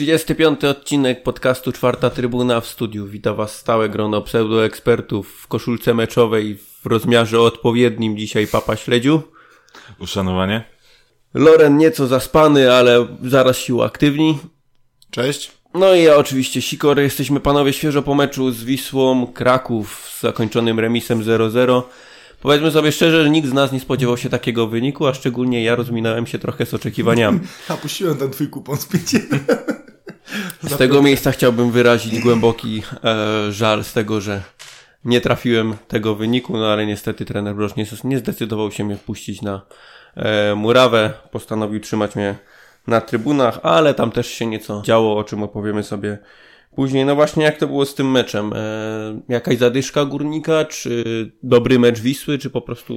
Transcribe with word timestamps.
Trzydziesty 0.00 0.34
piąty 0.34 0.68
odcinek 0.68 1.22
podcastu 1.22 1.72
Czwarta 1.72 2.10
Trybuna 2.10 2.60
w 2.60 2.66
studiu. 2.66 3.06
Witam 3.06 3.36
Was 3.36 3.56
stałe 3.56 3.88
grono 3.88 4.22
pseudoekspertów 4.22 5.28
w 5.28 5.46
koszulce 5.46 5.94
meczowej 5.94 6.58
w 6.82 6.86
rozmiarze 6.86 7.40
odpowiednim 7.40 8.16
dzisiaj 8.16 8.46
Papa 8.46 8.76
Śledziu. 8.76 9.22
Uszanowanie. 9.98 10.64
Loren 11.34 11.76
nieco 11.76 12.06
zaspany, 12.06 12.72
ale 12.72 13.06
zaraz 13.24 13.58
się 13.58 13.74
uaktywni. 13.74 14.38
Cześć. 15.10 15.52
No 15.74 15.94
i 15.94 16.02
ja 16.02 16.16
oczywiście 16.16 16.62
Sikor. 16.62 17.00
Jesteśmy 17.00 17.40
panowie 17.40 17.72
świeżo 17.72 18.02
po 18.02 18.14
meczu 18.14 18.50
z 18.50 18.64
Wisłą 18.64 19.26
Kraków 19.26 20.10
z 20.16 20.20
zakończonym 20.20 20.80
remisem 20.80 21.22
0-0. 21.22 21.82
Powiedzmy 22.42 22.70
sobie 22.70 22.92
szczerze, 22.92 23.24
że 23.24 23.30
nikt 23.30 23.48
z 23.48 23.52
nas 23.52 23.72
nie 23.72 23.80
spodziewał 23.80 24.16
się 24.16 24.28
takiego 24.28 24.66
wyniku, 24.66 25.06
a 25.06 25.14
szczególnie 25.14 25.62
ja 25.62 25.74
rozminąłem 25.74 26.26
się 26.26 26.38
trochę 26.38 26.66
z 26.66 26.74
oczekiwaniami. 26.74 27.40
A 27.68 27.76
puściłem 27.76 28.16
ten 28.16 28.30
twój 28.30 28.48
kupon 28.48 28.76
z 28.76 28.86
5 28.86 29.04
Z 30.62 30.76
tego 30.76 31.02
miejsca 31.02 31.32
chciałbym 31.32 31.70
wyrazić 31.70 32.20
głęboki 32.20 32.82
e, 33.04 33.52
żal 33.52 33.84
z 33.84 33.92
tego, 33.92 34.20
że 34.20 34.42
nie 35.04 35.20
trafiłem 35.20 35.74
tego 35.88 36.14
wyniku, 36.14 36.56
no 36.56 36.66
ale 36.66 36.86
niestety 36.86 37.24
trener 37.24 37.54
Broż 37.54 37.76
nie, 37.76 37.86
nie 38.04 38.18
zdecydował 38.18 38.72
się 38.72 38.84
mnie 38.84 38.96
wpuścić 38.96 39.42
na 39.42 39.62
e, 40.16 40.54
murawę. 40.54 41.12
Postanowił 41.30 41.80
trzymać 41.80 42.16
mnie 42.16 42.38
na 42.86 43.00
trybunach, 43.00 43.58
ale 43.62 43.94
tam 43.94 44.10
też 44.10 44.26
się 44.26 44.46
nieco 44.46 44.82
działo, 44.84 45.18
o 45.18 45.24
czym 45.24 45.42
opowiemy 45.42 45.82
sobie 45.82 46.18
później. 46.74 47.04
No 47.04 47.14
właśnie, 47.14 47.44
jak 47.44 47.58
to 47.58 47.66
było 47.66 47.86
z 47.86 47.94
tym 47.94 48.10
meczem? 48.10 48.52
E, 48.54 49.20
jakaś 49.28 49.58
zadyszka 49.58 50.04
górnika, 50.04 50.64
czy 50.64 51.04
dobry 51.42 51.78
mecz 51.78 52.00
Wisły, 52.00 52.38
czy 52.38 52.50
po 52.50 52.60
prostu 52.60 52.94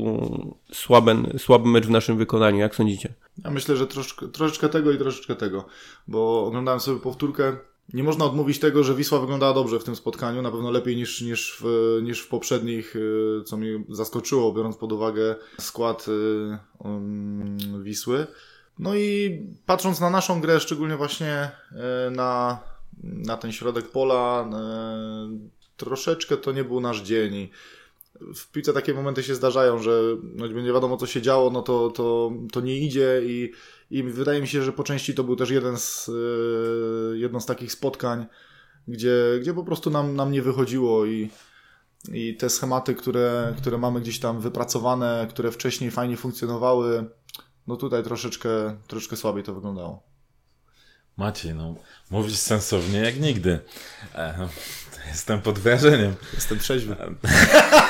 słaby, 0.71 1.15
słaby 1.37 1.69
mecz 1.69 1.85
w 1.85 1.89
naszym 1.89 2.17
wykonaniu? 2.17 2.59
Jak 2.59 2.75
sądzicie? 2.75 3.13
Ja 3.43 3.51
myślę, 3.51 3.75
że 3.75 3.87
troszkę, 3.87 4.27
troszeczkę 4.27 4.69
tego 4.69 4.91
i 4.91 4.97
troszeczkę 4.97 5.35
tego, 5.35 5.65
bo 6.07 6.45
oglądałem 6.45 6.80
sobie 6.80 6.99
powtórkę. 6.99 7.57
Nie 7.93 8.03
można 8.03 8.25
odmówić 8.25 8.59
tego, 8.59 8.83
że 8.83 8.95
Wisła 8.95 9.19
wyglądała 9.19 9.53
dobrze 9.53 9.80
w 9.80 9.83
tym 9.83 9.95
spotkaniu, 9.95 10.41
na 10.41 10.52
pewno 10.52 10.71
lepiej 10.71 10.95
niż, 10.95 11.21
niż, 11.21 11.58
w, 11.61 11.99
niż 12.03 12.21
w 12.21 12.27
poprzednich, 12.27 12.95
y, 12.95 13.43
co 13.45 13.58
mnie 13.58 13.83
zaskoczyło, 13.89 14.53
biorąc 14.53 14.77
pod 14.77 14.91
uwagę 14.91 15.35
skład 15.59 16.08
y, 16.08 16.58
um, 16.80 17.83
Wisły. 17.83 18.27
No 18.80 18.95
i 18.95 19.39
patrząc 19.65 19.99
na 19.99 20.09
naszą 20.09 20.41
grę, 20.41 20.59
szczególnie 20.59 20.97
właśnie 20.97 21.52
y, 22.08 22.11
na, 22.11 22.59
na 23.03 23.37
ten 23.37 23.51
środek 23.51 23.87
pola, 23.87 24.49
troszeczkę 25.77 26.37
to 26.37 26.51
nie 26.51 26.63
był 26.63 26.81
nasz 26.81 27.01
dzień 27.01 27.49
w 28.35 28.51
piłce 28.51 28.73
takie 28.73 28.93
momenty 28.93 29.23
się 29.23 29.35
zdarzają, 29.35 29.79
że 29.79 30.01
no, 30.23 30.47
nie 30.47 30.73
wiadomo 30.73 30.97
co 30.97 31.07
się 31.07 31.21
działo, 31.21 31.49
no 31.49 31.61
to, 31.61 31.89
to, 31.89 32.31
to 32.51 32.61
nie 32.61 32.77
idzie 32.77 33.21
i, 33.23 33.51
i 33.91 34.03
wydaje 34.03 34.41
mi 34.41 34.47
się, 34.47 34.63
że 34.63 34.73
po 34.73 34.83
części 34.83 35.13
to 35.13 35.23
był 35.23 35.35
też 35.35 35.49
jeden 35.49 35.77
z, 35.77 36.07
yy, 36.07 37.19
jedno 37.19 37.41
z 37.41 37.45
takich 37.45 37.71
spotkań, 37.71 38.25
gdzie, 38.87 39.15
gdzie 39.41 39.53
po 39.53 39.63
prostu 39.63 39.89
nam, 39.89 40.15
nam 40.15 40.31
nie 40.31 40.41
wychodziło 40.41 41.05
i, 41.05 41.29
i 42.13 42.37
te 42.37 42.49
schematy, 42.49 42.95
które, 42.95 43.53
które 43.57 43.77
mamy 43.77 44.01
gdzieś 44.01 44.19
tam 44.19 44.39
wypracowane, 44.39 45.27
które 45.29 45.51
wcześniej 45.51 45.91
fajnie 45.91 46.17
funkcjonowały, 46.17 47.05
no 47.67 47.75
tutaj 47.77 48.03
troszeczkę, 48.03 48.77
troszeczkę 48.87 49.15
słabiej 49.15 49.43
to 49.43 49.53
wyglądało. 49.53 50.12
Maciej, 51.17 51.53
no 51.53 51.75
mówisz 52.11 52.36
sensownie 52.36 53.00
jak 53.00 53.19
nigdy. 53.19 53.59
E, 54.16 54.47
jestem 55.08 55.42
pod 55.42 55.59
wrażeniem. 55.59 56.16
Jestem 56.33 56.59
trzeźwy. 56.59 56.95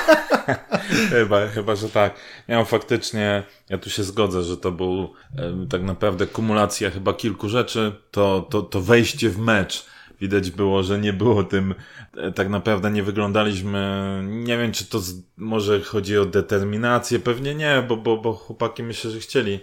chyba, 1.10 1.48
chyba, 1.48 1.76
że 1.76 1.88
tak. 1.88 2.14
Ja 2.48 2.64
faktycznie, 2.64 3.42
ja 3.68 3.78
tu 3.78 3.90
się 3.90 4.04
zgodzę, 4.04 4.42
że 4.42 4.56
to 4.56 4.72
był 4.72 5.12
e, 5.38 5.66
tak 5.70 5.82
naprawdę 5.82 6.26
kumulacja 6.26 6.90
chyba 6.90 7.14
kilku 7.14 7.48
rzeczy. 7.48 7.92
To, 8.10 8.46
to, 8.50 8.62
to 8.62 8.80
wejście 8.80 9.30
w 9.30 9.38
mecz. 9.38 9.86
Widać 10.20 10.50
było, 10.50 10.82
że 10.82 10.98
nie 10.98 11.12
było 11.12 11.44
tym, 11.44 11.74
e, 12.16 12.32
tak 12.32 12.48
naprawdę 12.48 12.90
nie 12.90 13.02
wyglądaliśmy, 13.02 14.20
nie 14.24 14.58
wiem 14.58 14.72
czy 14.72 14.84
to 14.84 14.98
z, 14.98 15.14
może 15.36 15.80
chodzi 15.80 16.18
o 16.18 16.24
determinację, 16.24 17.18
pewnie 17.18 17.54
nie, 17.54 17.84
bo, 17.88 17.96
bo, 17.96 18.16
bo 18.16 18.32
chłopaki 18.32 18.82
myślę, 18.82 19.10
że 19.10 19.20
chcieli 19.20 19.60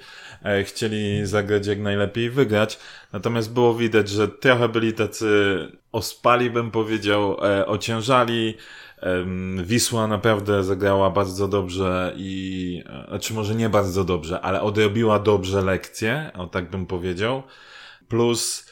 chcieli 0.64 1.26
zagrać 1.26 1.68
jak 1.68 1.80
najlepiej 1.80 2.24
i 2.24 2.30
wygrać. 2.30 2.80
Natomiast 3.14 3.54
było 3.54 3.76
widać, 3.76 4.10
że 4.10 4.28
trochę 4.28 4.70
byli 4.70 4.94
tacy 4.94 5.28
ospali, 5.92 6.50
bym 6.50 6.72
powiedział, 6.72 7.38
e, 7.46 7.66
ociężali. 7.66 8.58
Wisła 9.64 10.08
naprawdę 10.08 10.64
zagrała 10.64 11.10
bardzo 11.10 11.48
dobrze 11.48 12.14
i, 12.16 12.84
e, 12.90 13.08
znaczy 13.08 13.34
może 13.34 13.56
nie 13.56 13.70
bardzo 13.70 14.04
dobrze, 14.04 14.42
ale 14.42 14.62
odrobiła 14.62 15.20
dobrze 15.20 15.62
lekcję, 15.62 16.32
o 16.34 16.48
tak 16.48 16.70
bym 16.70 16.86
powiedział. 16.86 17.44
Plus, 18.08 18.71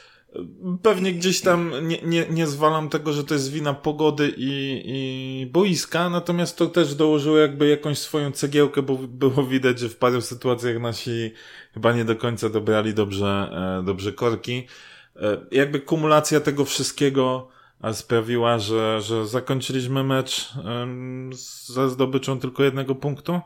Pewnie 0.81 1.13
gdzieś 1.13 1.41
tam 1.41 1.71
nie, 1.81 2.01
nie, 2.01 2.25
nie 2.29 2.47
zwalam 2.47 2.89
tego, 2.89 3.13
że 3.13 3.23
to 3.23 3.33
jest 3.33 3.51
wina 3.51 3.73
pogody 3.73 4.33
i, 4.37 4.81
i 4.85 5.45
boiska, 5.45 6.09
natomiast 6.09 6.57
to 6.57 6.67
też 6.67 6.95
dołożyło 6.95 7.37
jakby 7.37 7.67
jakąś 7.67 7.97
swoją 7.97 8.31
cegiełkę, 8.31 8.81
bo 8.81 8.95
było 8.95 9.43
widać, 9.43 9.79
że 9.79 9.89
w 9.89 9.97
paru 9.97 10.21
sytuacjach 10.21 10.79
nasi 10.79 11.31
chyba 11.73 11.93
nie 11.93 12.05
do 12.05 12.15
końca 12.15 12.49
dobrali 12.49 12.93
dobrze, 12.93 13.49
e, 13.79 13.85
dobrze 13.85 14.13
korki. 14.13 14.67
E, 15.15 15.37
jakby 15.51 15.79
kumulacja 15.79 16.39
tego 16.39 16.65
wszystkiego 16.65 17.47
sprawiła, 17.93 18.59
że, 18.59 19.01
że 19.01 19.27
zakończyliśmy 19.27 20.03
mecz 20.03 20.53
ze 21.65 21.89
zdobyczą 21.89 22.39
tylko 22.39 22.63
jednego 22.63 22.95
punktu. 22.95 23.41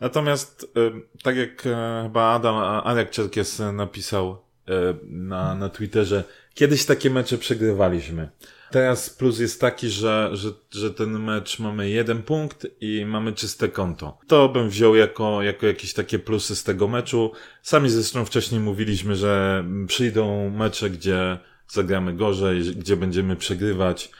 Natomiast, 0.00 0.72
tak 1.22 1.36
jak 1.36 1.66
e, 1.66 2.02
chyba 2.02 2.32
Adam, 2.32 2.56
Arek 2.84 3.10
Czerkies 3.10 3.62
napisał 3.72 4.44
E, 4.53 4.53
na, 5.06 5.54
na 5.54 5.68
Twitterze. 5.68 6.24
Kiedyś 6.54 6.84
takie 6.84 7.10
mecze 7.10 7.38
przegrywaliśmy. 7.38 8.28
Teraz 8.70 9.10
plus 9.10 9.38
jest 9.38 9.60
taki, 9.60 9.88
że, 9.88 10.30
że, 10.32 10.48
że 10.70 10.90
ten 10.90 11.18
mecz 11.18 11.58
mamy 11.58 11.90
jeden 11.90 12.22
punkt 12.22 12.66
i 12.80 13.04
mamy 13.06 13.32
czyste 13.32 13.68
konto. 13.68 14.18
To 14.26 14.48
bym 14.48 14.68
wziął 14.68 14.94
jako, 14.94 15.42
jako 15.42 15.66
jakieś 15.66 15.92
takie 15.92 16.18
plusy 16.18 16.56
z 16.56 16.64
tego 16.64 16.88
meczu. 16.88 17.32
Sami 17.62 17.90
zresztą 17.90 18.24
wcześniej 18.24 18.60
mówiliśmy, 18.60 19.16
że 19.16 19.64
przyjdą 19.86 20.50
mecze, 20.50 20.90
gdzie 20.90 21.38
zagramy 21.68 22.12
gorzej, 22.12 22.60
gdzie 22.60 22.96
będziemy 22.96 23.36
przegrywać. 23.36 24.10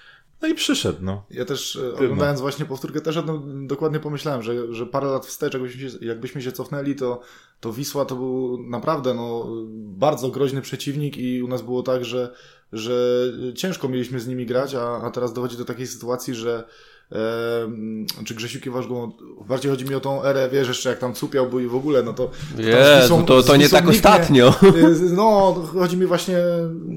No 0.44 0.50
i 0.50 0.54
przyszedł, 0.54 0.98
no. 1.02 1.26
Ja 1.30 1.44
też 1.44 1.76
e, 1.76 1.94
oglądając 1.94 2.40
właśnie 2.40 2.64
powtórkę, 2.64 3.00
też 3.00 3.16
o 3.16 3.22
tym 3.22 3.66
dokładnie 3.66 4.00
pomyślałem, 4.00 4.42
że, 4.42 4.74
że 4.74 4.86
parę 4.86 5.06
lat 5.06 5.26
wstecz, 5.26 5.54
jakbyśmy 5.54 5.90
się, 5.90 5.98
jakbyśmy 6.00 6.42
się 6.42 6.52
cofnęli, 6.52 6.94
to, 6.94 7.20
to 7.60 7.72
Wisła 7.72 8.04
to 8.04 8.16
był 8.16 8.58
naprawdę 8.68 9.14
no, 9.14 9.46
bardzo 9.74 10.28
groźny 10.28 10.62
przeciwnik 10.62 11.16
i 11.16 11.42
u 11.42 11.48
nas 11.48 11.62
było 11.62 11.82
tak, 11.82 12.04
że, 12.04 12.34
że 12.72 13.24
ciężko 13.54 13.88
mieliśmy 13.88 14.20
z 14.20 14.26
nimi 14.26 14.46
grać, 14.46 14.74
a, 14.74 15.02
a 15.02 15.10
teraz 15.10 15.32
dochodzi 15.32 15.56
do 15.56 15.64
takiej 15.64 15.86
sytuacji, 15.86 16.34
że 16.34 16.64
czy 18.24 18.34
Grzesiu 18.34 18.60
kiwasz 18.60 18.86
go, 18.86 19.12
bardziej 19.48 19.70
chodzi 19.70 19.84
mi 19.84 19.94
o 19.94 20.00
tą 20.00 20.24
erę, 20.24 20.48
wiesz, 20.52 20.68
jeszcze 20.68 20.88
jak 20.88 20.98
tam 20.98 21.14
cupiał 21.14 21.48
był 21.48 21.60
i 21.60 21.66
w 21.66 21.74
ogóle, 21.74 22.02
no 22.02 22.12
to... 22.12 22.30
Jezu, 22.58 23.22
to, 23.26 23.42
to 23.42 23.56
nie 23.56 23.68
tak 23.68 23.88
ostatnio. 23.88 24.54
No, 25.16 25.54
chodzi 25.72 25.96
mi 25.96 26.06
właśnie 26.06 26.38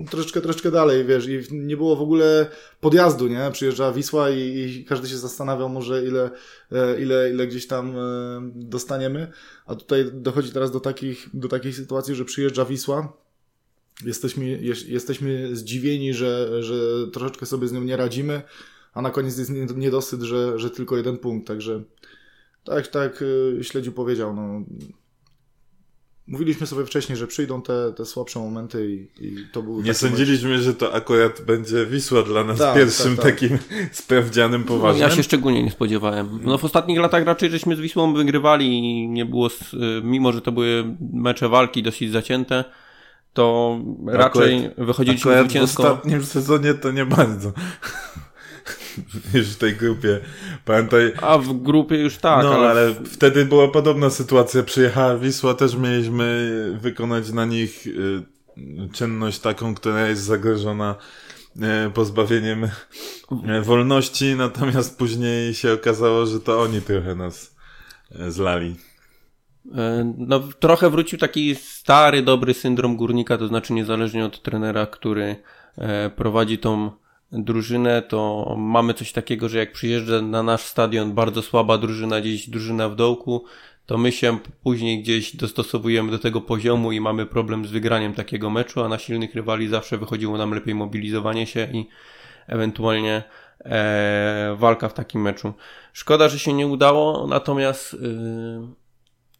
troszeczkę, 0.09 0.41
troszeczkę 0.41 0.71
dalej, 0.71 1.05
wiesz, 1.05 1.27
i 1.27 1.39
nie 1.51 1.77
było 1.77 1.95
w 1.95 2.01
ogóle 2.01 2.47
podjazdu, 2.81 3.27
nie? 3.27 3.51
Przyjeżdża 3.51 3.91
Wisła 3.91 4.29
i, 4.29 4.39
i 4.39 4.85
każdy 4.85 5.07
się 5.07 5.17
zastanawiał 5.17 5.69
może 5.69 6.03
ile, 6.03 6.29
e, 6.71 7.01
ile, 7.01 7.29
ile 7.31 7.47
gdzieś 7.47 7.67
tam 7.67 7.97
e, 7.97 8.01
dostaniemy, 8.55 9.31
a 9.65 9.75
tutaj 9.75 10.05
dochodzi 10.13 10.51
teraz 10.51 10.71
do 10.71 10.79
takich, 10.79 11.29
do 11.33 11.47
takiej 11.47 11.73
sytuacji, 11.73 12.15
że 12.15 12.25
przyjeżdża 12.25 12.65
Wisła, 12.65 13.13
jesteśmy, 14.05 14.59
jesteśmy 14.87 15.55
zdziwieni, 15.55 16.13
że, 16.13 16.63
że 16.63 16.75
troszeczkę 17.13 17.45
sobie 17.45 17.67
z 17.67 17.71
nią 17.71 17.81
nie 17.81 17.97
radzimy, 17.97 18.41
a 18.97 19.01
na 19.01 19.09
koniec 19.09 19.37
jest 19.37 19.51
niedosyt, 19.75 20.21
że, 20.21 20.59
że 20.59 20.69
tylko 20.69 20.97
jeden 20.97 21.17
punkt, 21.17 21.47
także 21.47 21.83
tak, 22.63 22.87
tak 22.87 23.21
y, 23.21 23.59
śledził 23.61 23.93
powiedział, 23.93 24.35
no 24.35 24.61
Mówiliśmy 26.27 26.67
sobie 26.67 26.85
wcześniej, 26.85 27.17
że 27.17 27.27
przyjdą 27.27 27.61
te, 27.61 27.93
te 27.93 28.05
słabsze 28.05 28.39
momenty 28.39 28.91
i, 28.91 29.25
i 29.25 29.47
to 29.51 29.63
był. 29.63 29.81
Nie 29.81 29.93
sądziliśmy, 29.93 30.49
mecz. 30.49 30.61
że 30.61 30.73
to 30.73 30.93
akurat 30.93 31.41
będzie 31.41 31.85
Wisła 31.85 32.23
dla 32.23 32.43
nas 32.43 32.57
tak, 32.57 32.75
pierwszym 32.75 33.15
tak, 33.15 33.25
tak. 33.25 33.33
takim 33.33 33.57
sprawdzianym 33.91 34.63
poważnym. 34.63 35.01
No, 35.01 35.09
ja 35.09 35.15
się 35.15 35.23
szczególnie 35.23 35.63
nie 35.63 35.71
spodziewałem. 35.71 36.39
No 36.43 36.57
w 36.57 36.65
ostatnich 36.65 36.99
latach 36.99 37.25
raczej 37.25 37.49
żeśmy 37.49 37.75
z 37.75 37.79
Wisłą 37.79 38.13
wygrywali 38.13 38.77
i 38.77 39.07
nie 39.09 39.25
było, 39.25 39.49
mimo 40.03 40.31
że 40.31 40.41
to 40.41 40.51
były 40.51 40.95
mecze 41.13 41.49
walki 41.49 41.83
dosyć 41.83 42.11
zacięte, 42.11 42.63
to 43.33 43.79
raczej 44.05 44.65
akurat, 44.65 44.85
wychodziliśmy 44.87 45.31
akurat 45.31 45.45
zwycięsko. 45.45 45.83
W 45.83 45.85
ostatnim 45.85 46.25
sezonie 46.25 46.73
to 46.73 46.91
nie 46.91 47.05
bardzo. 47.05 47.53
Już 49.33 49.47
w 49.47 49.57
tej 49.57 49.75
grupie. 49.75 50.19
Pamiętaj. 50.65 51.13
A 51.21 51.37
w 51.37 51.53
grupie 51.53 51.97
już 51.97 52.17
tak. 52.17 52.43
No, 52.43 52.53
ale... 52.53 52.69
ale 52.69 52.93
wtedy 53.05 53.45
była 53.45 53.67
podobna 53.67 54.09
sytuacja. 54.09 54.63
Przyjechała 54.63 55.17
Wisła, 55.17 55.53
też 55.53 55.75
mieliśmy 55.75 56.77
wykonać 56.81 57.31
na 57.31 57.45
nich 57.45 57.87
y, 57.87 58.23
czynność 58.93 59.39
taką, 59.39 59.75
która 59.75 60.07
jest 60.07 60.23
zagrożona 60.23 60.95
y, 61.55 61.91
pozbawieniem 61.91 62.63
y, 62.63 62.69
wolności, 63.61 64.35
natomiast 64.35 64.97
później 64.97 65.53
się 65.53 65.73
okazało, 65.73 66.25
że 66.25 66.39
to 66.39 66.61
oni 66.61 66.81
trochę 66.81 67.15
nas 67.15 67.55
zlali. 68.27 68.75
E, 69.75 70.13
no, 70.17 70.39
trochę 70.39 70.89
wrócił 70.89 71.19
taki 71.19 71.55
stary, 71.55 72.21
dobry 72.21 72.53
syndrom 72.53 72.97
górnika, 72.97 73.37
to 73.37 73.47
znaczy 73.47 73.73
niezależnie 73.73 74.25
od 74.25 74.41
trenera, 74.41 74.85
który 74.85 75.35
e, 75.77 76.09
prowadzi 76.09 76.57
tą 76.57 76.91
drużynę, 77.31 78.01
to 78.01 78.55
mamy 78.57 78.93
coś 78.93 79.11
takiego, 79.11 79.49
że 79.49 79.57
jak 79.57 79.71
przyjeżdża 79.71 80.21
na 80.21 80.43
nasz 80.43 80.61
stadion 80.61 81.13
bardzo 81.13 81.41
słaba 81.41 81.77
drużyna, 81.77 82.21
gdzieś 82.21 82.49
drużyna 82.49 82.89
w 82.89 82.95
dołku, 82.95 83.45
to 83.85 83.97
my 83.97 84.11
się 84.11 84.37
później 84.63 85.01
gdzieś 85.01 85.35
dostosowujemy 85.35 86.11
do 86.11 86.19
tego 86.19 86.41
poziomu 86.41 86.91
i 86.91 87.01
mamy 87.01 87.25
problem 87.25 87.65
z 87.65 87.71
wygraniem 87.71 88.13
takiego 88.13 88.49
meczu, 88.49 88.83
a 88.83 88.87
na 88.87 88.97
silnych 88.97 89.35
rywali 89.35 89.67
zawsze 89.67 89.97
wychodziło 89.97 90.37
nam 90.37 90.53
lepiej 90.53 90.75
mobilizowanie 90.75 91.47
się 91.47 91.67
i 91.73 91.87
ewentualnie 92.47 93.23
e, 93.59 94.55
walka 94.59 94.89
w 94.89 94.93
takim 94.93 95.21
meczu. 95.21 95.53
Szkoda, 95.93 96.29
że 96.29 96.39
się 96.39 96.53
nie 96.53 96.67
udało, 96.67 97.27
natomiast 97.27 97.93
y, 97.93 97.97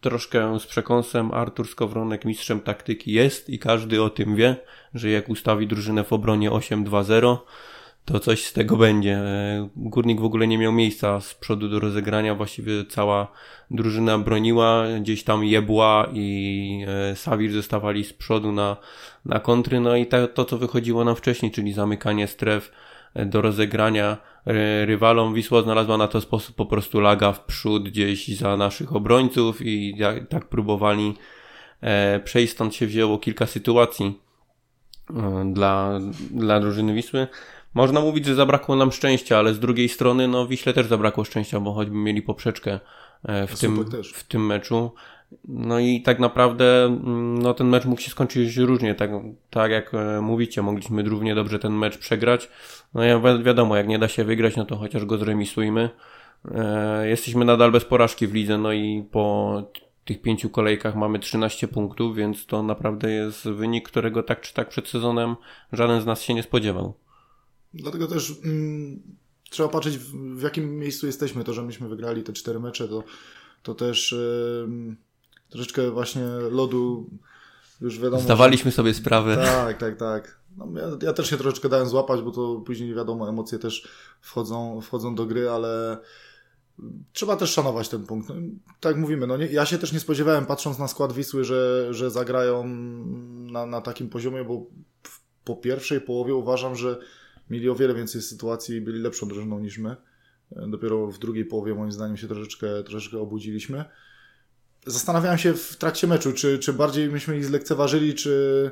troszkę 0.01 0.60
z 0.60 0.66
przekąsem 0.66 1.31
Artur 1.31 1.68
Skowronek 1.68 2.25
mistrzem 2.25 2.60
taktyki 2.60 3.12
jest 3.12 3.50
i 3.50 3.60
każdy 3.60 4.01
o 4.04 4.10
tym 4.10 4.36
wie, 4.36 4.56
że 4.94 5.10
jak 5.10 5.30
ustawi 5.30 5.68
drużynę 5.68 6.04
w 6.04 6.13
obronie 6.13 6.51
8-2-0, 6.51 7.38
to 8.07 8.19
coś 8.19 8.45
z 8.45 8.54
tego 8.54 8.77
będzie. 8.77 9.18
E, 9.18 9.69
Górnik 9.75 10.21
w 10.21 10.25
ogóle 10.25 10.48
nie 10.48 10.57
miał 10.57 10.71
miejsca 10.71 11.21
z 11.21 11.33
przodu 11.33 11.69
do 11.69 11.80
rozegrania, 11.80 12.36
właściwie 12.36 12.86
cała 12.86 13.31
drużyna 13.71 14.18
broniła, 14.18 14.86
gdzieś 15.00 15.24
tam 15.24 15.44
jebła 15.44 16.07
i 16.13 16.86
e, 16.88 17.15
Sawir 17.15 17.51
zostawali 17.51 18.04
z 18.04 18.13
przodu 18.13 18.51
na, 18.51 18.77
na 19.25 19.39
kontry, 19.39 19.80
no 19.80 19.95
i 19.95 20.06
to, 20.06 20.27
to 20.27 20.45
co 20.45 20.57
wychodziło 20.57 21.04
nam 21.04 21.15
wcześniej, 21.15 21.51
czyli 21.51 21.74
zamykanie 21.74 22.27
stref 22.27 22.71
e, 23.13 23.25
do 23.25 23.42
rozegrania 23.42 24.18
rywalom. 24.86 25.33
Wisła 25.33 25.62
znalazła 25.62 25.98
na 25.98 26.07
to 26.07 26.21
sposób 26.21 26.56
po 26.56 26.65
prostu 26.65 27.00
laga 27.00 27.31
w 27.31 27.45
przód 27.45 27.89
gdzieś 27.89 28.27
za 28.27 28.57
naszych 28.57 28.95
obrońców 28.95 29.62
i 29.62 29.98
tak 30.30 30.50
próbowali 30.50 31.13
przejść, 32.24 32.53
stąd 32.53 32.75
się 32.75 32.88
wzięło 32.88 33.18
kilka 33.18 33.45
sytuacji 33.45 34.19
dla, 35.53 36.00
dla 36.31 36.60
drużyny 36.60 36.94
Wisły. 36.94 37.27
Można 37.77 38.01
mówić, 38.01 38.25
że 38.25 38.35
zabrakło 38.35 38.75
nam 38.75 38.91
szczęścia, 38.91 39.38
ale 39.38 39.53
z 39.53 39.59
drugiej 39.59 39.89
strony, 39.89 40.27
no 40.27 40.47
Wiśle 40.47 40.74
też 40.74 40.88
zabrakło 40.88 41.24
szczęścia, 41.24 41.59
bo 41.59 41.74
choćby 41.74 41.95
mieli 41.95 42.21
poprzeczkę 42.21 42.79
e, 43.24 43.47
w, 43.47 43.59
tym, 43.59 43.85
w 44.13 44.24
tym 44.24 44.45
meczu. 44.45 44.91
No 45.47 45.79
i 45.79 46.01
tak 46.01 46.19
naprawdę 46.19 46.85
mm, 46.85 47.39
no, 47.41 47.53
ten 47.53 47.68
mecz 47.68 47.85
mógł 47.85 48.01
się 48.01 48.09
skończyć 48.12 48.57
różnie, 48.57 48.95
tak, 48.95 49.12
tak 49.50 49.71
jak 49.71 49.94
e, 49.94 50.21
mówicie, 50.21 50.62
mogliśmy 50.62 51.03
równie 51.03 51.35
dobrze 51.35 51.59
ten 51.59 51.74
mecz 51.74 51.97
przegrać. 51.97 52.50
No 52.94 53.03
ja 53.03 53.19
wi 53.19 53.44
wiadomo, 53.44 53.75
jak 53.75 53.88
nie 53.88 54.00
da 54.00 54.07
się 54.07 54.24
wygrać, 54.24 54.56
no 54.56 54.65
to 54.65 54.75
chociaż 54.75 55.06
go 55.06 55.18
zremisujmy. 55.18 55.89
E, 56.56 57.07
jesteśmy 57.07 57.45
nadal 57.45 57.71
bez 57.71 57.85
porażki 57.85 58.27
w 58.27 58.33
lidze, 58.33 58.57
no 58.57 58.71
i 58.71 59.06
po 59.12 59.63
tych 60.06 60.21
pięciu 60.21 60.50
kolejkach 60.50 60.95
mamy 60.95 61.19
13 61.19 61.68
punktów, 61.68 62.15
więc 62.15 62.45
to 62.45 62.63
naprawdę 62.63 63.12
jest 63.12 63.50
wynik, 63.50 63.89
którego 63.89 64.24
tak 64.24 64.41
czy 64.41 64.53
tak 64.53 64.69
przed 64.69 64.88
sezonem 64.88 65.35
żaden 65.74 66.01
z 66.01 66.06
nas 66.06 66.21
się 66.21 66.33
nie 66.33 66.44
spodziewał. 66.44 67.06
Dlatego 67.77 68.07
też 68.07 68.33
mm, 68.44 69.01
trzeba 69.50 69.69
patrzeć 69.69 69.97
w, 69.97 70.12
w, 70.38 70.41
jakim 70.41 70.79
miejscu 70.79 71.06
jesteśmy. 71.06 71.44
To, 71.44 71.53
że 71.53 71.63
myśmy 71.63 71.89
wygrali 71.89 72.24
te 72.24 72.33
cztery 72.33 72.59
mecze, 72.59 72.88
to, 72.88 73.03
to 73.63 73.75
też 73.75 74.12
yy, 74.12 74.95
troszeczkę 75.50 75.91
właśnie 75.91 76.24
lodu 76.51 77.09
już 77.81 78.00
wiadomo. 78.00 78.21
Zdawaliśmy 78.21 78.71
że... 78.71 78.77
sobie 78.77 78.94
sprawę. 78.94 79.35
Tak, 79.35 79.77
tak, 79.77 79.97
tak. 79.97 80.39
No, 80.57 80.68
ja, 80.79 80.88
ja, 81.01 81.13
też 81.13 81.29
się 81.29 81.38
troszeczkę 81.38 81.69
dałem 81.69 81.88
złapać, 81.88 82.21
bo 82.21 82.31
to 82.31 82.63
później 82.65 82.95
wiadomo, 82.95 83.29
emocje 83.29 83.59
też 83.59 83.88
wchodzą, 84.21 84.81
wchodzą 84.81 85.15
do 85.15 85.25
gry, 85.25 85.50
ale 85.50 85.97
trzeba 87.13 87.35
też 87.35 87.51
szanować 87.51 87.89
ten 87.89 88.06
punkt. 88.06 88.29
No, 88.29 88.35
tak 88.79 88.97
mówimy, 88.97 89.27
no 89.27 89.38
nie, 89.38 89.45
ja 89.45 89.65
się 89.65 89.77
też 89.77 89.94
nie 89.94 90.00
spodziewałem, 90.00 90.45
patrząc 90.45 90.79
na 90.79 90.88
skład 90.88 91.13
Wisły, 91.13 91.44
że, 91.44 91.88
że 91.94 92.12
zagrają 92.12 92.63
na, 93.51 93.65
na 93.65 93.81
takim 93.81 94.09
poziomie, 94.09 94.44
bo 94.44 94.65
w, 95.03 95.21
po 95.44 95.56
pierwszej 95.56 96.01
połowie 96.01 96.35
uważam, 96.35 96.75
że 96.75 97.00
mieli 97.50 97.70
o 97.70 97.76
wiele 97.76 97.94
więcej 97.94 98.22
sytuacji 98.22 98.76
i 98.76 98.82
byli 98.82 99.00
lepszą 99.00 99.28
drużyną 99.28 99.60
niż 99.60 99.78
my. 99.78 99.96
Dopiero 100.52 101.08
w 101.08 101.20
drugiej 101.20 101.46
połowie 101.46 101.76
moim 101.76 101.92
zdaniem 101.92 102.18
się 102.18 102.28
troszeczkę, 102.28 102.84
troszeczkę 102.84 103.20
obudziliśmy. 103.20 103.86
Zastanawiałem 104.86 105.38
się 105.38 105.54
w 105.54 105.76
trakcie 105.76 106.08
meczu, 106.08 106.34
czy, 106.34 106.60
czy 106.60 106.74
bardziej 106.74 107.10
myśmy 107.10 107.38
ich 107.38 107.46
zlekceważyli, 107.46 108.16
czy, 108.16 108.72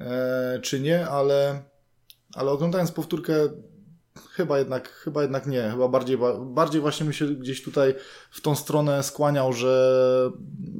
e, 0.00 0.60
czy 0.62 0.80
nie, 0.80 1.08
ale, 1.08 1.62
ale 2.34 2.50
oglądając 2.50 2.92
powtórkę 2.92 3.48
chyba 4.30 4.58
jednak, 4.58 4.88
chyba 4.88 5.22
jednak 5.22 5.46
nie. 5.46 5.70
Chyba 5.70 5.88
bardziej, 5.88 6.18
bardziej 6.40 6.80
właśnie 6.80 7.06
mi 7.06 7.14
się 7.14 7.26
gdzieś 7.26 7.62
tutaj 7.62 7.94
w 8.30 8.40
tą 8.40 8.54
stronę 8.54 9.02
skłaniał, 9.02 9.52
że, 9.52 10.30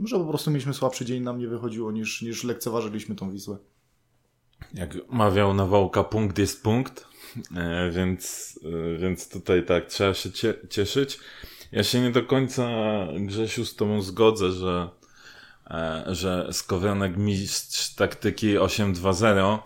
że 0.05 0.19
po 0.19 0.25
prostu 0.25 0.51
mieliśmy 0.51 0.75
słabszy 0.75 1.05
dzień, 1.05 1.23
nam 1.23 1.39
nie 1.39 1.49
wychodziło 1.49 1.93
niż, 1.93 2.23
niż 2.23 2.45
lekceważyliśmy 2.45 3.15
tą 3.15 3.31
Wisłę. 3.31 3.57
Jak 4.75 5.09
mawiał 5.09 5.55
Nawałka, 5.55 6.05
punkt 6.05 6.39
jest 6.39 6.63
punkt. 6.63 7.14
E, 7.57 7.91
więc, 7.91 8.55
e, 8.65 8.99
więc 8.99 9.29
tutaj 9.29 9.67
tak, 9.67 9.87
trzeba 9.87 10.15
się 10.15 10.31
cieszyć. 10.71 11.19
Ja 11.73 11.83
się 11.83 12.01
nie 12.01 12.11
do 12.11 12.23
końca, 12.23 12.69
Grzesiu, 13.17 13.65
z 13.65 13.77
tobą 13.77 14.03
zgodzę, 14.03 14.53
że, 14.53 14.89
e, 15.71 16.05
że 16.09 16.49
Skowronek 16.53 17.17
mistrz 17.17 17.95
taktyki 17.95 18.59
8-2-0, 18.59 19.59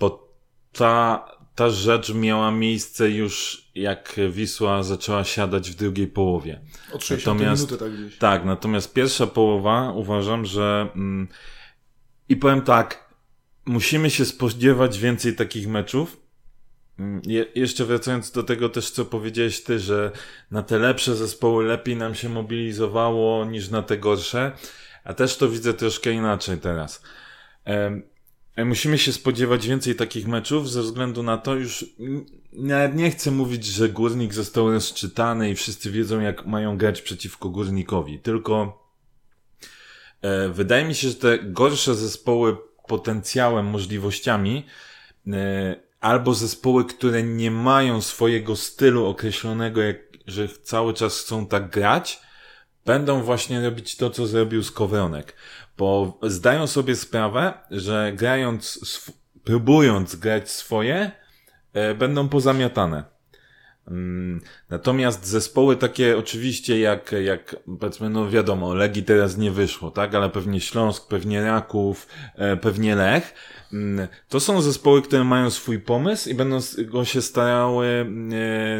bo 0.00 0.32
ta, 0.72 1.28
ta 1.54 1.70
rzecz 1.70 2.14
miała 2.14 2.50
miejsce 2.50 3.10
już 3.10 3.66
jak 3.74 4.14
Wisła 4.30 4.82
zaczęła 4.82 5.24
siadać 5.24 5.70
w 5.70 5.74
drugiej 5.74 6.06
połowie. 6.06 6.60
Od 6.92 7.04
60 7.04 7.40
natomiast, 7.40 7.62
minuty 7.62 7.84
tak 7.84 7.92
gdzieś. 7.92 8.18
Tak, 8.18 8.44
natomiast 8.44 8.92
pierwsza 8.92 9.26
połowa 9.26 9.92
uważam, 9.92 10.44
że 10.44 10.88
mm, 10.96 11.28
i 12.28 12.36
powiem 12.36 12.62
tak, 12.62 13.14
musimy 13.66 14.10
się 14.10 14.24
spodziewać 14.24 14.98
więcej 14.98 15.36
takich 15.36 15.68
meczów, 15.68 16.25
je, 17.26 17.46
jeszcze 17.54 17.84
wracając 17.84 18.30
do 18.30 18.42
tego 18.42 18.68
też, 18.68 18.90
co 18.90 19.04
powiedziałeś 19.04 19.62
ty, 19.62 19.78
że 19.78 20.12
na 20.50 20.62
te 20.62 20.78
lepsze 20.78 21.16
zespoły 21.16 21.64
lepiej 21.64 21.96
nam 21.96 22.14
się 22.14 22.28
mobilizowało 22.28 23.44
niż 23.44 23.70
na 23.70 23.82
te 23.82 23.98
gorsze, 23.98 24.52
a 25.04 25.14
też 25.14 25.36
to 25.36 25.48
widzę 25.48 25.74
troszkę 25.74 26.12
inaczej 26.12 26.58
teraz. 26.58 27.02
E, 27.66 28.64
musimy 28.64 28.98
się 28.98 29.12
spodziewać 29.12 29.66
więcej 29.66 29.94
takich 29.94 30.26
meczów 30.26 30.70
ze 30.70 30.82
względu 30.82 31.22
na 31.22 31.38
to, 31.38 31.54
już 31.54 31.84
nie 32.94 33.10
chcę 33.10 33.30
mówić, 33.30 33.64
że 33.64 33.88
górnik 33.88 34.34
został 34.34 34.72
rozczytany 34.72 35.50
i 35.50 35.54
wszyscy 35.54 35.90
wiedzą, 35.90 36.20
jak 36.20 36.46
mają 36.46 36.78
grać 36.78 37.02
przeciwko 37.02 37.48
górnikowi, 37.48 38.18
tylko 38.18 38.82
e, 40.22 40.48
wydaje 40.48 40.84
mi 40.84 40.94
się, 40.94 41.08
że 41.08 41.14
te 41.14 41.38
gorsze 41.38 41.94
zespoły 41.94 42.56
potencjałem, 42.86 43.66
możliwościami 43.66 44.66
e, 45.26 45.85
albo 46.06 46.34
zespoły, 46.34 46.84
które 46.84 47.22
nie 47.22 47.50
mają 47.50 48.00
swojego 48.00 48.56
stylu 48.56 49.06
określonego, 49.06 49.82
jak, 49.82 49.96
że 50.26 50.48
cały 50.48 50.94
czas 50.94 51.20
chcą 51.20 51.46
tak 51.46 51.70
grać, 51.70 52.20
będą 52.84 53.22
właśnie 53.22 53.60
robić 53.60 53.96
to, 53.96 54.10
co 54.10 54.26
zrobił 54.26 54.62
Skowronek. 54.62 55.34
Bo 55.78 56.18
zdają 56.22 56.66
sobie 56.66 56.96
sprawę, 56.96 57.52
że 57.70 58.12
grając, 58.16 58.80
próbując 59.44 60.16
grać 60.16 60.50
swoje, 60.50 61.10
e, 61.72 61.94
będą 61.94 62.28
pozamiatane. 62.28 63.04
Mm, 63.88 64.40
natomiast 64.70 65.26
zespoły 65.26 65.76
takie 65.76 66.18
oczywiście 66.18 66.80
jak, 66.80 67.14
jak 67.24 67.56
powiedzmy, 67.80 68.10
no 68.10 68.30
wiadomo, 68.30 68.74
Legii 68.74 69.02
teraz 69.02 69.36
nie 69.36 69.50
wyszło, 69.50 69.90
tak, 69.90 70.14
ale 70.14 70.30
pewnie 70.30 70.60
Śląsk, 70.60 71.08
pewnie 71.08 71.42
Raków, 71.42 72.06
e, 72.34 72.56
pewnie 72.56 72.96
Lech, 72.96 73.34
to 74.28 74.40
są 74.40 74.62
zespoły, 74.62 75.02
które 75.02 75.24
mają 75.24 75.50
swój 75.50 75.78
pomysł 75.78 76.30
i 76.30 76.34
będą 76.34 76.58
go 76.84 77.04
się 77.04 77.22
starały 77.22 77.86
e, 77.86 78.06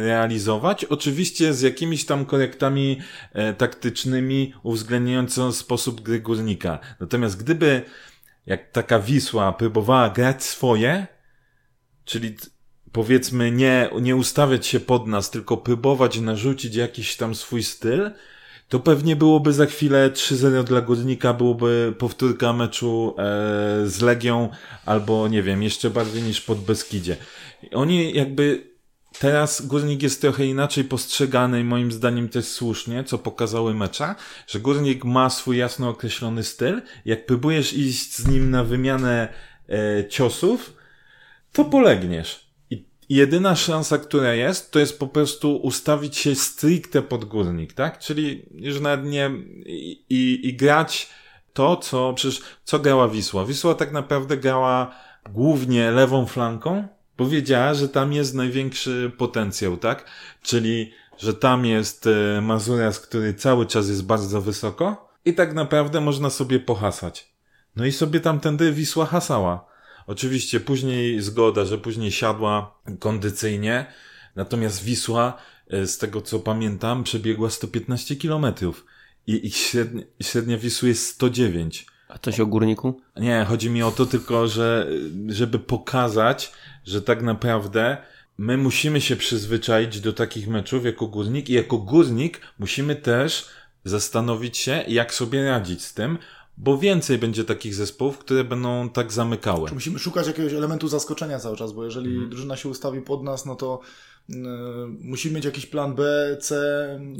realizować. 0.05 0.85
Oczywiście 0.85 1.53
z 1.53 1.61
jakimiś 1.61 2.05
tam 2.05 2.25
korektami 2.25 3.01
e, 3.33 3.53
taktycznymi 3.53 4.53
uwzględniającą 4.63 5.51
sposób 5.51 6.01
gry 6.01 6.19
górnika. 6.19 6.79
Natomiast 6.99 7.43
gdyby 7.43 7.81
jak 8.45 8.71
taka 8.71 8.99
Wisła 8.99 9.51
próbowała 9.53 10.09
grać 10.09 10.43
swoje, 10.43 11.07
czyli 12.05 12.35
powiedzmy 12.91 13.51
nie, 13.51 13.89
nie 14.01 14.15
ustawiać 14.15 14.67
się 14.67 14.79
pod 14.79 15.07
nas, 15.07 15.31
tylko 15.31 15.57
próbować 15.57 16.19
narzucić 16.19 16.75
jakiś 16.75 17.15
tam 17.15 17.35
swój 17.35 17.63
styl, 17.63 18.11
to 18.69 18.79
pewnie 18.79 19.15
byłoby 19.15 19.53
za 19.53 19.65
chwilę 19.65 20.09
3-0 20.09 20.63
dla 20.63 20.81
Górnika, 20.81 21.33
byłoby 21.33 21.93
powtórka 21.97 22.53
meczu 22.53 23.15
e, 23.17 23.23
z 23.85 24.01
Legią, 24.01 24.49
albo 24.85 25.27
nie 25.27 25.43
wiem, 25.43 25.63
jeszcze 25.63 25.89
bardziej 25.89 26.23
niż 26.23 26.41
pod 26.41 26.59
Beskidzie. 26.59 27.17
Oni 27.73 28.13
jakby 28.13 28.77
Teraz 29.19 29.65
Górnik 29.65 30.03
jest 30.03 30.21
trochę 30.21 30.45
inaczej 30.45 30.83
postrzegany 30.83 31.63
moim 31.63 31.91
zdaniem 31.91 32.29
też 32.29 32.45
słusznie, 32.45 33.03
co 33.03 33.17
pokazały 33.17 33.73
mecze, 33.73 34.15
że 34.47 34.59
Górnik 34.59 35.05
ma 35.05 35.29
swój 35.29 35.57
jasno 35.57 35.89
określony 35.89 36.43
styl. 36.43 36.81
Jak 37.05 37.25
próbujesz 37.25 37.73
iść 37.73 38.15
z 38.15 38.27
nim 38.27 38.51
na 38.51 38.63
wymianę 38.63 39.33
e, 39.69 40.07
ciosów, 40.07 40.73
to 41.51 41.65
polegniesz 41.65 42.46
jedyna 43.09 43.55
szansa, 43.55 43.97
która 43.97 44.33
jest, 44.33 44.71
to 44.71 44.79
jest 44.79 44.99
po 44.99 45.07
prostu 45.07 45.55
ustawić 45.55 46.17
się 46.17 46.35
stricte 46.35 47.01
pod 47.01 47.25
górnik, 47.25 47.73
tak? 47.73 47.99
Czyli 47.99 48.45
już 48.51 48.79
nawet 48.79 49.05
nie, 49.05 49.31
i, 50.09 50.39
i 50.43 50.53
grać 50.53 51.09
to, 51.53 51.75
co 51.77 52.13
przecież, 52.13 52.41
co 52.63 52.79
grała 52.79 53.07
Wisła. 53.07 53.45
Wisła 53.45 53.75
tak 53.75 53.91
naprawdę 53.91 54.37
grała 54.37 54.95
głównie 55.29 55.91
lewą 55.91 56.25
flanką, 56.25 56.87
bo 57.17 57.25
wiedziała, 57.27 57.73
że 57.73 57.89
tam 57.89 58.13
jest 58.13 58.33
największy 58.33 59.11
potencjał, 59.17 59.77
tak? 59.77 60.05
Czyli, 60.41 60.91
że 61.17 61.33
tam 61.33 61.65
jest 61.65 62.07
e, 62.07 62.41
Mazurias, 62.41 62.99
który 62.99 63.33
cały 63.33 63.65
czas 63.65 63.89
jest 63.89 64.05
bardzo 64.05 64.41
wysoko 64.41 65.09
i 65.25 65.33
tak 65.33 65.53
naprawdę 65.53 66.01
można 66.01 66.29
sobie 66.29 66.59
pohasać. 66.59 67.31
No 67.75 67.85
i 67.85 67.91
sobie 67.91 68.19
tamtędy 68.19 68.71
Wisła 68.71 69.05
hasała. 69.05 69.65
Oczywiście 70.07 70.59
później 70.59 71.21
zgoda, 71.21 71.65
że 71.65 71.77
później 71.77 72.11
siadła 72.11 72.79
kondycyjnie, 72.99 73.85
natomiast 74.35 74.83
Wisła, 74.83 75.37
e, 75.69 75.87
z 75.87 75.97
tego 75.97 76.21
co 76.21 76.39
pamiętam, 76.39 77.03
przebiegła 77.03 77.49
115 77.49 78.15
kilometrów 78.15 78.85
i 79.27 79.47
ich 79.47 79.55
średnia, 79.55 80.03
średnia 80.21 80.57
Wisły 80.57 80.89
jest 80.89 81.07
109. 81.07 81.85
A 82.07 82.17
coś 82.17 82.39
o 82.39 82.45
górniku? 82.45 83.01
Nie, 83.17 83.45
chodzi 83.49 83.69
mi 83.69 83.83
o 83.83 83.91
to 83.91 84.05
tylko, 84.05 84.47
że 84.47 84.87
żeby 85.27 85.59
pokazać, 85.59 86.51
że 86.85 87.01
tak 87.01 87.21
naprawdę 87.21 87.97
my 88.37 88.57
musimy 88.57 89.01
się 89.01 89.15
przyzwyczaić 89.15 89.99
do 89.99 90.13
takich 90.13 90.47
meczów 90.47 90.85
jako 90.85 91.07
górnik 91.07 91.49
i 91.49 91.53
jako 91.53 91.77
górnik 91.77 92.41
musimy 92.59 92.95
też 92.95 93.45
zastanowić 93.83 94.57
się, 94.57 94.83
jak 94.87 95.13
sobie 95.13 95.45
radzić 95.45 95.85
z 95.85 95.93
tym, 95.93 96.17
bo 96.57 96.77
więcej 96.77 97.17
będzie 97.17 97.43
takich 97.43 97.75
zespołów, 97.75 98.17
które 98.17 98.43
będą 98.43 98.89
tak 98.89 99.11
zamykały. 99.11 99.71
Musimy 99.73 99.99
szukać 99.99 100.27
jakiegoś 100.27 100.53
elementu 100.53 100.87
zaskoczenia 100.87 101.39
cały 101.39 101.57
czas, 101.57 101.71
bo 101.71 101.85
jeżeli 101.85 102.09
hmm. 102.09 102.29
drużyna 102.29 102.57
się 102.57 102.69
ustawi 102.69 103.01
pod 103.01 103.23
nas, 103.23 103.45
no 103.45 103.55
to 103.55 103.79
musimy 105.01 105.35
mieć 105.35 105.45
jakiś 105.45 105.65
plan 105.65 105.95
B, 105.95 106.03
C. 106.39 106.55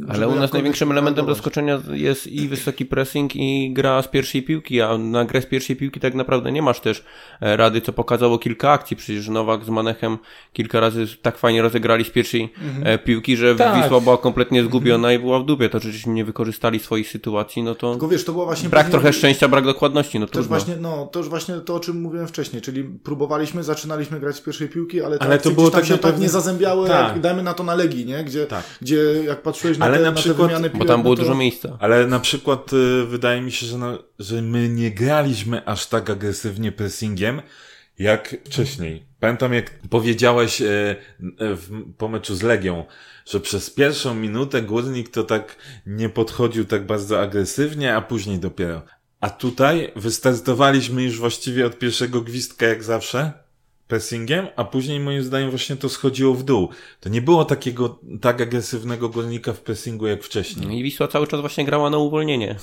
Ale 0.09 0.27
u 0.27 0.35
nas 0.35 0.53
największym 0.53 0.91
elementem 0.91 1.25
zaskoczenia 1.25 1.81
jest 1.93 2.27
i 2.27 2.47
wysoki 2.47 2.85
pressing 2.85 3.35
i 3.35 3.73
gra 3.73 4.01
z 4.01 4.07
pierwszej 4.07 4.43
piłki, 4.43 4.81
a 4.81 4.97
na 4.97 5.25
grę 5.25 5.41
z 5.41 5.45
pierwszej 5.45 5.75
piłki 5.75 5.99
tak 5.99 6.13
naprawdę 6.13 6.51
nie 6.51 6.61
masz 6.61 6.79
też 6.79 7.03
e, 7.41 7.57
rady, 7.57 7.81
co 7.81 7.93
pokazało 7.93 8.39
kilka 8.39 8.71
akcji. 8.71 8.97
Przecież 8.97 9.27
Nowak 9.27 9.65
z 9.65 9.69
Manechem 9.69 10.17
kilka 10.53 10.79
razy 10.79 11.05
tak 11.21 11.37
fajnie 11.37 11.61
rozegrali 11.61 12.05
z 12.05 12.09
pierwszej 12.09 12.53
mhm. 12.61 12.99
piłki, 12.99 13.37
że 13.37 13.55
tak. 13.55 13.83
Wisła 13.83 14.01
była 14.01 14.17
kompletnie 14.17 14.63
zgubiona 14.63 15.13
i 15.13 15.19
była 15.19 15.39
w 15.39 15.45
dupie. 15.45 15.69
To 15.69 15.79
rzeczywiście 15.79 16.09
nie 16.09 16.25
wykorzystali 16.25 16.79
swoich 16.79 17.09
sytuacji, 17.09 17.63
no 17.63 17.75
to 17.75 17.91
Tylko 17.91 18.07
wiesz, 18.07 18.25
to 18.25 18.31
było 18.31 18.45
właśnie 18.45 18.69
brak 18.69 18.89
trochę 18.89 19.13
szczęścia, 19.13 19.47
brak 19.47 19.65
dokładności. 19.65 20.19
No 20.19 20.27
to 20.27 20.39
już 20.39 20.47
właśnie, 20.47 20.75
no, 20.75 21.05
to 21.05 21.19
już 21.19 21.29
właśnie 21.29 21.55
to, 21.55 21.75
o 21.75 21.79
czym 21.79 22.01
mówiłem 22.01 22.27
wcześniej, 22.27 22.61
czyli 22.61 22.83
próbowaliśmy, 22.83 23.63
zaczynaliśmy 23.63 24.19
grać 24.19 24.35
z 24.35 24.41
pierwszej 24.41 24.69
piłki, 24.69 25.01
ale, 25.01 25.17
ale 25.19 25.37
to 25.37 25.51
było 25.51 25.71
tak, 25.71 25.85
się 25.85 25.97
tak 25.97 26.19
nie 26.19 26.29
zazębiały 26.29 26.87
tak. 26.87 26.97
Jak 27.00 27.20
dajmy 27.20 27.44
na 27.44 27.54
to 27.54 27.63
na 27.63 27.75
Legii, 27.75 28.06
nie? 28.06 28.24
Gdzie, 28.24 28.46
tak. 28.46 28.63
gdzie 28.82 29.24
jak 29.24 29.42
patrzyłeś 29.42 29.77
na, 29.77 29.86
Ale 29.86 29.98
te, 29.98 30.04
na, 30.04 30.12
przykład, 30.12 30.38
na 30.38 30.44
te 30.44 30.48
wymiany 30.48 30.70
piłek, 30.70 30.88
Bo 30.88 30.94
tam 30.94 31.01
było 31.01 31.13
no 31.13 31.18
to... 31.18 31.24
dużo 31.24 31.36
miejsca. 31.36 31.77
Ale 31.80 32.08
na 32.08 32.20
przykład 32.20 32.74
y, 32.74 33.06
wydaje 33.06 33.42
mi 33.42 33.51
się, 33.51 33.66
że, 33.66 33.77
na, 33.77 33.98
że 34.20 34.42
my 34.42 34.70
nie 34.70 34.92
graliśmy 34.92 35.66
aż 35.66 35.86
tak 35.86 36.10
agresywnie 36.10 36.72
pressingiem, 36.72 37.42
jak 38.00 38.36
wcześniej. 38.46 39.06
Pamiętam, 39.20 39.54
jak 39.54 39.80
powiedziałeś 39.89 40.62
y, 40.62 40.96
w, 41.39 41.94
po 41.98 42.08
meczu 42.08 42.36
z 42.36 42.42
Legią, 42.42 42.86
że 43.25 43.39
przez 43.39 43.70
pierwszą 43.70 44.13
minutę 44.13 44.62
Górnik 44.62 45.10
to 45.10 45.24
tak 45.24 45.56
nie 45.86 46.10
podchodził 46.10 46.66
tak 46.66 46.86
bardzo 46.86 47.22
agresywnie, 47.22 47.96
a 47.96 48.01
później 48.01 48.39
dopiero. 48.39 48.82
A 49.20 49.30
tutaj 49.30 49.92
wystartowaliśmy 49.96 51.04
już 51.04 51.20
właściwie 51.20 51.66
od 51.66 51.80
pierwszego 51.80 52.22
gwizdka 52.22 52.66
jak 52.66 52.84
zawsze 52.84 53.47
pressingiem, 53.88 54.48
a 54.56 54.63
później 54.63 55.00
moim 55.00 55.24
zdaniem 55.24 55.50
właśnie 55.50 55.75
to 55.75 55.89
schodziło 55.89 56.34
w 56.34 56.44
dół. 56.44 56.70
To 57.00 57.10
nie 57.10 57.22
było 57.22 57.46
takiego 57.46 58.00
tak 58.22 58.41
agresywnego 58.41 59.10
golnika 59.10 59.53
w 59.53 59.60
pressingu 59.60 60.08
jak 60.08 60.24
wcześniej. 60.24 60.67
No 60.67 60.74
I 60.74 60.84
Wisła 60.84 61.08
cały 61.08 61.27
czas 61.27 61.41
właśnie 61.41 61.65
grała 61.65 61.89
na 61.89 61.98
uwolnienie. 61.98 62.56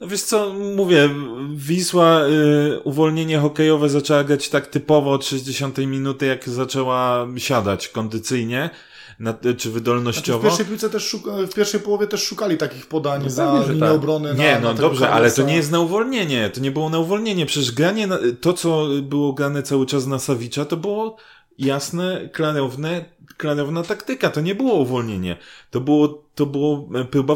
No 0.00 0.06
wiesz 0.06 0.22
co, 0.22 0.54
mówię, 0.76 1.10
Wisła 1.54 2.26
y, 2.26 2.80
uwolnienie 2.80 3.38
hokejowe 3.38 3.88
zaczęła 3.88 4.24
grać 4.24 4.48
tak 4.48 4.66
typowo 4.66 5.12
od 5.12 5.24
60 5.24 5.78
minuty, 5.78 6.26
jak 6.26 6.48
zaczęła 6.48 7.28
siadać 7.36 7.88
kondycyjnie 7.88 8.70
na, 9.18 9.34
czy 9.56 9.70
wydolnościowo. 9.70 10.40
Znaczy 10.40 10.54
w 10.54 10.56
pierwszej 10.56 10.66
piłce 10.66 10.90
też 10.90 11.08
szuka, 11.08 11.30
w 11.50 11.54
pierwszej 11.54 11.80
połowie 11.80 12.06
też 12.06 12.22
szukali 12.22 12.56
takich 12.56 12.86
podań 12.86 13.22
no 13.22 13.30
za 13.30 13.64
linię 13.68 13.80
tak. 13.80 13.92
obrony. 13.92 14.34
Nie, 14.34 14.52
na, 14.52 14.60
no 14.60 14.68
na 14.68 14.80
dobrze, 14.80 15.10
ale 15.10 15.30
to 15.30 15.42
nie 15.42 15.56
jest 15.56 15.70
na 15.70 15.80
uwolnienie. 15.80 16.50
To 16.50 16.60
nie 16.60 16.70
było 16.70 16.90
na 16.90 16.98
uwolnienie. 16.98 17.46
Przecież 17.46 17.72
granie, 17.72 18.06
na, 18.06 18.18
to 18.40 18.52
co 18.52 18.86
było 19.02 19.32
grane 19.32 19.62
cały 19.62 19.86
czas 19.86 20.06
na 20.06 20.18
Sawicza, 20.18 20.64
to 20.64 20.76
było 20.76 21.16
jasne, 21.58 22.28
klarowne, 22.32 23.04
klarowna 23.36 23.82
taktyka. 23.82 24.30
To 24.30 24.40
nie 24.40 24.54
było 24.54 24.74
uwolnienie. 24.74 25.36
To 25.70 25.80
było, 25.80 26.24
to 26.34 26.46
było 26.46 26.88
próba 27.10 27.34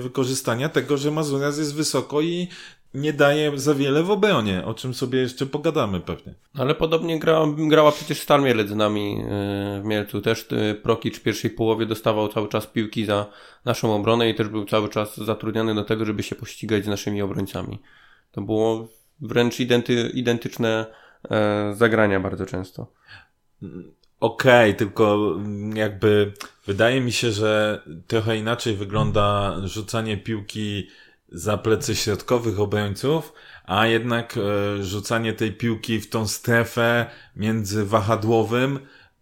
wykorzystania 0.00 0.68
tego, 0.68 0.96
że 0.96 1.10
Mazurias 1.10 1.58
jest 1.58 1.74
wysoko 1.74 2.20
i 2.20 2.48
nie 2.94 3.12
daje 3.12 3.58
za 3.58 3.74
wiele 3.74 4.02
w 4.02 4.10
obronie, 4.10 4.64
o 4.64 4.74
czym 4.74 4.94
sobie 4.94 5.18
jeszcze 5.18 5.46
pogadamy 5.46 6.00
pewnie. 6.00 6.34
Ale 6.54 6.74
podobnie 6.74 7.18
gra, 7.18 7.46
grała 7.68 7.92
przecież 7.92 8.20
Stal 8.20 8.42
Mielec 8.42 8.68
z 8.68 8.74
nami 8.74 9.18
yy, 9.18 9.24
w 9.80 9.84
Mielcu. 9.84 10.20
Też 10.20 10.46
yy, 10.50 10.74
Prokic 10.74 11.18
w 11.18 11.22
pierwszej 11.22 11.50
połowie 11.50 11.86
dostawał 11.86 12.28
cały 12.28 12.48
czas 12.48 12.66
piłki 12.66 13.04
za 13.04 13.26
naszą 13.64 13.94
obronę 13.94 14.30
i 14.30 14.34
też 14.34 14.48
był 14.48 14.64
cały 14.64 14.88
czas 14.88 15.16
zatrudniany 15.16 15.74
do 15.74 15.84
tego, 15.84 16.04
żeby 16.04 16.22
się 16.22 16.36
pościgać 16.36 16.84
z 16.84 16.88
naszymi 16.88 17.22
obrońcami. 17.22 17.78
To 18.32 18.40
było 18.40 18.88
wręcz 19.20 19.60
identy, 19.60 20.10
identyczne 20.14 20.86
yy, 21.30 21.36
zagrania 21.74 22.20
bardzo 22.20 22.46
często. 22.46 22.92
Okej, 24.20 24.70
okay, 24.70 24.74
tylko 24.74 25.36
jakby 25.74 26.32
wydaje 26.66 27.00
mi 27.00 27.12
się, 27.12 27.30
że 27.30 27.82
trochę 28.06 28.36
inaczej 28.36 28.74
wygląda 28.74 29.56
rzucanie 29.64 30.16
piłki 30.16 30.88
za 31.32 31.58
plecy 31.58 31.96
środkowych 31.96 32.60
obrońców, 32.60 33.32
a 33.64 33.86
jednak 33.86 34.36
e, 34.36 34.82
rzucanie 34.84 35.32
tej 35.32 35.52
piłki 35.52 36.00
w 36.00 36.10
tą 36.10 36.28
strefę 36.28 37.06
między 37.36 37.84
wahadłowym 37.84 38.78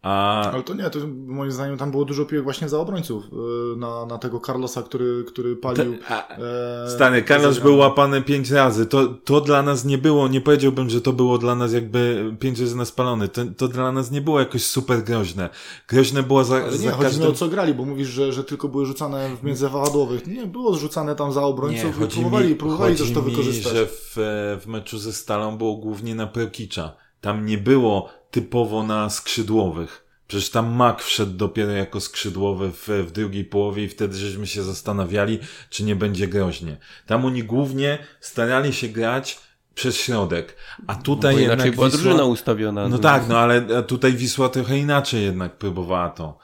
a... 0.08 0.50
Ale 0.52 0.62
to 0.62 0.74
nie, 0.74 0.90
to 0.90 0.98
moim 1.26 1.52
zdaniem 1.52 1.78
tam 1.78 1.90
było 1.90 2.04
dużo 2.04 2.24
piłek 2.24 2.44
właśnie 2.44 2.68
za 2.68 2.78
obrońców 2.78 3.24
y, 3.24 3.76
na, 3.76 4.06
na 4.06 4.18
tego 4.18 4.40
Carlosa, 4.40 4.82
który, 4.82 5.24
który 5.24 5.56
palił. 5.56 5.96
A, 6.08 6.28
e, 6.28 6.90
stary, 6.90 7.24
Carlos 7.24 7.58
był 7.58 7.76
łapany 7.76 8.22
pięć 8.22 8.50
razy. 8.50 8.86
To, 8.86 9.06
to 9.06 9.40
dla 9.40 9.62
nas 9.62 9.84
nie 9.84 9.98
było, 9.98 10.28
nie 10.28 10.40
powiedziałbym, 10.40 10.90
że 10.90 11.00
to 11.00 11.12
było 11.12 11.38
dla 11.38 11.54
nas 11.54 11.72
jakby 11.72 12.32
pięć 12.40 12.60
razy 12.60 12.76
naspalony. 12.76 13.28
To, 13.28 13.42
to 13.56 13.68
dla 13.68 13.92
nas 13.92 14.10
nie 14.10 14.20
było 14.20 14.40
jakoś 14.40 14.64
super 14.64 15.04
groźne. 15.04 15.48
Groźne 15.88 16.22
było 16.22 16.44
za, 16.44 16.56
Ale 16.56 16.72
nie, 16.72 16.78
za 16.78 16.90
chodzi 16.90 17.02
każdym... 17.02 17.30
o 17.30 17.32
co 17.32 17.48
grali, 17.48 17.74
bo 17.74 17.84
mówisz, 17.84 18.08
że, 18.08 18.32
że 18.32 18.44
tylko 18.44 18.68
były 18.68 18.86
rzucane 18.86 19.36
w 19.36 19.42
międzywahadłowych. 19.42 20.26
Nie, 20.26 20.46
było 20.46 20.74
zrzucane 20.74 21.16
tam 21.16 21.32
za 21.32 21.42
obrońców 21.42 22.00
nie, 22.00 22.06
i 22.06 22.08
próbowali, 22.08 22.48
mi, 22.48 22.54
próbowali 22.54 22.96
też 22.96 23.12
to 23.12 23.22
wykorzystać. 23.22 23.72
Mi, 23.72 23.78
że 23.78 23.86
w, 23.86 24.16
w 24.60 24.66
meczu 24.66 24.98
ze 24.98 25.12
Stalą 25.12 25.58
było 25.58 25.76
głównie 25.76 26.14
na 26.14 26.26
Prokicza. 26.26 26.96
Tam 27.20 27.46
nie 27.46 27.58
było 27.58 28.08
typowo 28.30 28.82
na 28.82 29.10
skrzydłowych. 29.10 30.04
Przecież 30.28 30.50
tam 30.50 30.72
Mac 30.72 31.02
wszedł 31.02 31.32
dopiero 31.32 31.72
jako 31.72 32.00
skrzydłowy 32.00 32.70
w, 32.72 32.88
w 32.88 33.12
drugiej 33.12 33.44
połowie 33.44 33.84
i 33.84 33.88
wtedy 33.88 34.16
żeśmy 34.16 34.46
się 34.46 34.62
zastanawiali, 34.62 35.38
czy 35.70 35.84
nie 35.84 35.96
będzie 35.96 36.28
groźnie. 36.28 36.76
Tam 37.06 37.24
oni 37.24 37.44
głównie 37.44 37.98
starali 38.20 38.72
się 38.72 38.88
grać 38.88 39.38
przez 39.74 39.96
środek. 39.96 40.56
A 40.86 40.94
tutaj 40.94 41.34
Bo 41.34 41.40
jednak 41.40 41.74
była 41.74 41.86
Wisła... 41.86 42.02
drużyna 42.02 42.24
ustawiona. 42.24 42.88
No 42.88 42.98
tak, 42.98 43.28
no 43.28 43.38
ale 43.38 43.82
tutaj 43.82 44.12
Wisła 44.12 44.48
trochę 44.48 44.78
inaczej 44.78 45.22
jednak 45.22 45.58
próbowała 45.58 46.10
to. 46.10 46.38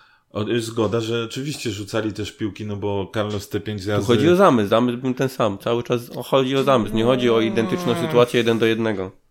Zgoda, 0.58 1.00
że 1.00 1.24
oczywiście 1.24 1.70
rzucali 1.70 2.12
też 2.12 2.32
piłki, 2.32 2.66
no 2.66 2.76
bo 2.76 3.10
Carlos 3.14 3.48
te 3.48 3.60
pięć 3.60 3.86
razy... 3.86 4.00
Tu 4.00 4.06
chodzi 4.06 4.28
o 4.28 4.36
zamysł, 4.36 4.68
zamysł 4.68 4.98
był 4.98 5.14
ten 5.14 5.28
sam. 5.28 5.58
Cały 5.58 5.82
czas 5.82 6.00
chodzi 6.24 6.56
o 6.56 6.62
zamysł, 6.62 6.94
nie 6.94 7.04
chodzi 7.04 7.30
o 7.30 7.40
identyczną 7.40 7.94
sytuację 8.00 8.38
jeden 8.38 8.58
do 8.58 8.66
jednego. 8.66 9.23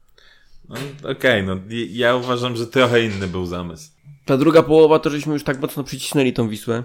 No, 0.69 0.75
Okej, 0.99 1.11
okay, 1.11 1.43
no 1.43 1.57
ja 1.89 2.15
uważam, 2.15 2.55
że 2.55 2.67
trochę 2.67 3.03
inny 3.03 3.27
był 3.27 3.45
zamysł. 3.45 3.89
Ta 4.25 4.37
druga 4.37 4.63
połowa 4.63 4.99
to 4.99 5.09
żeśmy 5.09 5.33
już 5.33 5.43
tak 5.43 5.61
mocno 5.61 5.83
przycisnęli 5.83 6.33
tą 6.33 6.49
Wisłę. 6.49 6.83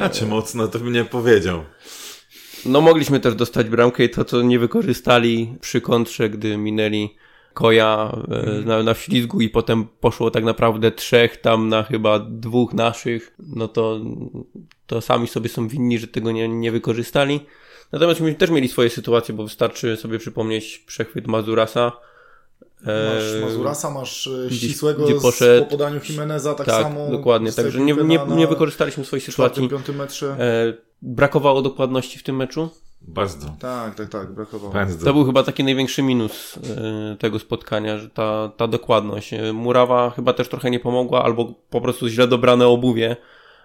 A 0.00 0.08
czy 0.08 0.26
mocno, 0.26 0.68
to 0.68 0.78
bym 0.78 0.92
nie 0.92 1.04
powiedział. 1.04 1.64
No 2.66 2.80
mogliśmy 2.80 3.20
też 3.20 3.34
dostać 3.34 3.68
bramkę 3.68 4.04
i 4.04 4.10
to, 4.10 4.24
co 4.24 4.42
nie 4.42 4.58
wykorzystali 4.58 5.56
przy 5.60 5.80
kontrze, 5.80 6.30
gdy 6.30 6.56
minęli 6.56 7.14
Koja 7.54 8.12
mm. 8.28 8.64
na, 8.64 8.82
na 8.82 8.94
ślizgu 8.94 9.40
i 9.40 9.48
potem 9.48 9.86
poszło 10.00 10.30
tak 10.30 10.44
naprawdę 10.44 10.90
trzech 10.90 11.36
tam 11.36 11.68
na 11.68 11.82
chyba 11.82 12.18
dwóch 12.18 12.74
naszych, 12.74 13.34
no 13.38 13.68
to, 13.68 14.00
to 14.86 15.00
sami 15.00 15.28
sobie 15.28 15.48
są 15.48 15.68
winni, 15.68 15.98
że 15.98 16.06
tego 16.06 16.32
nie, 16.32 16.48
nie 16.48 16.72
wykorzystali. 16.72 17.40
Natomiast 17.92 18.20
my 18.20 18.34
też 18.34 18.50
mieli 18.50 18.68
swoje 18.68 18.90
sytuacje, 18.90 19.34
bo 19.34 19.42
wystarczy 19.42 19.96
sobie 19.96 20.18
przypomnieć 20.18 20.78
przechwyt 20.78 21.26
Mazurasa, 21.26 21.92
Masz 22.84 23.42
Mazurasa, 23.42 23.90
masz 23.90 24.26
e, 24.26 24.50
ścisłego 24.50 25.04
gdzie 25.04 25.14
poszedł, 25.14 25.64
po 25.64 25.70
podaniu 25.70 26.00
Jimeneza, 26.08 26.54
tak, 26.54 26.66
tak 26.66 26.82
samo. 26.82 27.10
dokładnie, 27.10 27.52
także 27.52 27.80
nie, 27.80 27.94
nie, 27.94 28.20
nie 28.28 28.46
wykorzystaliśmy 28.46 29.04
swojej 29.04 29.20
sytuacji. 29.26 29.68
piątym 29.68 29.96
metrze. 29.96 30.36
E, 30.38 30.74
brakowało 31.02 31.62
dokładności 31.62 32.18
w 32.18 32.22
tym 32.22 32.36
meczu. 32.36 32.68
Bardzo. 33.00 33.56
Tak, 33.60 33.94
tak, 33.94 34.08
tak, 34.08 34.32
brakowało. 34.34 34.72
Bardzo. 34.72 35.04
To 35.04 35.12
był 35.12 35.24
chyba 35.24 35.42
taki 35.42 35.64
największy 35.64 36.02
minus 36.02 36.58
e, 36.58 37.16
tego 37.16 37.38
spotkania, 37.38 37.98
że 37.98 38.10
ta, 38.10 38.52
ta 38.56 38.68
dokładność. 38.68 39.30
Murawa 39.54 40.10
chyba 40.10 40.32
też 40.32 40.48
trochę 40.48 40.70
nie 40.70 40.80
pomogła, 40.80 41.24
albo 41.24 41.54
po 41.70 41.80
prostu 41.80 42.08
źle 42.08 42.28
dobrane 42.28 42.66
obuwie 42.66 43.16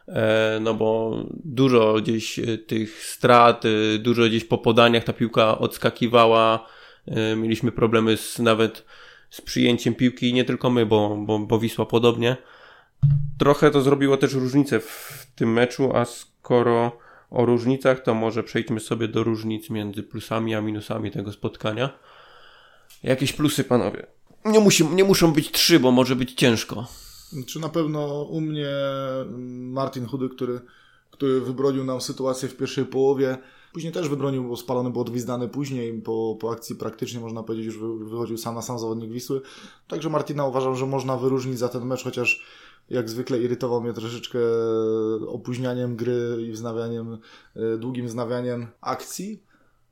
e, 0.08 0.60
no 0.62 0.74
bo 0.74 1.16
dużo 1.44 1.94
gdzieś 1.94 2.40
e, 2.40 2.58
tych 2.58 3.06
strat, 3.06 3.64
e, 3.66 3.98
dużo 3.98 4.24
gdzieś 4.24 4.46
po 4.46 4.58
podaniach 4.58 5.04
ta 5.04 5.14
piłka 5.14 5.58
odskakiwała, 5.58 6.66
mieliśmy 7.38 7.72
problemy 7.72 8.18
z 8.18 8.40
nawet 8.40 8.86
z 9.30 9.42
przyjęciem 9.42 9.96
piłki 9.96 10.30
i 10.30 10.34
nie 10.34 10.46
tylko 10.46 10.70
my, 10.70 10.86
bo, 10.86 11.18
bo, 11.18 11.40
bo 11.40 11.60
Wisła 11.60 11.86
podobnie. 11.86 12.38
Trochę 13.38 13.72
to 13.72 13.82
zrobiło 13.82 14.18
też 14.18 14.34
różnicę 14.34 14.80
w 14.80 15.28
tym 15.36 15.54
meczu, 15.54 15.96
a 15.96 16.06
skoro 16.06 16.98
o 17.30 17.46
różnicach, 17.46 18.04
to 18.04 18.14
może 18.14 18.44
przejdźmy 18.44 18.80
sobie 18.80 19.08
do 19.08 19.24
różnic 19.24 19.70
między 19.70 20.04
plusami 20.04 20.56
a 20.56 20.62
minusami 20.62 21.12
tego 21.12 21.32
spotkania. 21.32 21.90
Jakieś 23.04 23.34
plusy, 23.34 23.64
panowie? 23.64 24.08
Nie, 24.46 24.60
musi, 24.60 24.86
nie 24.86 25.04
muszą 25.04 25.34
być 25.34 25.52
trzy, 25.52 25.80
bo 25.80 25.92
może 25.92 26.16
być 26.16 26.34
ciężko. 26.34 26.88
Czy 27.48 27.60
na 27.60 27.70
pewno 27.70 28.24
u 28.24 28.42
mnie 28.42 28.68
Martin 29.72 30.06
Chudy, 30.06 30.30
który, 30.30 30.60
który 31.12 31.42
wybronił 31.42 31.84
nam 31.84 32.02
sytuację 32.02 32.50
w 32.50 32.58
pierwszej 32.58 32.86
połowie, 32.86 33.38
Później 33.74 33.94
też 33.94 34.10
wybronił, 34.10 34.44
bo 34.44 34.58
spalony 34.58 34.90
był 34.90 35.02
odwizdany 35.02 35.48
później, 35.48 36.02
po, 36.02 36.38
po 36.40 36.52
akcji 36.52 36.76
praktycznie 36.76 37.20
można 37.20 37.44
powiedzieć 37.44 37.66
już 37.66 37.80
wychodził 38.10 38.38
sam 38.38 38.56
na 38.56 38.62
sam 38.62 38.80
zawodnik 38.80 39.12
Wisły. 39.12 39.42
Także 39.88 40.10
Martina 40.10 40.46
uważam, 40.46 40.76
że 40.76 40.86
można 40.86 41.18
wyróżnić 41.18 41.60
za 41.60 41.70
ten 41.70 41.86
mecz, 41.86 42.04
chociaż 42.04 42.44
jak 42.90 43.10
zwykle 43.10 43.40
irytował 43.40 43.82
mnie 43.82 43.94
troszeczkę 43.94 44.40
opóźnianiem 45.28 45.96
gry 45.96 46.38
i 46.48 46.52
wznawianiem, 46.52 47.18
e, 47.56 47.78
długim 47.78 48.08
wznawianiem 48.08 48.68
akcji, 48.82 49.44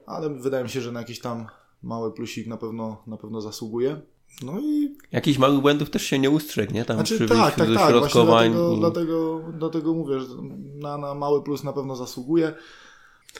ale 0.05 0.29
wydaje 0.29 0.63
mi 0.63 0.69
się, 0.69 0.81
że 0.81 0.91
na 0.91 0.99
jakiś 0.99 1.19
tam 1.19 1.47
mały 1.83 2.11
plusik 2.11 2.47
na 2.47 2.57
pewno, 2.57 3.03
na 3.07 3.17
pewno 3.17 3.41
zasługuje. 3.41 4.01
No 4.43 4.59
i... 4.59 4.97
Jakichś 5.11 5.37
małych 5.37 5.61
błędów 5.61 5.89
też 5.89 6.03
się 6.03 6.19
nie 6.19 6.29
ustrzegł, 6.29 6.73
nie? 6.73 6.85
Tam 6.85 6.97
znaczy, 6.97 7.15
przy 7.15 7.27
tak, 7.27 7.55
tak, 7.55 7.67
tak. 7.75 7.95
Właśnie 7.95 8.23
dlatego, 8.23 8.73
i... 8.73 8.79
dlatego, 8.79 9.41
dlatego 9.53 9.93
mówię, 9.93 10.19
że 10.19 10.27
na, 10.75 10.97
na 10.97 11.13
mały 11.13 11.43
plus 11.43 11.63
na 11.63 11.73
pewno 11.73 11.95
zasługuje. 11.95 12.53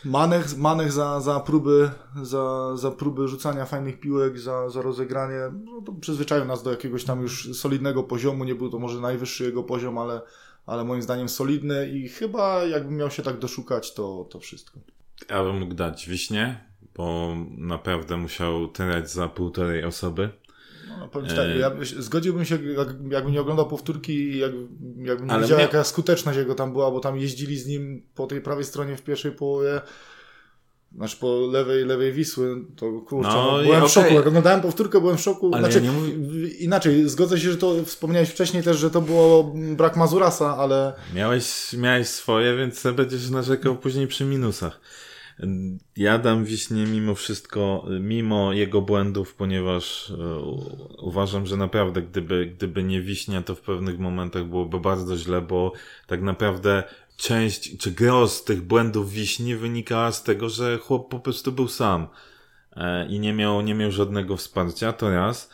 Manech, 0.06 0.58
Manech 0.58 0.92
za, 0.92 1.22
za, 1.22 1.40
próby, 1.40 1.92
za, 2.22 2.78
za 2.78 2.92
próby 2.92 3.28
rzucania 3.28 3.66
fajnych 3.66 4.00
piłek, 4.00 4.40
za, 4.40 4.70
za 4.70 4.82
rozegranie, 4.82 5.40
no 5.66 5.82
to 5.82 5.94
przyzwyczaił 5.94 6.46
nas 6.46 6.64
do 6.64 6.72
jakiegoś 6.72 7.04
tam 7.04 7.22
już 7.22 7.58
solidnego 7.58 8.04
poziomu, 8.04 8.44
nie 8.44 8.56
był 8.56 8.70
to 8.70 8.80
może 8.80 9.00
najwyższy 9.00 9.44
jego 9.44 9.64
poziom, 9.64 9.98
ale, 9.98 10.22
ale 10.66 10.84
moim 10.84 11.02
zdaniem 11.02 11.30
solidny 11.30 11.90
i 11.90 12.10
chyba 12.10 12.64
jakbym 12.64 12.98
miał 12.98 13.12
się 13.12 13.24
tak 13.24 13.40
doszukać, 13.40 13.94
to, 13.94 14.28
to 14.30 14.40
wszystko. 14.40 14.80
Ja 15.30 15.44
bym 15.44 15.60
mógł 15.60 15.74
dać 15.74 16.10
wiśnie, 16.10 16.64
bo 16.96 17.36
naprawdę 17.58 18.18
musiał 18.18 18.68
tyrać 18.68 19.12
za 19.12 19.28
półtorej 19.28 19.86
osoby. 19.86 20.30
No, 21.00 21.08
powiem 21.08 21.30
tak, 21.30 21.48
ja 21.60 21.72
zgodziłbym 22.00 22.46
się, 22.46 22.56
jak, 22.56 22.88
jakbym 23.12 23.34
nie 23.34 23.42
oglądał 23.42 23.68
powtórki, 23.68 24.40
jak, 24.40 24.52
jakbym 24.98 25.28
nie 25.28 25.40
wiedział, 25.40 25.58
mnie... 25.58 25.66
jaka 25.66 25.84
skuteczność 25.84 26.38
jego 26.38 26.56
tam 26.56 26.72
była, 26.72 26.92
bo 26.92 27.00
tam 27.00 27.18
jeździli 27.18 27.58
z 27.58 27.68
nim 27.68 28.02
po 28.16 28.28
tej 28.28 28.42
prawej 28.42 28.64
stronie 28.64 28.98
w 28.98 29.02
pierwszej 29.02 29.32
połowie. 29.32 29.82
Znaczy 30.96 31.18
po 31.18 31.40
lewej, 31.52 31.86
lewej 31.86 32.14
Wisły, 32.14 32.66
to 32.76 32.92
kurczę, 33.08 33.30
no, 33.30 33.52
no, 33.52 33.64
byłem 33.64 33.78
okay. 33.78 33.90
w 33.90 33.92
szoku. 33.92 34.14
Jak 34.14 34.28
oglądałem 34.28 34.62
powtórkę, 34.62 35.00
byłem 35.00 35.18
w 35.18 35.22
szoku. 35.22 35.52
Ale 35.54 35.72
znaczy, 35.72 35.86
ja 35.86 35.92
mówię... 35.92 36.14
Inaczej, 36.48 37.10
zgodzę 37.10 37.40
się, 37.40 37.52
że 37.52 37.58
to 37.58 37.86
wspomniałeś 37.86 38.30
wcześniej 38.30 38.64
też, 38.64 38.78
że 38.78 38.90
to 38.90 39.02
było 39.02 39.54
brak 39.54 39.98
Mazurasa, 39.98 40.58
ale... 40.58 40.94
Miałeś, 41.16 41.74
miałeś 41.74 42.08
swoje, 42.08 42.58
więc 42.58 42.84
będziesz 42.96 43.30
narzekał 43.30 43.76
później 43.76 44.08
przy 44.08 44.26
minusach. 44.26 44.82
Ja 45.98 46.18
dam 46.18 46.46
Wiśnie 46.46 46.86
mimo 46.86 47.16
wszystko, 47.16 47.86
mimo 48.00 48.54
jego 48.54 48.82
błędów, 48.82 49.36
ponieważ 49.36 50.12
e, 50.12 50.40
uważam, 50.98 51.46
że 51.46 51.58
naprawdę 51.58 52.02
gdyby, 52.02 52.46
gdyby 52.46 52.84
nie 52.84 53.02
Wiśnia, 53.02 53.42
to 53.42 53.56
w 53.56 53.62
pewnych 53.62 54.00
momentach 54.00 54.46
byłoby 54.46 54.80
bardzo 54.80 55.18
źle, 55.18 55.42
bo 55.42 55.74
tak 56.08 56.22
naprawdę 56.22 56.84
część, 57.18 57.78
czy 57.78 57.92
gros 57.92 58.44
tych 58.44 58.62
błędów 58.62 59.12
Wiśni 59.12 59.56
wynikała 59.56 60.12
z 60.12 60.24
tego, 60.24 60.50
że 60.50 60.78
chłop 60.78 61.12
po 61.12 61.20
prostu 61.20 61.52
był 61.52 61.68
sam 61.68 62.08
e, 62.76 63.08
i 63.08 63.20
nie 63.20 63.34
miał, 63.34 63.62
nie 63.62 63.76
miał 63.76 63.92
żadnego 63.92 64.38
wsparcia, 64.38 64.94
to 64.94 65.10
raz. 65.10 65.50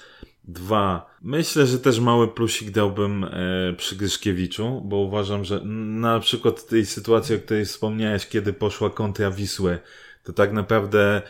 Dwa, 0.48 1.16
myślę, 1.22 1.66
że 1.66 1.80
też 1.80 2.00
mały 2.00 2.28
plusik 2.28 2.72
dałbym 2.72 3.24
e, 3.24 3.30
przy 3.78 3.96
Gryszkiewiczu, 3.96 4.82
bo 4.86 4.98
uważam, 4.98 5.46
że 5.46 5.62
na 6.00 6.20
przykład 6.20 6.68
tej 6.68 6.86
sytuacji, 6.86 7.36
o 7.36 7.40
której 7.40 7.66
wspomniałeś, 7.66 8.28
kiedy 8.28 8.54
poszła 8.54 8.90
kontra 8.90 9.32
Wisły, 9.32 9.80
to 10.24 10.34
tak 10.34 10.54
naprawdę 10.54 11.22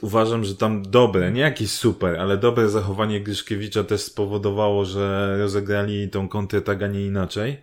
uważam, 0.00 0.44
że 0.44 0.54
tam 0.54 0.82
dobre, 0.82 1.32
nie 1.32 1.40
jakieś 1.40 1.70
super, 1.70 2.20
ale 2.20 2.36
dobre 2.36 2.68
zachowanie 2.68 3.20
Gryszkiewicza 3.20 3.84
też 3.84 4.00
spowodowało, 4.00 4.84
że 4.84 5.36
rozegrali 5.38 6.08
tą 6.08 6.28
kontrę 6.28 6.60
tak, 6.60 6.82
a 6.82 6.86
nie 6.86 7.06
inaczej. 7.06 7.62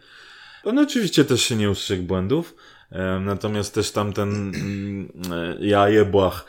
On 0.63 0.79
oczywiście 0.79 1.25
też 1.25 1.41
się 1.41 1.55
nie 1.55 1.69
ustrzegł 1.69 2.03
błędów, 2.03 2.55
e, 2.91 3.19
natomiast 3.19 3.73
też 3.73 3.91
tamten 3.91 4.29
mm, 4.29 5.11
e, 5.31 5.57
ja 5.59 5.89
jebłach 5.89 6.45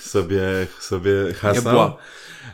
sobie, 0.00 0.42
sobie 0.80 1.12
hasał. 1.34 1.96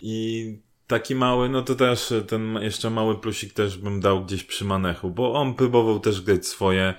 I 0.02 0.58
taki 0.92 1.14
mały, 1.14 1.48
no 1.48 1.62
to 1.62 1.74
też 1.74 2.12
ten 2.28 2.58
jeszcze 2.62 2.90
mały 2.90 3.20
plusik 3.20 3.52
też 3.52 3.78
bym 3.78 4.00
dał 4.00 4.24
gdzieś 4.24 4.44
przy 4.44 4.64
Manechu, 4.64 5.10
bo 5.10 5.34
on 5.34 5.54
próbował 5.54 6.00
też 6.00 6.20
grać 6.20 6.46
swoje. 6.46 6.94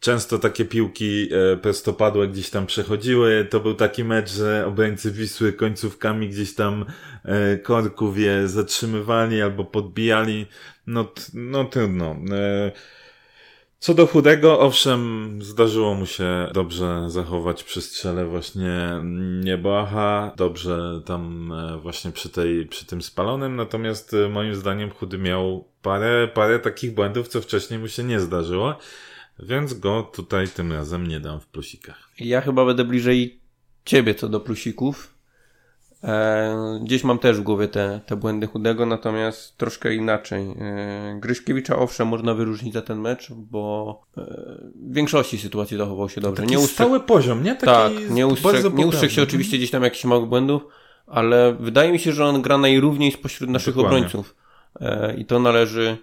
Często 0.00 0.38
takie 0.38 0.64
piłki 0.64 1.28
e, 1.32 1.56
prostopadłe 1.56 2.28
gdzieś 2.28 2.50
tam 2.50 2.66
przechodziły. 2.66 3.46
To 3.50 3.60
był 3.60 3.74
taki 3.74 4.04
mecz, 4.04 4.30
że 4.30 4.66
obrońcy 4.66 5.10
Wisły 5.10 5.52
końcówkami 5.52 6.28
gdzieś 6.28 6.54
tam 6.54 6.84
e, 7.24 7.56
korków 7.56 8.18
je 8.18 8.48
zatrzymywali 8.48 9.42
albo 9.42 9.64
podbijali. 9.64 10.46
No, 10.86 11.12
no 11.34 11.64
trudno. 11.64 12.16
Co 13.84 13.94
do 13.94 14.06
chudego, 14.06 14.60
owszem, 14.60 15.38
zdarzyło 15.42 15.94
mu 15.94 16.06
się 16.06 16.48
dobrze 16.54 17.04
zachować 17.10 17.64
przy 17.64 17.82
strzele 17.82 18.26
właśnie 18.26 18.90
Nieboacha, 19.44 20.32
dobrze 20.36 21.00
tam 21.06 21.52
e, 21.52 21.78
właśnie 21.78 22.12
przy, 22.12 22.28
tej, 22.28 22.66
przy 22.66 22.86
tym 22.86 23.02
spalonym, 23.02 23.56
natomiast 23.56 24.14
e, 24.14 24.28
moim 24.28 24.54
zdaniem 24.54 24.90
chudy 24.90 25.18
miał 25.18 25.68
parę, 25.82 26.28
parę 26.34 26.58
takich 26.58 26.94
błędów, 26.94 27.28
co 27.28 27.40
wcześniej 27.40 27.80
mu 27.80 27.88
się 27.88 28.04
nie 28.04 28.20
zdarzyło, 28.20 28.78
więc 29.38 29.74
go 29.74 30.02
tutaj 30.02 30.48
tym 30.48 30.72
razem 30.72 31.06
nie 31.06 31.20
dam 31.20 31.40
w 31.40 31.46
plusikach. 31.46 32.10
Ja 32.18 32.40
chyba 32.40 32.66
będę 32.66 32.84
bliżej 32.84 33.40
ciebie 33.84 34.14
co 34.14 34.28
do 34.28 34.40
plusików, 34.40 35.13
E, 36.04 36.80
gdzieś 36.82 37.04
mam 37.04 37.18
też 37.18 37.36
w 37.38 37.42
głowie 37.42 37.68
te, 37.68 38.00
te 38.06 38.16
błędy 38.16 38.46
chudego, 38.46 38.86
natomiast 38.86 39.58
troszkę 39.58 39.94
inaczej. 39.94 40.42
E, 40.60 41.16
Gryszkiewicza 41.20 41.76
owszem 41.76 42.08
można 42.08 42.34
wyróżnić 42.34 42.74
za 42.74 42.82
ten 42.82 43.00
mecz, 43.00 43.32
bo 43.32 44.02
e, 44.18 44.20
w 44.74 44.94
większości 44.94 45.38
sytuacji 45.38 45.76
zachował 45.76 46.08
się 46.08 46.20
dobrze. 46.20 46.42
Taki 46.42 46.52
nie 46.52 46.58
ustrzeg... 46.58 46.74
stały 46.74 47.00
poziom, 47.00 47.42
nie? 47.42 47.56
Taki 47.56 47.66
tak, 47.66 48.10
nie 48.10 48.26
ustrzegł, 48.26 48.76
nie 48.76 48.86
ustrzegł 48.86 49.12
się 49.12 49.22
oczywiście 49.22 49.56
gdzieś 49.56 49.70
tam 49.70 49.82
jakichś 49.82 50.04
małych 50.04 50.28
błędów, 50.28 50.66
ale 51.06 51.56
wydaje 51.60 51.92
mi 51.92 51.98
się, 51.98 52.12
że 52.12 52.24
on 52.24 52.42
gra 52.42 52.58
najrówniej 52.58 53.12
spośród 53.12 53.50
naszych 53.50 53.74
Dokładnie. 53.74 53.98
obrońców. 53.98 54.34
I 55.18 55.24
to 55.24 55.38
należy 55.38 55.96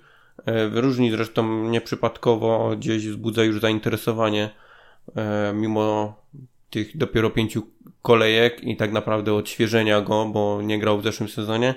wyróżnić. 0.70 1.12
Zresztą 1.12 1.70
nieprzypadkowo 1.70 2.76
gdzieś 2.78 3.08
wzbudza 3.08 3.44
już 3.44 3.62
zainteresowanie 3.62 4.50
mimo 5.54 6.16
tych 6.72 6.98
dopiero 6.98 7.30
pięciu 7.30 7.68
kolejek 8.02 8.64
i 8.64 8.78
tak 8.78 8.92
naprawdę 8.92 9.34
odświeżenia 9.34 10.02
go, 10.02 10.26
bo 10.26 10.62
nie 10.62 10.80
grał 10.80 11.00
w 11.00 11.04
zeszłym 11.04 11.30
sezonie. 11.30 11.76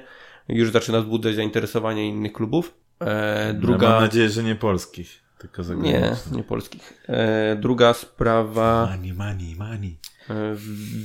Już 0.49 0.71
zaczyna 0.71 1.01
wzbudzać 1.01 1.35
zainteresowanie 1.35 2.09
innych 2.09 2.33
klubów. 2.33 2.75
E, 3.01 3.55
druga... 3.55 3.87
Ja 3.87 3.93
mam 3.93 4.03
nadzieję, 4.03 4.29
że 4.29 4.43
nie 4.43 4.55
polskich, 4.55 5.21
tylko 5.39 5.63
Nie, 5.63 6.17
nie 6.33 6.43
polskich. 6.43 7.05
E, 7.09 7.57
druga 7.57 7.93
sprawa... 7.93 8.89
Money, 8.91 9.13
money, 9.13 9.57
money. 9.57 9.97
E, 10.31 10.35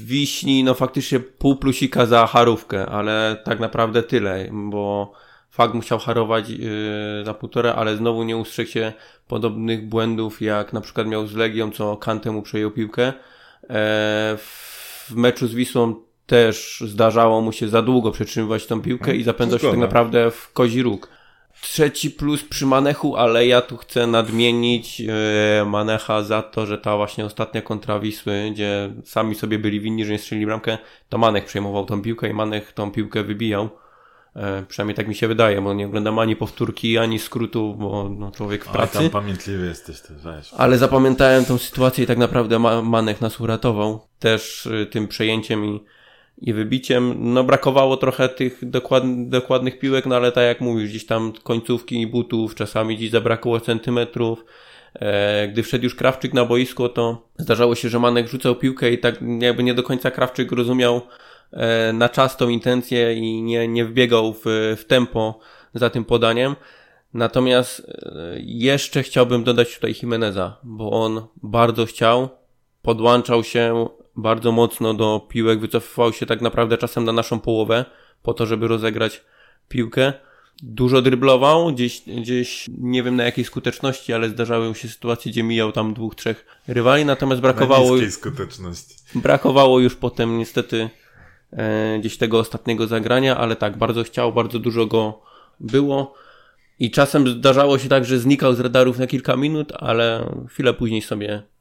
Wiśni, 0.04 0.64
no 0.64 0.74
faktycznie 0.74 1.20
pół 1.20 1.56
plusika 1.56 2.06
za 2.06 2.28
harówkę, 2.28 2.86
ale 2.86 3.42
tak 3.46 3.60
naprawdę 3.60 4.04
tyle, 4.04 4.50
bo 4.52 5.14
fakt 5.50 5.74
musiał 5.74 6.00
harować 6.00 6.50
yy, 6.50 7.26
za 7.26 7.34
półtora, 7.34 7.74
ale 7.74 7.98
znowu 7.98 8.24
nie 8.24 8.38
ustrzegł 8.38 8.70
się 8.70 8.94
podobnych 9.28 9.88
błędów, 9.88 10.42
jak 10.42 10.74
na 10.74 10.82
przykład 10.82 11.08
miał 11.08 11.28
z 11.28 11.34
Legią, 11.34 11.72
co 11.72 11.98
Kante 11.98 12.32
mu 12.32 12.42
przejął 12.42 12.72
piłkę. 12.72 13.14
E, 13.64 14.38
w 14.38 15.16
meczu 15.16 15.48
z 15.48 15.54
Wisłą 15.54 15.96
też 16.26 16.84
zdarzało 16.88 17.42
mu 17.42 17.52
się 17.52 17.68
za 17.68 17.82
długo 17.82 18.12
przetrzymywać 18.12 18.66
tą 18.66 18.82
piłkę 18.82 19.16
i 19.16 19.24
zapędzał 19.24 19.60
się 19.60 19.70
tak 19.70 19.80
naprawdę 19.80 20.32
w 20.32 20.54
kozi 20.54 20.84
róg. 20.84 21.10
Trzeci 21.62 22.12
plus 22.12 22.44
przy 22.44 22.66
Manechu, 22.66 23.16
ale 23.16 23.48
ja 23.48 23.62
tu 23.62 23.78
chcę 23.78 24.08
nadmienić 24.08 25.02
e, 25.02 25.66
Manecha 25.66 26.24
za 26.24 26.42
to, 26.42 26.66
że 26.66 26.78
ta 26.78 26.98
właśnie 26.98 27.26
ostatnia 27.26 27.62
kontra 27.62 28.00
Wisły, 28.00 28.50
gdzie 28.52 28.94
sami 29.04 29.36
sobie 29.36 29.60
byli 29.60 29.80
winni, 29.80 30.06
że 30.06 30.12
nie 30.12 30.20
strzelili 30.20 30.46
bramkę, 30.46 30.78
to 31.10 31.18
Manech 31.18 31.46
przejmował 31.46 31.86
tą 31.86 32.02
piłkę 32.02 32.30
i 32.30 32.34
Manech 32.34 32.74
tą 32.74 32.92
piłkę 32.92 33.24
wybijał. 33.24 33.70
E, 34.40 34.66
przynajmniej 34.68 34.96
tak 34.96 35.08
mi 35.08 35.16
się 35.16 35.28
wydaje, 35.28 35.62
bo 35.62 35.74
nie 35.74 35.86
oglądam 35.86 36.20
ani 36.20 36.36
powtórki, 36.36 36.98
ani 36.98 37.20
skrótu, 37.20 37.76
bo 37.76 38.10
no, 38.10 38.32
człowiek 38.32 38.66
w 38.66 38.68
pracy. 38.68 38.98
Ale 38.98 39.10
tam 39.10 39.22
pamiętliwy 39.22 39.66
jesteś 39.68 40.02
też, 40.02 40.18
wiesz. 40.26 40.54
Ale 40.58 40.78
zapamiętałem 40.78 41.46
tą 41.46 41.58
sytuację 41.58 42.04
i 42.04 42.08
tak 42.08 42.18
naprawdę 42.18 42.60
Manek 42.84 43.22
nas 43.22 43.40
uratował. 43.40 44.00
Też 44.20 44.66
y, 44.66 44.88
tym 44.92 45.08
przejęciem 45.08 45.66
i, 45.66 45.80
i 46.38 46.54
wybiciem. 46.54 47.16
No 47.34 47.44
brakowało 47.44 47.98
trochę 47.98 48.30
tych 48.30 48.70
dokład, 48.70 49.04
dokładnych 49.30 49.80
piłek, 49.80 50.06
no 50.06 50.16
ale 50.16 50.32
tak 50.32 50.44
jak 50.44 50.62
mówisz, 50.62 50.90
gdzieś 50.90 51.06
tam 51.06 51.34
końcówki 51.44 52.08
butów, 52.08 52.56
czasami 52.56 52.98
gdzieś 52.98 53.10
zabrakło 53.10 53.60
centymetrów. 53.60 54.46
e, 54.94 55.48
gdy 55.48 55.64
wszedł 55.64 55.84
już 55.84 55.96
Krawczyk 55.96 56.34
na 56.34 56.46
boisko, 56.46 56.90
to 56.90 57.28
zdarzało 57.38 57.76
się, 57.76 57.90
że 57.90 58.00
Manek 58.00 58.28
rzucał 58.28 58.56
piłkę 58.56 58.92
i 58.92 58.98
tak 58.98 59.16
jakby 59.40 59.64
nie 59.64 59.74
do 59.74 59.84
końca 59.84 60.12
Krawczyk 60.12 60.52
rozumiał 60.52 61.02
na 61.94 62.10
czas 62.10 62.38
tą 62.38 62.50
intencję 62.50 63.14
i 63.14 63.42
nie, 63.42 63.68
nie 63.68 63.86
wbiegał 63.86 64.34
w, 64.34 64.42
w 64.78 64.84
tempo 64.88 65.40
za 65.74 65.90
tym 65.90 66.06
podaniem. 66.06 66.56
Natomiast 67.14 67.80
e, 67.80 68.36
jeszcze 68.40 69.04
chciałbym 69.04 69.44
dodać 69.44 69.76
tutaj 69.76 69.96
Jimeneza, 70.02 70.58
bo 70.64 70.92
on 70.92 71.28
bardzo 71.44 71.86
chciał, 71.86 72.30
podłączał 72.82 73.44
się 73.44 73.88
bardzo 74.16 74.52
mocno 74.52 74.94
do 74.94 75.28
piłek, 75.30 75.60
wycofywał 75.60 76.14
się 76.14 76.26
tak 76.26 76.42
naprawdę 76.42 76.78
czasem 76.78 77.06
na 77.06 77.12
naszą 77.12 77.40
połowę 77.40 77.86
po 78.24 78.34
to, 78.34 78.46
żeby 78.46 78.68
rozegrać 78.68 79.24
piłkę. 79.70 80.14
Dużo 80.64 81.02
dryblował, 81.02 81.74
gdzieś, 81.74 82.02
gdzieś 82.02 82.66
nie 82.78 83.04
wiem 83.04 83.16
na 83.16 83.24
jakiej 83.24 83.46
skuteczności, 83.46 84.14
ale 84.14 84.30
zdarzały 84.30 84.76
się 84.76 84.88
sytuacje, 84.88 85.32
gdzie 85.32 85.44
mijał 85.44 85.72
tam 85.72 85.94
dwóch, 85.94 86.16
trzech 86.16 86.46
rywali, 86.68 87.06
natomiast 87.06 87.42
brakowało, 87.42 87.98
Na 87.98 88.12
skuteczności. 88.12 88.96
brakowało 89.16 89.80
już 89.80 89.96
potem 89.96 90.38
niestety 90.38 90.82
e, 90.82 90.90
gdzieś 92.00 92.18
tego 92.18 92.40
ostatniego 92.40 92.88
zagrania, 92.88 93.38
ale 93.38 93.56
tak, 93.56 93.78
bardzo 93.78 94.04
chciał, 94.04 94.34
bardzo 94.34 94.60
dużo 94.60 94.86
go 94.86 95.22
było. 95.60 96.14
I 96.80 96.92
czasem 96.92 97.28
zdarzało 97.28 97.78
się 97.78 97.90
tak, 97.90 98.06
że 98.06 98.20
znikał 98.20 98.56
z 98.56 98.60
radarów 98.60 99.00
na 99.00 99.08
kilka 99.08 99.36
minut, 99.36 99.74
ale 99.76 100.32
chwilę 100.48 100.74
później 100.74 101.02
sobie 101.02 101.44
E, 101.44 101.59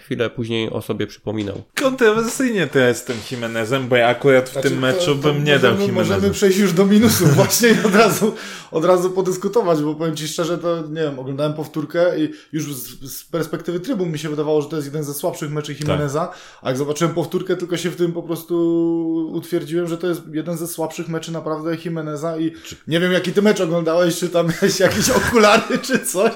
chwilę 0.00 0.30
później 0.30 0.70
o 0.70 0.82
sobie 0.82 1.06
przypominał. 1.06 1.62
Kontrowersyjnie 1.80 2.66
to 2.66 2.78
jest 2.78 3.06
tym 3.06 3.16
Jimenezem, 3.30 3.88
bo 3.88 3.96
ja 3.96 4.08
akurat 4.08 4.48
w 4.48 4.52
znaczy, 4.52 4.68
tym 4.68 4.78
meczu 4.78 5.06
to, 5.06 5.14
to 5.14 5.14
bym 5.14 5.44
nie 5.44 5.52
możemy, 5.52 5.76
dał 5.76 5.86
Jimenezem. 5.86 6.16
Możemy 6.16 6.34
przejść 6.34 6.58
już 6.58 6.72
do 6.72 6.86
minusów 6.86 7.34
właśnie 7.36 7.68
i 7.68 7.86
od 7.86 7.94
razu, 7.94 8.34
od 8.70 8.84
razu 8.84 9.10
podyskutować, 9.10 9.82
bo 9.82 9.94
powiem 9.94 10.16
Ci 10.16 10.28
szczerze, 10.28 10.58
to 10.58 10.82
nie 10.88 11.02
wiem, 11.02 11.18
oglądałem 11.18 11.54
powtórkę 11.54 12.18
i 12.18 12.32
już 12.52 12.74
z, 12.74 13.12
z 13.12 13.24
perspektywy 13.24 13.80
trybu 13.80 14.06
mi 14.06 14.18
się 14.18 14.28
wydawało, 14.28 14.62
że 14.62 14.68
to 14.68 14.76
jest 14.76 14.88
jeden 14.88 15.04
ze 15.04 15.14
słabszych 15.14 15.50
meczy 15.50 15.76
Jimeneza, 15.80 16.20
tak. 16.20 16.38
a 16.62 16.68
jak 16.68 16.78
zobaczyłem 16.78 17.14
powtórkę, 17.14 17.56
tylko 17.56 17.76
się 17.76 17.90
w 17.90 17.96
tym 17.96 18.12
po 18.12 18.22
prostu 18.22 19.30
utwierdziłem, 19.32 19.88
że 19.88 19.98
to 19.98 20.06
jest 20.06 20.22
jeden 20.32 20.56
ze 20.56 20.66
słabszych 20.66 21.08
meczy 21.08 21.32
naprawdę 21.32 21.76
Jimeneza 21.84 22.38
i 22.38 22.52
nie 22.88 23.00
wiem 23.00 23.12
jaki 23.12 23.32
Ty 23.32 23.42
mecz 23.42 23.60
oglądałeś, 23.60 24.18
czy 24.18 24.28
tam 24.28 24.46
miałeś 24.46 24.80
jakieś 24.90 25.10
okulary 25.10 25.78
czy 25.82 25.98
coś, 25.98 26.32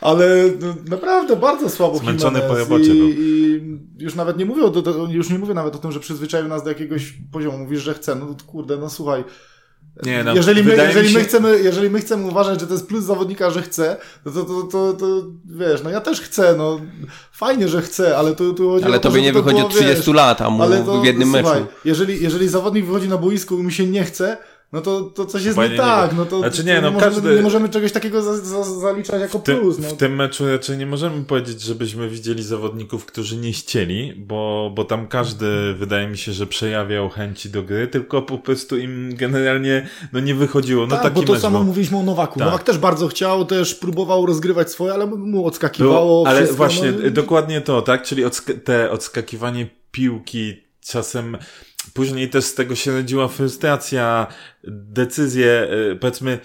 ale 0.00 0.26
no, 0.60 0.74
naprawdę 0.88 1.36
bardzo 1.36 1.70
słabo 1.70 1.98
Zmęczony 1.98 2.40
po 2.48 2.58
robocie 2.58 2.94
i, 2.94 3.16
I, 3.18 3.78
już 3.98 4.14
nawet 4.14 4.38
nie 4.38 4.44
mówię, 4.44 4.62
o, 4.64 4.72
już 5.10 5.30
nie 5.30 5.38
mówię 5.38 5.54
nawet 5.54 5.74
o 5.74 5.78
tym, 5.78 5.92
że 5.92 6.00
przyzwyczaił 6.00 6.48
nas 6.48 6.62
do 6.62 6.68
jakiegoś 6.68 7.14
poziomu. 7.32 7.58
Mówisz, 7.58 7.82
że 7.82 7.94
chce. 7.94 8.14
No 8.14 8.36
kurde, 8.46 8.76
no 8.76 8.90
słuchaj. 8.90 9.24
Nie, 10.02 10.24
no, 10.24 10.34
jeżeli, 10.34 10.64
my, 10.64 10.76
jeżeli, 10.76 11.08
się... 11.08 11.18
my 11.18 11.24
chcemy, 11.24 11.60
jeżeli 11.62 11.90
my 11.90 12.00
chcemy 12.00 12.26
uważać, 12.26 12.60
że 12.60 12.66
to 12.66 12.72
jest 12.72 12.86
plus 12.86 13.04
zawodnika, 13.04 13.50
że 13.50 13.62
chce, 13.62 13.96
to, 14.24 14.30
to, 14.30 14.44
to, 14.44 14.62
to, 14.62 14.92
to 14.92 15.06
wiesz, 15.44 15.82
no 15.82 15.90
ja 15.90 16.00
też 16.00 16.20
chcę, 16.20 16.54
no 16.58 16.80
fajnie, 17.32 17.68
że 17.68 17.82
chcę, 17.82 18.18
ale 18.18 18.34
tu, 18.34 18.54
tu 18.54 18.70
chodzi 18.70 18.84
Ale 18.84 19.00
to, 19.00 19.10
by 19.10 19.22
nie 19.22 19.32
wychodzi 19.32 19.60
od 19.60 19.70
30 19.70 19.96
wiesz, 19.96 20.06
lat, 20.06 20.40
a 20.40 20.50
mu 20.50 20.64
w 21.00 21.04
jednym 21.04 21.32
słuchaj, 21.32 21.60
meczu. 21.60 21.72
Jeżeli, 21.84 22.22
jeżeli 22.22 22.48
zawodnik 22.48 22.86
wychodzi 22.86 23.08
na 23.08 23.16
boisku 23.16 23.58
i 23.58 23.62
mu 23.62 23.70
się 23.70 23.86
nie 23.86 24.04
chce, 24.04 24.36
no 24.72 24.80
to, 24.80 25.00
to 25.00 25.26
coś 25.26 25.44
jest 25.44 25.58
nie 25.58 25.70
tak, 25.70 26.16
no 26.16 26.26
to, 26.26 26.38
znaczy 26.38 26.64
nie, 26.64 26.76
to 26.76 26.82
no, 26.82 26.88
nie, 26.88 26.94
możemy, 26.94 27.14
każdy... 27.14 27.34
nie 27.34 27.42
możemy 27.42 27.68
czegoś 27.68 27.92
takiego 27.92 28.22
za, 28.22 28.36
za, 28.36 28.64
zaliczać 28.64 29.20
jako 29.20 29.38
w 29.38 29.42
tym, 29.42 29.60
plus. 29.60 29.78
No. 29.78 29.88
W 29.88 29.96
tym 29.96 30.16
meczu 30.16 30.48
raczej 30.48 30.78
nie 30.78 30.86
możemy 30.86 31.24
powiedzieć, 31.24 31.60
żebyśmy 31.60 32.08
widzieli 32.08 32.42
zawodników, 32.42 33.06
którzy 33.06 33.36
nie 33.36 33.52
chcieli, 33.52 34.14
bo, 34.16 34.72
bo 34.74 34.84
tam 34.84 35.06
każdy 35.06 35.74
wydaje 35.74 36.08
mi 36.08 36.18
się, 36.18 36.32
że 36.32 36.46
przejawiał 36.46 37.08
chęci 37.08 37.50
do 37.50 37.62
gry, 37.62 37.86
tylko 37.86 38.22
po 38.22 38.38
prostu 38.38 38.78
im 38.78 39.14
generalnie 39.16 39.88
no 40.12 40.20
nie 40.20 40.34
wychodziło. 40.34 40.86
No 40.86 40.96
tak, 40.96 41.02
taki 41.02 41.14
bo 41.14 41.22
to 41.22 41.32
mecz, 41.32 41.42
samo 41.42 41.58
bo... 41.58 41.64
mówiliśmy 41.64 41.98
o 41.98 42.02
Nowaku. 42.02 42.38
Tak. 42.38 42.46
Nowak 42.46 42.62
też 42.62 42.78
bardzo 42.78 43.08
chciał, 43.08 43.44
też 43.44 43.74
próbował 43.74 44.26
rozgrywać 44.26 44.70
swoje, 44.70 44.94
ale 44.94 45.06
mu 45.06 45.46
odskakiwało. 45.46 46.00
Było, 46.00 46.26
ale 46.26 46.36
wszystko, 46.38 46.56
właśnie, 46.56 46.92
no... 46.92 47.10
dokładnie 47.10 47.60
to, 47.60 47.82
tak? 47.82 48.02
Czyli 48.02 48.24
odsk 48.24 48.50
te 48.64 48.90
odskakiwanie 48.90 49.68
piłki 49.90 50.62
czasem 50.80 51.38
Później 51.94 52.30
też 52.30 52.44
z 52.44 52.54
tego 52.54 52.74
się 52.74 52.92
rodziła 52.92 53.28
frustracja, 53.28 54.26
decyzje, 54.64 55.68
y, 55.92 55.96
powiedzmy, 55.96 56.38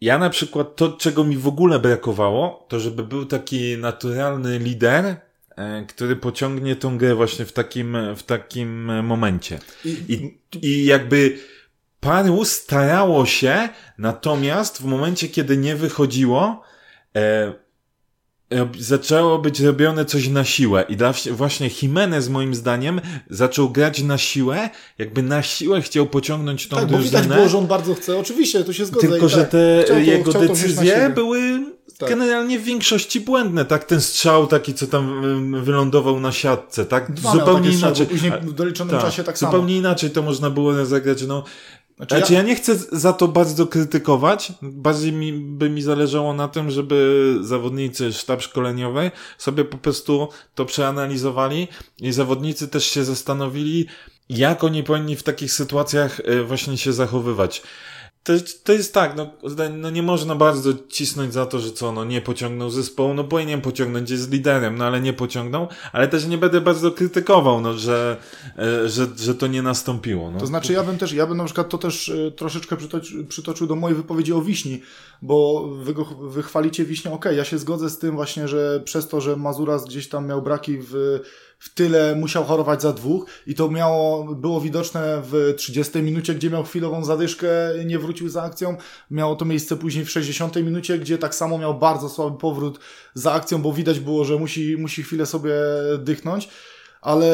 ja 0.00 0.18
na 0.18 0.30
przykład 0.30 0.76
to, 0.76 0.92
czego 0.92 1.24
mi 1.24 1.36
w 1.36 1.46
ogóle 1.46 1.78
brakowało, 1.78 2.66
to 2.68 2.80
żeby 2.80 3.04
był 3.04 3.26
taki 3.26 3.78
naturalny 3.78 4.58
lider, 4.58 5.04
y, 5.04 5.16
który 5.88 6.16
pociągnie 6.16 6.76
tą 6.76 6.98
grę 6.98 7.14
właśnie 7.14 7.44
w 7.44 7.52
takim, 7.52 7.96
w 8.16 8.22
takim 8.22 9.02
momencie. 9.04 9.58
I, 9.84 10.38
i 10.62 10.84
jakby 10.84 11.38
paru 12.00 12.44
starało 12.44 13.26
się, 13.26 13.68
natomiast 13.98 14.82
w 14.82 14.84
momencie, 14.84 15.28
kiedy 15.28 15.56
nie 15.56 15.76
wychodziło, 15.76 16.62
e, 17.16 17.63
zaczęło 18.78 19.38
być 19.38 19.60
robione 19.60 20.04
coś 20.04 20.28
na 20.28 20.44
siłę 20.44 20.84
i 20.88 20.96
właśnie 21.32 21.70
Jimenez 21.82 22.28
moim 22.28 22.54
zdaniem 22.54 23.00
zaczął 23.30 23.70
grać 23.70 24.02
na 24.02 24.18
siłę, 24.18 24.70
jakby 24.98 25.22
na 25.22 25.42
siłę 25.42 25.82
chciał 25.82 26.06
pociągnąć 26.06 26.68
tą 26.68 26.76
tak, 26.76 26.86
drużynę. 26.86 27.10
Tak, 27.10 27.22
widać 27.22 27.36
było, 27.36 27.48
że 27.48 27.58
on 27.58 27.66
bardzo 27.66 27.94
chce, 27.94 28.18
oczywiście, 28.18 28.64
tu 28.64 28.72
się 28.72 28.86
zgodzę. 28.86 29.08
Tylko, 29.08 29.28
że 29.28 29.36
tak. 29.36 29.50
te 29.50 29.84
to, 29.88 29.98
jego 29.98 30.32
decyzje 30.32 31.12
były 31.14 31.64
tak. 31.98 32.08
generalnie 32.08 32.58
w 32.58 32.64
większości 32.64 33.20
błędne, 33.20 33.64
tak? 33.64 33.84
Ten 33.84 34.00
strzał 34.00 34.46
taki, 34.46 34.74
co 34.74 34.86
tam 34.86 35.22
wylądował 35.64 36.20
na 36.20 36.32
siatce, 36.32 36.86
tak? 36.86 37.12
Dwa 37.12 37.32
zupełnie 37.32 37.70
inaczej. 37.70 38.06
Później 38.06 38.32
w 38.42 38.52
doliczonym 38.52 38.94
tak, 38.96 39.04
czasie 39.04 39.24
tak 39.24 39.38
samo. 39.38 39.52
Zupełnie 39.52 39.76
inaczej 39.76 40.10
to 40.10 40.22
można 40.22 40.50
było 40.50 40.72
rozegrać, 40.72 41.22
no 41.26 41.44
znaczy, 41.96 42.16
znaczy 42.16 42.32
ja... 42.32 42.38
ja... 42.38 42.46
nie 42.46 42.54
chcę 42.54 42.76
za 42.92 43.12
to 43.12 43.28
bardzo 43.28 43.66
krytykować. 43.66 44.52
Bardziej 44.62 45.12
mi, 45.12 45.32
by 45.32 45.70
mi 45.70 45.82
zależało 45.82 46.34
na 46.34 46.48
tym, 46.48 46.70
żeby 46.70 47.38
zawodnicy 47.40 48.12
sztab 48.12 48.42
szkoleniowy 48.42 49.10
sobie 49.38 49.64
po 49.64 49.78
prostu 49.78 50.28
to 50.54 50.64
przeanalizowali 50.64 51.68
i 52.00 52.12
zawodnicy 52.12 52.68
też 52.68 52.84
się 52.84 53.04
zastanowili, 53.04 53.86
jak 54.28 54.64
oni 54.64 54.82
powinni 54.82 55.16
w 55.16 55.22
takich 55.22 55.52
sytuacjach 55.52 56.20
e, 56.20 56.42
właśnie 56.42 56.78
się 56.78 56.92
zachowywać 56.92 57.62
to, 58.24 58.32
to 58.64 58.72
jest 58.72 58.94
tak, 58.94 59.16
no, 59.16 59.30
no 59.72 59.90
nie 59.90 60.02
można 60.02 60.34
bardzo 60.34 60.70
cisnąć 60.88 61.32
za 61.32 61.46
to, 61.46 61.58
że 61.58 61.72
co, 61.72 61.92
no 61.92 62.04
nie 62.04 62.20
pociągnął 62.20 62.70
zespołu, 62.70 63.14
no 63.14 63.24
powinien 63.24 63.60
pociągnąć, 63.60 64.10
jest 64.10 64.32
liderem, 64.32 64.78
no 64.78 64.84
ale 64.84 65.00
nie 65.00 65.12
pociągnął, 65.12 65.68
ale 65.92 66.08
też 66.08 66.26
nie 66.26 66.38
będę 66.38 66.60
bardzo 66.60 66.90
krytykował, 66.90 67.60
no, 67.60 67.74
że, 67.74 68.16
e, 68.58 68.88
że, 68.88 69.06
że 69.16 69.34
to 69.34 69.46
nie 69.46 69.62
nastąpiło. 69.62 70.30
No. 70.30 70.40
To 70.40 70.46
znaczy 70.46 70.72
ja 70.72 70.82
bym 70.82 70.98
też, 70.98 71.12
ja 71.12 71.26
bym 71.26 71.36
na 71.36 71.44
przykład 71.44 71.68
to 71.68 71.78
też 71.78 72.08
e, 72.08 72.30
troszeczkę 72.30 72.76
przytoczył, 72.76 73.26
przytoczył 73.26 73.66
do 73.66 73.76
mojej 73.76 73.96
wypowiedzi 73.96 74.32
o 74.32 74.42
Wiśni, 74.42 74.82
bo 75.22 75.68
wy, 75.68 75.94
wy 76.20 76.42
chwalicie 76.42 76.84
Wiśnię, 76.84 77.10
okej, 77.10 77.18
okay, 77.18 77.34
ja 77.34 77.44
się 77.44 77.58
zgodzę 77.58 77.90
z 77.90 77.98
tym 77.98 78.14
właśnie, 78.14 78.48
że 78.48 78.80
przez 78.84 79.08
to, 79.08 79.20
że 79.20 79.36
Mazuras 79.36 79.84
gdzieś 79.84 80.08
tam 80.08 80.26
miał 80.26 80.42
braki 80.42 80.78
w 80.80 81.20
w 81.64 81.74
tyle 81.74 82.14
musiał 82.14 82.44
chorować 82.44 82.82
za 82.82 82.92
dwóch 82.92 83.26
i 83.46 83.54
to 83.54 83.70
miało, 83.70 84.24
było 84.34 84.60
widoczne 84.60 85.22
w 85.24 85.54
30 85.56 86.02
minucie, 86.02 86.34
gdzie 86.34 86.50
miał 86.50 86.64
chwilową 86.64 87.04
zadyszkę, 87.04 87.48
nie 87.84 87.98
wrócił 87.98 88.28
za 88.28 88.42
akcją. 88.42 88.76
Miało 89.10 89.36
to 89.36 89.44
miejsce 89.44 89.76
później 89.76 90.04
w 90.04 90.10
60 90.10 90.56
minucie, 90.56 90.98
gdzie 90.98 91.18
tak 91.18 91.34
samo 91.34 91.58
miał 91.58 91.78
bardzo 91.78 92.08
słaby 92.08 92.38
powrót 92.38 92.78
za 93.14 93.32
akcją, 93.32 93.62
bo 93.62 93.72
widać 93.72 94.00
było, 94.00 94.24
że 94.24 94.36
musi, 94.36 94.76
musi 94.76 95.02
chwilę 95.02 95.26
sobie 95.26 95.54
dychnąć, 95.98 96.48
ale 97.00 97.28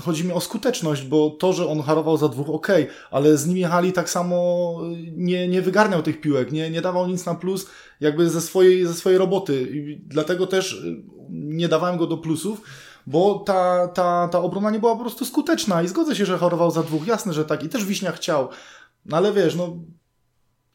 chodzi 0.00 0.24
mi 0.24 0.32
o 0.32 0.40
skuteczność, 0.40 1.02
bo 1.02 1.30
to, 1.30 1.52
że 1.52 1.68
on 1.68 1.82
harował 1.82 2.16
za 2.16 2.28
dwóch, 2.28 2.50
ok, 2.50 2.68
ale 3.10 3.36
z 3.36 3.46
nim 3.46 3.56
jechali 3.56 3.92
tak 3.92 4.10
samo, 4.10 4.78
nie, 5.16 5.48
nie 5.48 5.62
wygarniał 5.62 6.02
tych 6.02 6.20
piłek, 6.20 6.52
nie, 6.52 6.70
nie 6.70 6.80
dawał 6.80 7.08
nic 7.08 7.26
na 7.26 7.34
plus, 7.34 7.66
jakby 8.00 8.30
ze 8.30 8.40
swojej, 8.40 8.86
ze 8.86 8.94
swojej 8.94 9.18
roboty. 9.18 9.68
I 9.72 10.00
dlatego 10.06 10.46
też 10.46 10.82
nie 11.30 11.68
dawałem 11.68 11.98
go 11.98 12.06
do 12.06 12.18
plusów, 12.18 12.60
bo 13.06 13.38
ta, 13.38 13.88
ta, 13.88 14.28
ta 14.28 14.38
obrona 14.40 14.70
nie 14.70 14.78
była 14.78 14.96
po 14.96 15.00
prostu 15.00 15.24
skuteczna 15.24 15.82
i 15.82 15.88
zgodzę 15.88 16.16
się, 16.16 16.26
że 16.26 16.38
chorował 16.38 16.70
za 16.70 16.82
dwóch, 16.82 17.06
jasne, 17.06 17.32
że 17.32 17.44
tak 17.44 17.62
i 17.64 17.68
też 17.68 17.84
Wiśnia 17.84 18.12
chciał, 18.12 18.48
no 19.06 19.16
ale 19.16 19.32
wiesz, 19.32 19.54
no 19.54 19.76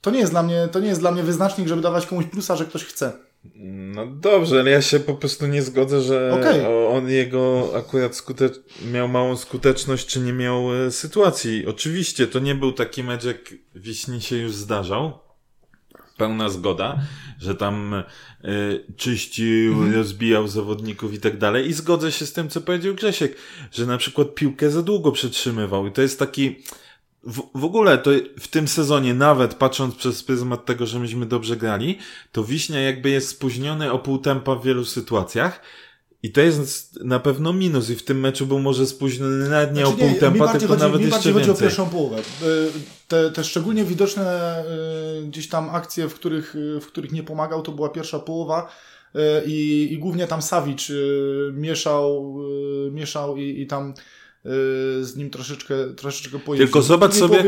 to 0.01 0.11
nie 0.11 0.19
jest 0.19 0.31
dla 0.31 0.43
mnie, 0.43 0.69
to 0.71 0.79
nie 0.79 0.87
jest 0.87 1.01
dla 1.01 1.11
mnie 1.11 1.23
wyznacznik, 1.23 1.67
żeby 1.67 1.81
dawać 1.81 2.05
komuś 2.05 2.25
plusa, 2.25 2.55
że 2.55 2.65
ktoś 2.65 2.85
chce. 2.85 3.13
No 3.55 4.05
dobrze, 4.07 4.59
ale 4.59 4.71
ja 4.71 4.81
się 4.81 4.99
po 4.99 5.15
prostu 5.15 5.47
nie 5.47 5.61
zgodzę, 5.61 6.01
że 6.01 6.33
okay. 6.39 6.67
on 6.87 7.09
jego 7.09 7.69
akurat 7.77 8.15
skutecz... 8.15 8.53
miał 8.91 9.07
małą 9.07 9.37
skuteczność, 9.37 10.07
czy 10.07 10.19
nie 10.19 10.33
miał 10.33 10.85
e, 10.85 10.91
sytuacji. 10.91 11.67
Oczywiście 11.67 12.27
to 12.27 12.39
nie 12.39 12.55
był 12.55 12.71
taki 12.71 13.03
mecz, 13.03 13.23
jak 13.23 13.53
Wiśni 13.75 14.21
się 14.21 14.35
już 14.37 14.55
zdarzał. 14.55 15.19
Pełna 16.23 16.49
zgoda, 16.49 16.99
że 17.39 17.55
tam 17.55 17.93
y, 17.93 18.83
czyścił, 18.97 19.73
mhm. 19.73 19.95
rozbijał 19.95 20.47
zawodników 20.47 21.13
i 21.13 21.19
tak 21.19 21.37
dalej. 21.37 21.67
I 21.67 21.73
zgodzę 21.73 22.11
się 22.11 22.25
z 22.25 22.33
tym, 22.33 22.49
co 22.49 22.61
powiedział 22.61 22.93
Grzesiek, 22.93 23.35
że 23.71 23.85
na 23.85 23.97
przykład 23.97 24.35
piłkę 24.35 24.69
za 24.69 24.81
długo 24.81 25.11
przetrzymywał. 25.11 25.87
I 25.87 25.91
to 25.91 26.01
jest 26.01 26.19
taki 26.19 26.55
w, 27.23 27.41
w 27.55 27.63
ogóle 27.65 27.97
to 27.97 28.11
w 28.39 28.47
tym 28.47 28.67
sezonie, 28.67 29.13
nawet 29.13 29.53
patrząc 29.53 29.95
przez 29.95 30.23
pryzmat 30.23 30.65
tego, 30.65 30.85
że 30.85 30.99
myśmy 30.99 31.25
dobrze 31.25 31.57
grali, 31.57 31.97
to 32.31 32.43
Wiśnia 32.43 32.81
jakby 32.81 33.09
jest 33.09 33.29
spóźniony 33.29 33.91
o 33.91 33.99
pół 33.99 34.17
tempa 34.17 34.55
w 34.55 34.63
wielu 34.63 34.85
sytuacjach. 34.85 35.61
I 36.23 36.31
to 36.31 36.41
jest 36.41 36.99
na 37.03 37.19
pewno 37.19 37.53
minus 37.53 37.89
i 37.89 37.95
w 37.95 38.03
tym 38.03 38.19
meczu 38.19 38.45
był 38.45 38.59
może 38.59 38.87
spóźniony 38.87 39.49
nawet 39.49 39.75
nie 39.75 39.85
znaczy, 39.85 40.03
o 40.03 40.07
pół 40.07 40.19
tempa, 40.19 40.47
tylko 40.47 40.67
chodzi, 40.67 40.81
nawet 40.83 41.01
mi 41.01 41.05
jeszcze 41.05 41.15
bardziej 41.15 41.33
więcej. 41.33 41.53
chodzi 41.53 41.63
o 41.63 41.67
pierwszą 41.67 41.89
połowę. 41.89 42.21
Y, 43.13 43.29
te, 43.29 43.31
te 43.31 43.43
szczególnie 43.43 43.85
widoczne 43.85 44.63
y, 45.21 45.27
gdzieś 45.27 45.49
tam 45.49 45.69
akcje, 45.69 46.09
w 46.09 46.13
których, 46.13 46.55
w 46.81 46.85
których 46.85 47.11
nie 47.11 47.23
pomagał, 47.23 47.61
to 47.61 47.71
była 47.71 47.89
pierwsza 47.89 48.19
połowa 48.19 48.69
e, 49.15 49.45
i, 49.45 49.87
i 49.93 49.97
głównie 49.97 50.27
tam 50.27 50.41
Savic 50.41 50.89
e, 50.89 50.93
mieszał, 51.53 52.37
mieszał 52.91 53.37
i, 53.37 53.61
i 53.61 53.67
tam 53.67 53.93
z 55.01 55.15
nim 55.15 55.29
troszeczkę, 55.29 55.75
troszeczkę 55.97 56.39
pojeździł. 56.39 56.67
Tylko 56.67 56.81
zobacz 56.81 57.13
sobie, 57.13 57.43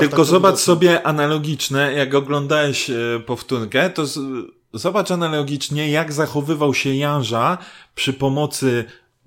tylko 0.00 0.16
tak 0.16 0.24
zobacz 0.24 0.58
sobie 0.58 1.02
analogiczne, 1.02 1.92
jak 1.92 2.14
oglądałeś 2.14 2.90
powtórkę, 3.26 3.90
to 3.90 4.06
z, 4.06 4.20
zobacz 4.74 5.10
analogicznie, 5.10 5.90
jak 5.90 6.12
zachowywał 6.12 6.74
się 6.74 6.94
Janża 6.94 7.58
przy 7.94 8.12
pomocy 8.12 8.84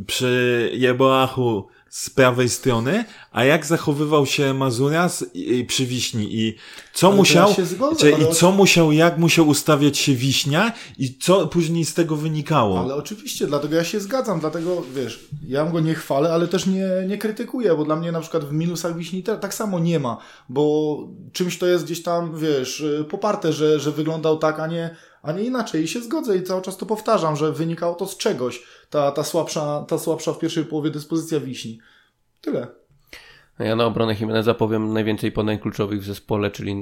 przy 0.08 0.72
Jeboachu 0.74 1.68
z 1.92 2.10
prawej 2.10 2.50
strony, 2.50 3.06
a 3.32 3.44
jak 3.44 3.66
zachowywał 3.66 4.26
się 4.26 4.54
Mazuras 4.54 5.26
przy 5.68 5.86
Wiśni 5.86 6.36
i 6.36 6.56
co 6.94 7.08
ale 7.08 7.16
musiał, 7.16 7.50
ja 7.58 7.66
zgodzę, 7.66 8.12
i 8.12 8.34
co 8.34 8.52
musiał, 8.52 8.92
jak 8.92 9.18
musiał 9.18 9.48
ustawiać 9.48 9.98
się 9.98 10.16
Wiśnia 10.16 10.72
i 10.98 11.18
co 11.18 11.48
później 11.48 11.86
z 11.86 11.94
tego 11.94 12.16
wynikało. 12.16 12.80
Ale 12.80 12.96
oczywiście, 12.96 13.48
dlatego 13.48 13.76
ja 13.76 13.84
się 13.84 14.00
zgadzam, 14.00 14.40
dlatego 14.40 14.84
wiesz, 14.96 15.20
ja 15.48 15.66
go 15.66 15.80
nie 15.80 15.96
chwalę, 15.96 16.34
ale 16.34 16.48
też 16.48 16.66
nie, 16.66 16.88
nie 17.08 17.18
krytykuję, 17.18 17.76
bo 17.76 17.86
dla 17.86 17.96
mnie 17.96 18.12
na 18.12 18.22
przykład 18.22 18.46
w 18.46 18.54
minusach 18.54 18.98
Wiśni 18.98 19.24
tak 19.24 19.54
samo 19.54 19.80
nie 19.80 20.00
ma, 20.00 20.18
bo 20.50 20.98
czymś 21.34 21.58
to 21.58 21.68
jest 21.68 21.86
gdzieś 21.86 22.04
tam, 22.04 22.38
wiesz, 22.38 22.84
poparte, 23.10 23.54
że, 23.54 23.80
że 23.80 23.92
wyglądał 23.92 24.38
tak, 24.38 24.60
a 24.60 24.68
nie, 24.68 24.96
a 25.24 25.32
nie 25.32 25.44
inaczej. 25.44 25.84
I 25.84 25.88
się 25.88 26.02
zgodzę 26.02 26.38
i 26.38 26.44
cały 26.44 26.62
czas 26.62 26.78
to 26.78 26.86
powtarzam, 26.86 27.36
że 27.36 27.52
wynikało 27.52 27.96
to 27.96 28.08
z 28.08 28.18
czegoś. 28.18 28.64
Ta, 28.92 29.12
ta, 29.12 29.24
słabsza, 29.24 29.86
ta 29.88 29.98
słabsza 29.98 30.34
w 30.34 30.40
pierwszej 30.40 30.66
połowie 30.66 30.90
dyspozycja 30.90 31.40
wiśni. 31.40 31.80
Tyle. 32.42 32.68
Ja 33.60 33.76
na 33.76 33.86
obronę 33.86 34.16
Jimeneza 34.20 34.54
powiem 34.54 34.94
najwięcej 34.94 35.32
podań 35.32 35.60
kluczowych 35.60 36.02
w 36.02 36.06
zespole, 36.06 36.52
czyli 36.52 36.76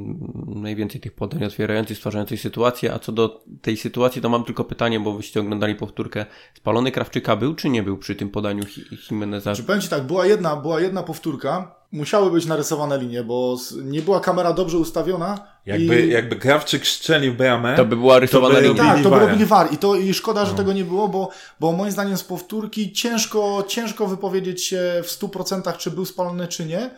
najwięcej 0.45 1.01
tych 1.01 1.13
podań 1.13 1.43
otwierających, 1.43 1.97
stwarzających 1.97 2.41
sytuację, 2.41 2.93
a 2.93 2.99
co 2.99 3.11
do 3.11 3.43
tej 3.61 3.77
sytuacji 3.77 4.21
to 4.21 4.29
mam 4.29 4.43
tylko 4.43 4.63
pytanie, 4.63 4.99
bo 4.99 5.13
wyście 5.13 5.39
oglądali 5.39 5.75
powtórkę. 5.75 6.25
Spalony 6.53 6.91
Krawczyka 6.91 7.35
był 7.35 7.55
czy 7.55 7.69
nie 7.69 7.83
był 7.83 7.97
przy 7.97 8.15
tym 8.15 8.29
podaniu 8.29 8.63
Jimeneza? 9.09 9.55
Czy 9.55 9.63
powiem 9.63 9.81
Ci 9.81 9.89
tak, 9.89 10.03
była 10.03 10.25
jedna, 10.25 10.55
była 10.55 10.81
jedna 10.81 11.03
powtórka, 11.03 11.78
musiały 11.91 12.31
być 12.31 12.45
narysowane 12.45 12.97
linie, 12.97 13.23
bo 13.23 13.57
nie 13.83 14.01
była 14.01 14.19
kamera 14.19 14.53
dobrze 14.53 14.77
ustawiona. 14.77 15.47
Jakby, 15.65 16.01
i... 16.01 16.09
jakby 16.09 16.35
Krawczyk 16.35 16.87
strzelił 16.87 17.33
bramę, 17.33 17.75
to 17.75 17.85
by 17.85 17.95
była 17.95 18.19
rysowana 18.19 18.59
linia. 18.59 18.83
Tak, 18.83 19.03
to 19.03 19.09
by 19.09 19.19
robili 19.19 19.45
war. 19.45 19.73
I, 19.73 19.77
to, 19.77 19.95
I 19.95 20.13
szkoda, 20.13 20.45
że 20.45 20.51
no. 20.51 20.57
tego 20.57 20.73
nie 20.73 20.85
było, 20.85 21.07
bo, 21.07 21.29
bo 21.59 21.71
moim 21.71 21.91
zdaniem 21.91 22.17
z 22.17 22.23
powtórki 22.23 22.93
ciężko, 22.93 23.63
ciężko 23.67 24.07
wypowiedzieć 24.07 24.63
się 24.63 25.01
w 25.03 25.07
100% 25.07 25.77
czy 25.77 25.91
był 25.91 26.05
spalony, 26.05 26.47
czy 26.47 26.65
nie. 26.65 26.89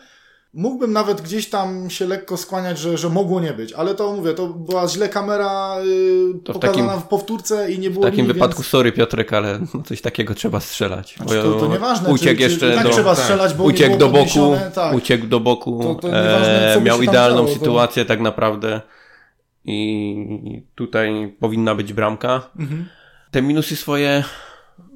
Mógłbym 0.54 0.92
nawet 0.92 1.20
gdzieś 1.20 1.50
tam 1.50 1.90
się 1.90 2.06
lekko 2.06 2.36
skłaniać, 2.36 2.78
że, 2.78 2.98
że 2.98 3.08
mogło 3.08 3.40
nie 3.40 3.52
być, 3.52 3.72
ale 3.72 3.94
to 3.94 4.12
mówię, 4.12 4.34
to 4.34 4.48
była 4.48 4.88
źle 4.88 5.08
kamera 5.08 5.76
yy, 5.84 6.40
to 6.44 6.52
pokazana 6.52 6.82
w, 6.82 6.86
takim, 6.86 7.00
w 7.00 7.08
powtórce 7.08 7.72
i 7.72 7.78
nie 7.78 7.90
było 7.90 8.02
W 8.02 8.06
takim 8.06 8.18
linii, 8.18 8.32
wypadku, 8.32 8.62
więc... 8.62 8.70
sorry 8.70 8.92
Piotrek, 8.92 9.32
ale 9.32 9.60
coś 9.84 10.00
takiego 10.00 10.34
trzeba 10.34 10.60
strzelać. 10.60 11.14
Znaczy, 11.16 11.42
to, 11.42 11.52
to 11.52 11.66
nieważne, 11.66 12.08
uciekł 12.08 12.36
czy, 12.36 12.42
jeszcze 12.42 12.70
czy, 12.70 12.76
tak 12.76 12.86
do, 12.86 12.92
trzeba 12.92 13.14
strzelać, 13.14 13.54
bo 13.54 13.64
uciekł 13.64 13.96
do 13.96 14.08
boku, 14.08 14.56
tak. 14.74 14.94
uciekł 14.94 15.26
do 15.26 15.40
boku, 15.40 15.80
to, 15.82 15.94
to 15.94 16.08
nieważne, 16.08 16.74
e, 16.74 16.80
miał 16.80 17.02
idealną 17.02 17.44
działo, 17.44 17.58
sytuację 17.58 18.04
tak 18.04 18.20
naprawdę 18.20 18.80
i 19.64 20.62
tutaj 20.74 21.36
powinna 21.40 21.74
być 21.74 21.92
bramka. 21.92 22.50
Mhm. 22.58 22.88
Te 23.30 23.42
minusy 23.42 23.76
swoje, 23.76 24.24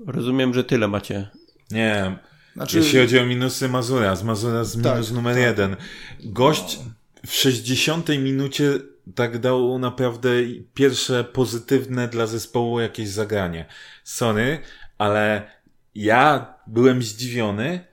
rozumiem, 0.06 0.54
że 0.54 0.64
tyle 0.64 0.88
macie. 0.88 1.28
Nie, 1.70 2.18
znaczy... 2.56 2.78
Jeśli 2.78 3.00
chodzi 3.00 3.18
o 3.18 3.26
minusy 3.26 3.68
Mazura, 3.68 4.16
z 4.16 4.22
Mazura 4.22 4.64
z 4.64 4.82
tak, 4.82 4.94
minus 4.94 5.12
numer 5.12 5.34
tak. 5.34 5.44
jeden. 5.44 5.76
Gość 6.24 6.78
w 7.26 7.32
60 7.32 8.08
minucie 8.08 8.72
tak 9.14 9.38
dał 9.38 9.78
naprawdę 9.78 10.30
pierwsze 10.74 11.24
pozytywne 11.24 12.08
dla 12.08 12.26
zespołu 12.26 12.80
jakieś 12.80 13.08
zagranie. 13.08 13.66
Sorry, 14.04 14.58
ale 14.98 15.50
ja 15.94 16.54
byłem 16.66 17.02
zdziwiony, 17.02 17.84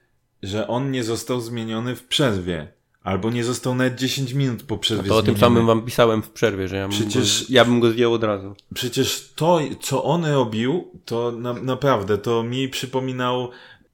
że 0.44 0.68
on 0.68 0.92
nie 0.92 1.04
został 1.04 1.42
zmieniony 1.42 1.96
w 1.96 2.04
przerwie. 2.04 2.68
Albo 3.04 3.32
nie 3.32 3.44
został 3.44 3.76
nawet 3.76 3.96
10 3.96 4.34
minut 4.34 4.64
po 4.64 4.78
przerwie. 4.78 5.04
A 5.06 5.08
to 5.08 5.18
o 5.18 5.24
tym 5.24 5.38
samym 5.38 5.66
wam 5.66 5.82
pisałem 5.82 6.24
w 6.24 6.30
przerwie, 6.30 6.68
że 6.68 6.76
ja, 6.76 6.88
przecież, 6.88 7.42
go, 7.42 7.48
ja 7.50 7.66
bym 7.66 7.80
go 7.80 7.92
zdjął 7.92 8.14
od 8.14 8.24
razu. 8.24 8.56
Przecież 8.74 9.34
to, 9.36 9.60
co 9.82 10.04
on 10.04 10.26
robił, 10.26 10.92
to 11.06 11.32
na, 11.32 11.54
naprawdę, 11.54 12.18
to 12.18 12.44
mi 12.44 12.70
przypominał 12.70 13.50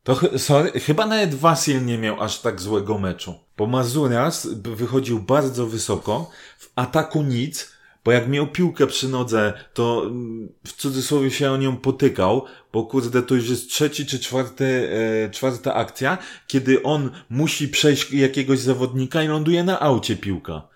to 0.09 0.39
sorry, 0.39 0.71
chyba 0.79 1.05
nawet 1.05 1.35
Wasil 1.35 1.85
nie 1.85 1.97
miał 1.97 2.23
aż 2.23 2.39
tak 2.39 2.61
złego 2.61 2.97
meczu. 2.97 3.35
Bo 3.57 3.67
Mazuras 3.67 4.47
wychodził 4.47 5.19
bardzo 5.19 5.67
wysoko, 5.67 6.31
w 6.57 6.71
ataku 6.75 7.23
nic, 7.23 7.71
bo 8.05 8.11
jak 8.11 8.27
miał 8.27 8.47
piłkę 8.47 8.87
przy 8.87 9.09
nodze, 9.09 9.53
to 9.73 10.03
mm, 10.05 10.49
w 10.67 10.73
cudzysłowie 10.73 11.31
się 11.31 11.51
o 11.51 11.57
nią 11.57 11.77
potykał, 11.77 12.45
bo 12.73 12.83
kurde, 12.83 13.23
to 13.23 13.35
już 13.35 13.49
jest 13.49 13.69
trzeci 13.69 14.05
czy 14.05 14.19
czwarty, 14.19 14.89
e, 15.25 15.29
czwarta 15.29 15.73
akcja, 15.73 16.17
kiedy 16.47 16.83
on 16.83 17.11
musi 17.29 17.67
przejść 17.67 18.11
jakiegoś 18.11 18.59
zawodnika 18.59 19.23
i 19.23 19.27
ląduje 19.27 19.63
na 19.63 19.79
aucie 19.79 20.15
piłka. 20.15 20.67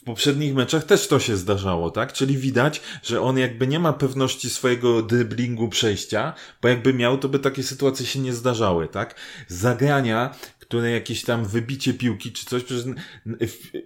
W 0.00 0.04
poprzednich 0.04 0.54
meczach 0.54 0.84
też 0.84 1.08
to 1.08 1.20
się 1.20 1.36
zdarzało, 1.36 1.90
tak? 1.90 2.12
Czyli 2.12 2.36
widać, 2.36 2.80
że 3.02 3.20
on 3.20 3.38
jakby 3.38 3.66
nie 3.66 3.78
ma 3.78 3.92
pewności 3.92 4.50
swojego 4.50 5.02
driblingu 5.02 5.68
przejścia, 5.68 6.34
bo 6.62 6.68
jakby 6.68 6.94
miał, 6.94 7.18
to 7.18 7.28
by 7.28 7.38
takie 7.38 7.62
sytuacje 7.62 8.06
się 8.06 8.18
nie 8.18 8.32
zdarzały, 8.32 8.88
tak? 8.88 9.14
Zagrania, 9.48 10.34
które 10.58 10.90
jakieś 10.90 11.22
tam 11.24 11.44
wybicie 11.44 11.94
piłki 11.94 12.32
czy 12.32 12.44
coś, 12.44 12.64
przecież 12.64 12.84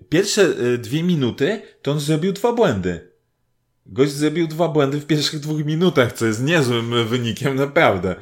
pierwsze 0.09 0.43
e, 0.43 0.79
dwie 0.79 1.03
minuty 1.03 1.63
to 1.83 1.93
on 1.93 2.01
zrobił 2.01 2.33
dwa 2.33 2.53
błędy. 2.53 3.13
Gość 3.87 4.13
zrobił 4.13 4.47
dwa 4.47 4.69
błędy 4.69 5.01
w 5.01 5.07
pierwszych 5.07 5.41
dwóch 5.41 5.65
minutach, 5.65 6.13
co 6.13 6.27
jest 6.27 6.43
niezłym 6.43 7.09
wynikiem, 7.09 7.57
naprawdę. 7.57 8.15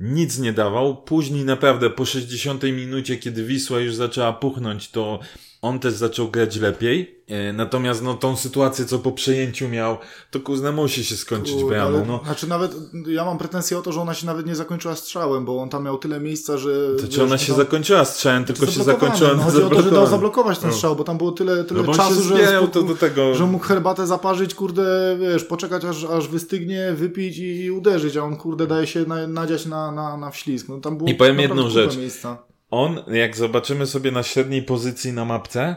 Nic 0.00 0.38
nie 0.38 0.52
dawał. 0.52 1.02
Później 1.02 1.44
naprawdę 1.44 1.90
po 1.90 2.04
60 2.04 2.62
minucie, 2.62 3.16
kiedy 3.16 3.44
Wisła 3.44 3.80
już 3.80 3.94
zaczęła 3.94 4.32
puchnąć, 4.32 4.90
to 4.90 5.20
on 5.62 5.78
też 5.78 5.94
zaczął 5.94 6.28
grać 6.28 6.56
lepiej. 6.56 7.16
E, 7.28 7.52
natomiast 7.52 8.02
no 8.02 8.14
tą 8.14 8.36
sytuację, 8.36 8.84
co 8.84 8.98
po 8.98 9.12
przejęciu 9.12 9.68
miał, 9.68 9.98
to 10.30 10.40
kuzna 10.40 10.72
musi 10.72 11.04
się 11.04 11.16
skończyć 11.16 11.64
bramą. 11.64 12.04
No. 12.06 12.20
Znaczy 12.24 12.48
nawet, 12.48 12.76
ja 13.06 13.24
mam 13.24 13.38
pretensję 13.38 13.78
o 13.78 13.82
to, 13.82 13.92
że 13.92 14.00
ona 14.00 14.14
się 14.14 14.26
nawet 14.26 14.46
nie 14.46 14.54
zakończyła 14.54 14.96
strzałem, 14.96 15.44
bo 15.44 15.62
on 15.62 15.68
tam 15.68 15.84
miał 15.84 15.98
tyle 15.98 16.20
miejsca, 16.20 16.58
że... 16.58 16.70
To 17.00 17.08
czy 17.08 17.24
ona 17.24 17.38
się 17.38 17.46
tam... 17.46 17.56
zakończyła 17.56 18.04
strzałem, 18.04 18.44
tylko 18.44 18.66
się 18.66 18.82
zakończyła 18.84 19.34
no, 19.34 19.42
Chodzi 19.42 19.62
o 19.62 19.70
to, 19.70 19.82
że 19.82 19.90
dał 19.90 20.06
zablokować 20.06 20.58
ten 20.58 20.70
no. 20.70 20.74
strzał, 20.74 20.96
bo 20.96 21.04
tam 21.04 21.18
było 21.18 21.32
tyle, 21.32 21.64
tyle 21.64 21.82
no, 21.82 21.94
czasu, 21.94 22.22
że, 22.22 22.68
to 22.72 22.82
do 22.82 22.94
tego... 22.94 23.34
że 23.34 23.46
mógł 23.46 23.64
herbatę 23.64 24.06
zaparzyć, 24.06 24.54
kurde, 24.54 25.16
wiesz, 25.20 25.44
poczekać 25.44 25.84
aż, 25.84 26.04
aż 26.04 26.28
wystygnie, 26.28 26.92
wypić 26.92 27.38
i, 27.38 27.64
i 27.64 27.70
uderzyć, 27.70 28.16
a 28.16 28.22
on 28.22 28.36
kurde 28.36 28.66
daje 28.66 28.86
się 28.86 29.04
na, 29.04 29.26
nadziać 29.26 29.66
na, 29.66 29.92
na, 29.92 30.16
na 30.16 30.30
wślizg. 30.30 30.68
No, 30.68 30.80
tam 30.80 30.98
było 30.98 31.10
I 31.10 31.14
powiem 31.14 31.40
jedną 31.40 31.70
rzecz. 31.70 31.96
Miejsca. 31.96 32.46
On, 32.70 33.02
jak 33.06 33.36
zobaczymy 33.36 33.86
sobie 33.86 34.10
na 34.10 34.22
średniej 34.22 34.62
pozycji 34.62 35.12
na 35.12 35.24
mapce, 35.24 35.76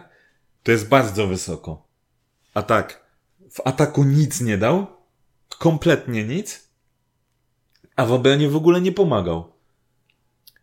to 0.63 0.71
jest 0.71 0.88
bardzo 0.88 1.28
wysoko. 1.28 1.88
A 2.54 2.62
tak, 2.62 3.06
w 3.52 3.67
ataku 3.67 4.04
nic 4.04 4.41
nie 4.41 4.58
dał, 4.58 4.88
kompletnie 5.60 6.23
nic, 6.23 6.69
a 7.95 8.06
w 8.06 8.12
obronie 8.12 8.49
w 8.49 8.56
ogóle 8.56 8.82
nie 8.82 8.91
pomagał. 8.91 9.52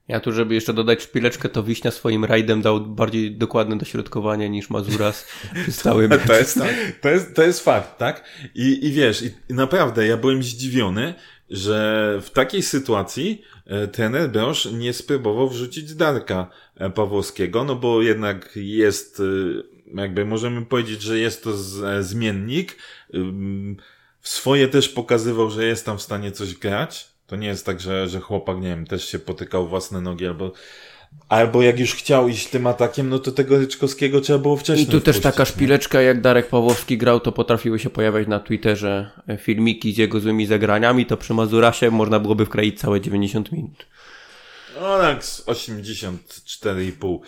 Ja 0.08 0.20
tu, 0.20 0.32
żeby 0.32 0.54
jeszcze 0.54 0.74
dodać 0.74 1.02
szpileczkę, 1.02 1.48
to 1.48 1.62
Wiśnia 1.62 1.90
swoim 1.90 2.24
rajdem 2.24 2.62
dał 2.62 2.80
bardziej 2.80 3.36
dokładne 3.36 3.78
dośrodkowanie 3.78 4.50
niż 4.50 4.70
Mazuras 4.70 5.26
przez 5.62 5.76
cały 5.76 6.08
mecz. 6.08 6.26
To 6.26 6.34
jest, 6.34 6.58
to 7.00 7.08
jest, 7.08 7.34
to 7.34 7.42
jest 7.42 7.60
fakt, 7.60 7.98
tak? 7.98 8.24
I, 8.54 8.86
i 8.86 8.92
wiesz, 8.92 9.22
i, 9.22 9.34
i 9.48 9.54
naprawdę 9.54 10.06
ja 10.06 10.16
byłem 10.16 10.42
zdziwiony, 10.42 11.14
że 11.50 12.18
w 12.22 12.30
takiej 12.30 12.62
sytuacji 12.62 13.42
e, 13.66 13.88
trener 13.88 14.30
Brosz 14.30 14.64
nie 14.72 14.92
spróbował 14.92 15.48
wrzucić 15.48 15.94
Darka 15.94 16.50
e, 16.76 16.90
Pawłowskiego, 16.90 17.64
no 17.64 17.76
bo 17.76 18.02
jednak 18.02 18.50
jest, 18.56 19.20
e, 19.20 19.22
jakby 20.00 20.24
możemy 20.24 20.66
powiedzieć, 20.66 21.02
że 21.02 21.18
jest 21.18 21.44
to 21.44 21.52
zmiennik. 22.00 22.76
W 24.20 24.28
swoje 24.28 24.68
też 24.68 24.88
pokazywał, 24.88 25.50
że 25.50 25.66
jest 25.66 25.86
tam 25.86 25.98
w 25.98 26.02
stanie 26.02 26.32
coś 26.32 26.54
grać. 26.54 27.08
To 27.26 27.36
nie 27.36 27.48
jest 27.48 27.66
tak, 27.66 27.80
że, 27.80 28.08
że 28.08 28.20
chłopak, 28.20 28.56
nie 28.56 28.68
wiem, 28.68 28.86
też 28.86 29.08
się 29.08 29.18
potykał 29.18 29.68
własne 29.68 30.00
nogi 30.00 30.26
albo 30.26 30.52
Albo 31.28 31.62
jak 31.62 31.80
już 31.80 31.94
chciał 31.94 32.28
iść 32.28 32.48
tym 32.48 32.66
atakiem, 32.66 33.08
no 33.08 33.18
to 33.18 33.32
tego 33.32 33.58
Ryczkowskiego 33.58 34.20
trzeba 34.20 34.38
było 34.38 34.56
wcześniej 34.56 34.88
I 34.88 34.90
tu 34.90 35.00
też 35.00 35.20
taka 35.20 35.44
szpileczka, 35.44 36.02
jak 36.02 36.20
Darek 36.20 36.48
Pawłowski 36.48 36.98
grał, 36.98 37.20
to 37.20 37.32
potrafiły 37.32 37.78
się 37.78 37.90
pojawiać 37.90 38.28
na 38.28 38.40
Twitterze 38.40 39.10
filmiki 39.38 39.92
z 39.92 39.98
jego 39.98 40.20
złymi 40.20 40.46
zagraniami, 40.46 41.06
to 41.06 41.16
przy 41.16 41.34
Mazurasie 41.34 41.90
można 41.90 42.20
byłoby 42.20 42.46
wkroić 42.46 42.80
całe 42.80 43.00
90 43.00 43.52
minut. 43.52 43.86
No 44.80 44.98
tak, 44.98 45.20
84,5. 45.20 47.18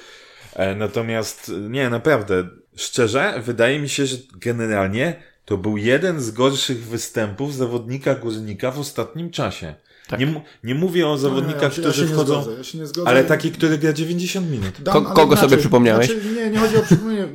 E, 0.55 0.75
natomiast, 0.75 1.53
nie, 1.71 1.91
naprawdę, 1.91 2.49
szczerze, 2.77 3.43
wydaje 3.45 3.81
mi 3.81 3.89
się, 3.89 4.07
że 4.07 4.17
generalnie 4.35 5.23
to 5.45 5.57
był 5.57 5.77
jeden 5.77 6.21
z 6.21 6.31
gorszych 6.31 6.85
występów 6.85 7.55
zawodnika 7.55 8.15
Górnika 8.15 8.71
w 8.71 8.79
ostatnim 8.79 9.31
czasie. 9.31 9.75
Tak. 10.09 10.21
Nie, 10.21 10.43
nie 10.65 10.75
mówię 10.75 11.09
o 11.09 11.19
zawodnikach, 11.19 11.63
no, 11.63 11.83
ja, 11.83 11.91
którzy 11.91 12.07
ja 12.07 12.13
wchodzą, 12.13 12.43
zgodzę, 12.43 12.87
zgodzę, 12.87 13.09
ale 13.09 13.25
taki, 13.25 13.51
który 13.51 13.79
gra 13.79 13.93
90 13.93 14.51
minut. 14.51 14.73
Dam, 14.83 15.05
Ko 15.05 15.13
kogo 15.13 15.37
sobie 15.37 15.57
przypomniałeś? 15.57 16.07
Znaczy, 16.07 16.21
nie, 16.37 16.51
nie 16.51 16.59
chodzi 16.59 16.77
o 16.77 16.83
przypomnienie. 16.83 17.29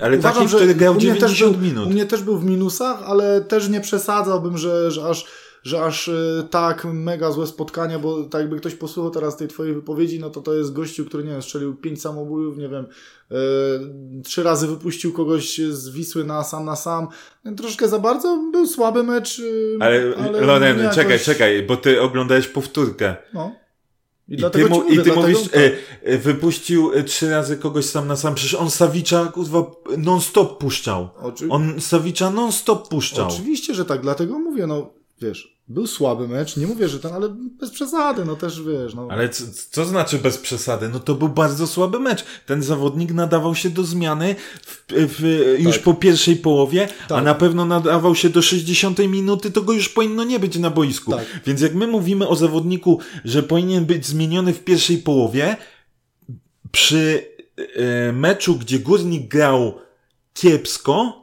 ale 0.00 0.18
Uważam, 0.18 0.42
taki, 0.42 0.56
który 0.56 0.74
grał 0.74 0.96
90 0.96 1.56
był, 1.56 1.66
minut. 1.66 1.86
U 1.86 1.90
mnie 1.90 2.06
też 2.06 2.22
był 2.22 2.38
w 2.38 2.44
minusach, 2.44 3.02
ale 3.06 3.40
też 3.40 3.68
nie 3.68 3.80
przesadzałbym, 3.80 4.58
że, 4.58 4.90
że 4.90 5.04
aż 5.04 5.24
że 5.68 5.84
aż 5.84 6.08
y, 6.08 6.48
tak 6.50 6.84
mega 6.84 7.32
złe 7.32 7.46
spotkania, 7.46 7.98
bo 7.98 8.24
tak 8.24 8.40
jakby 8.40 8.56
ktoś 8.56 8.74
posłuchał 8.74 9.10
teraz 9.10 9.36
tej 9.36 9.48
twojej 9.48 9.74
wypowiedzi, 9.74 10.20
no 10.20 10.30
to 10.30 10.40
to 10.40 10.54
jest 10.54 10.72
gościu, 10.72 11.04
który, 11.04 11.24
nie 11.24 11.30
wiem, 11.30 11.42
strzelił 11.42 11.76
pięć 11.76 12.02
samobójów, 12.02 12.58
nie 12.58 12.68
wiem, 12.68 12.86
y, 13.32 14.22
trzy 14.22 14.42
razy 14.42 14.66
wypuścił 14.66 15.12
kogoś 15.12 15.58
z 15.58 15.88
Wisły 15.88 16.24
na 16.24 16.44
sam 16.44 16.64
na 16.64 16.76
sam. 16.76 17.08
Troszkę 17.56 17.88
za 17.88 17.98
bardzo, 17.98 18.48
był 18.52 18.66
słaby 18.66 19.02
mecz. 19.02 19.38
Y, 19.38 19.76
ale, 19.80 20.14
ale 20.16 20.40
Loren, 20.40 20.78
jakoś... 20.78 20.96
czekaj, 20.96 21.18
czekaj, 21.18 21.62
bo 21.62 21.76
ty 21.76 22.00
oglądałeś 22.00 22.48
powtórkę. 22.48 23.16
No. 23.34 23.52
I, 24.28 24.34
I 24.34 24.50
ty, 24.52 24.66
mu, 24.66 24.82
mówię, 24.82 24.94
i 24.94 25.04
ty 25.04 25.12
mówisz, 25.12 25.38
e, 26.02 26.18
wypuścił 26.18 26.90
trzy 27.06 27.30
razy 27.30 27.56
kogoś 27.56 27.84
sam 27.84 28.08
na 28.08 28.16
sam. 28.16 28.34
Przecież 28.34 28.54
on 28.54 28.70
Sawicza 28.70 29.26
kurwa 29.26 29.64
non-stop 29.98 30.58
puszczał. 30.58 31.08
Oczy... 31.22 31.48
On 31.50 31.80
Sawicza 31.80 32.30
non-stop 32.30 32.88
puszczał. 32.88 33.28
Oczywiście, 33.28 33.74
że 33.74 33.84
tak, 33.84 34.00
dlatego 34.00 34.38
mówię, 34.38 34.66
no 34.66 34.97
wiesz, 35.20 35.58
był 35.68 35.86
słaby 35.86 36.28
mecz, 36.28 36.56
nie 36.56 36.66
mówię, 36.66 36.88
że 36.88 37.00
ten, 37.00 37.12
ale 37.12 37.28
bez 37.60 37.70
przesady, 37.70 38.24
no 38.24 38.36
też 38.36 38.62
wiesz. 38.62 38.94
No. 38.94 39.08
Ale 39.10 39.28
co, 39.28 39.44
co 39.70 39.84
znaczy 39.84 40.18
bez 40.18 40.38
przesady? 40.38 40.88
No 40.88 41.00
to 41.00 41.14
był 41.14 41.28
bardzo 41.28 41.66
słaby 41.66 42.00
mecz. 42.00 42.24
Ten 42.46 42.62
zawodnik 42.62 43.12
nadawał 43.12 43.54
się 43.54 43.70
do 43.70 43.84
zmiany 43.84 44.34
w, 44.62 44.84
w, 44.88 45.54
już 45.58 45.74
tak. 45.74 45.84
po 45.84 45.94
pierwszej 45.94 46.36
połowie, 46.36 46.88
tak. 47.08 47.18
a 47.18 47.22
na 47.22 47.34
pewno 47.34 47.64
nadawał 47.64 48.14
się 48.14 48.28
do 48.28 48.42
60 48.42 48.98
minuty, 48.98 49.50
to 49.50 49.62
go 49.62 49.72
już 49.72 49.88
powinno 49.88 50.24
nie 50.24 50.38
być 50.38 50.58
na 50.58 50.70
boisku. 50.70 51.12
Tak. 51.12 51.24
Więc 51.46 51.60
jak 51.60 51.74
my 51.74 51.86
mówimy 51.86 52.28
o 52.28 52.36
zawodniku, 52.36 53.00
że 53.24 53.42
powinien 53.42 53.84
być 53.84 54.06
zmieniony 54.06 54.52
w 54.52 54.64
pierwszej 54.64 54.98
połowie, 54.98 55.56
przy 56.70 57.24
e, 57.56 58.12
meczu, 58.12 58.56
gdzie 58.56 58.78
Górnik 58.78 59.28
grał 59.28 59.74
kiepsko, 60.34 61.17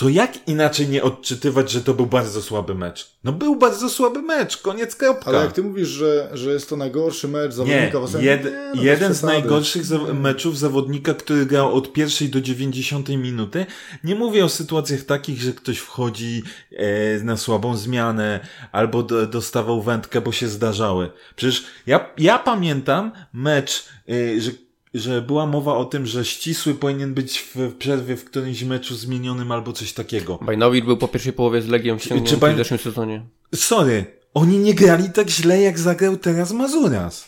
to 0.00 0.08
jak 0.08 0.48
inaczej 0.48 0.88
nie 0.88 1.02
odczytywać, 1.02 1.70
że 1.70 1.80
to 1.80 1.94
był 1.94 2.06
bardzo 2.06 2.42
słaby 2.42 2.74
mecz? 2.74 3.10
No 3.24 3.32
był 3.32 3.56
bardzo 3.56 3.90
słaby 3.90 4.22
mecz, 4.22 4.56
koniec 4.56 4.96
kropka. 4.96 5.26
Ale 5.26 5.38
jak 5.38 5.52
ty 5.52 5.62
mówisz, 5.62 5.88
że, 5.88 6.30
że 6.32 6.50
jest 6.50 6.68
to 6.68 6.76
najgorszy 6.76 7.28
mecz 7.28 7.52
zawodnika 7.52 7.98
nie, 7.98 8.06
w 8.06 8.22
jed, 8.22 8.44
nie, 8.44 8.50
no 8.74 8.82
jeden 8.82 9.14
z 9.14 9.22
najgorszych 9.22 9.84
za 9.84 9.98
meczów 9.98 10.58
zawodnika, 10.58 11.14
który 11.14 11.46
grał 11.46 11.74
od 11.74 11.92
pierwszej 11.92 12.28
do 12.28 12.40
dziewięćdziesiątej 12.40 13.16
minuty. 13.16 13.66
Nie 14.04 14.14
mówię 14.14 14.44
o 14.44 14.48
sytuacjach 14.48 15.02
takich, 15.02 15.42
że 15.42 15.52
ktoś 15.52 15.78
wchodzi 15.78 16.42
e, 16.72 17.24
na 17.24 17.36
słabą 17.36 17.76
zmianę 17.76 18.40
albo 18.72 19.02
do, 19.02 19.26
dostawał 19.26 19.82
wędkę, 19.82 20.20
bo 20.20 20.32
się 20.32 20.48
zdarzały. 20.48 21.10
Przecież 21.36 21.64
ja, 21.86 22.10
ja 22.18 22.38
pamiętam 22.38 23.12
mecz, 23.32 23.88
e, 24.08 24.40
że 24.40 24.50
że 24.94 25.22
była 25.22 25.46
mowa 25.46 25.76
o 25.76 25.84
tym, 25.84 26.06
że 26.06 26.24
ścisły 26.24 26.74
powinien 26.74 27.14
być 27.14 27.38
w 27.54 27.74
przerwie 27.74 28.16
w 28.16 28.24
którymś 28.24 28.62
meczu 28.62 28.94
zmienionym 28.94 29.52
albo 29.52 29.72
coś 29.72 29.92
takiego. 29.92 30.38
Bajnowicz 30.42 30.84
był 30.84 30.96
po 30.96 31.08
pierwszej 31.08 31.32
połowie 31.32 31.62
z 31.62 31.68
Legią 31.68 31.98
ściągnięty 31.98 32.30
Czy 32.30 32.54
w 32.54 32.56
zeszłym 32.56 32.80
sezonie. 32.80 33.26
Sorry, 33.54 34.04
oni 34.34 34.58
nie 34.58 34.74
grali 34.74 35.10
tak 35.10 35.30
źle, 35.30 35.60
jak 35.60 35.78
zagrał 35.78 36.16
teraz 36.16 36.52
Mazuras. 36.52 37.26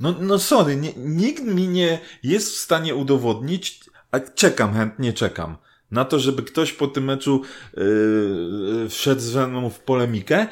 No, 0.00 0.14
no 0.20 0.38
sorry, 0.38 0.76
nie, 0.76 0.92
nikt 0.96 1.44
mi 1.44 1.68
nie 1.68 1.98
jest 2.22 2.52
w 2.52 2.56
stanie 2.56 2.94
udowodnić, 2.94 3.80
a 4.10 4.20
czekam, 4.20 4.74
chętnie 4.74 5.12
czekam, 5.12 5.56
na 5.90 6.04
to, 6.04 6.18
żeby 6.18 6.42
ktoś 6.42 6.72
po 6.72 6.86
tym 6.86 7.04
meczu 7.04 7.42
yy, 7.76 8.88
wszedł 8.88 9.20
ze 9.20 9.46
mną 9.46 9.70
w 9.70 9.80
polemikę 9.80 10.46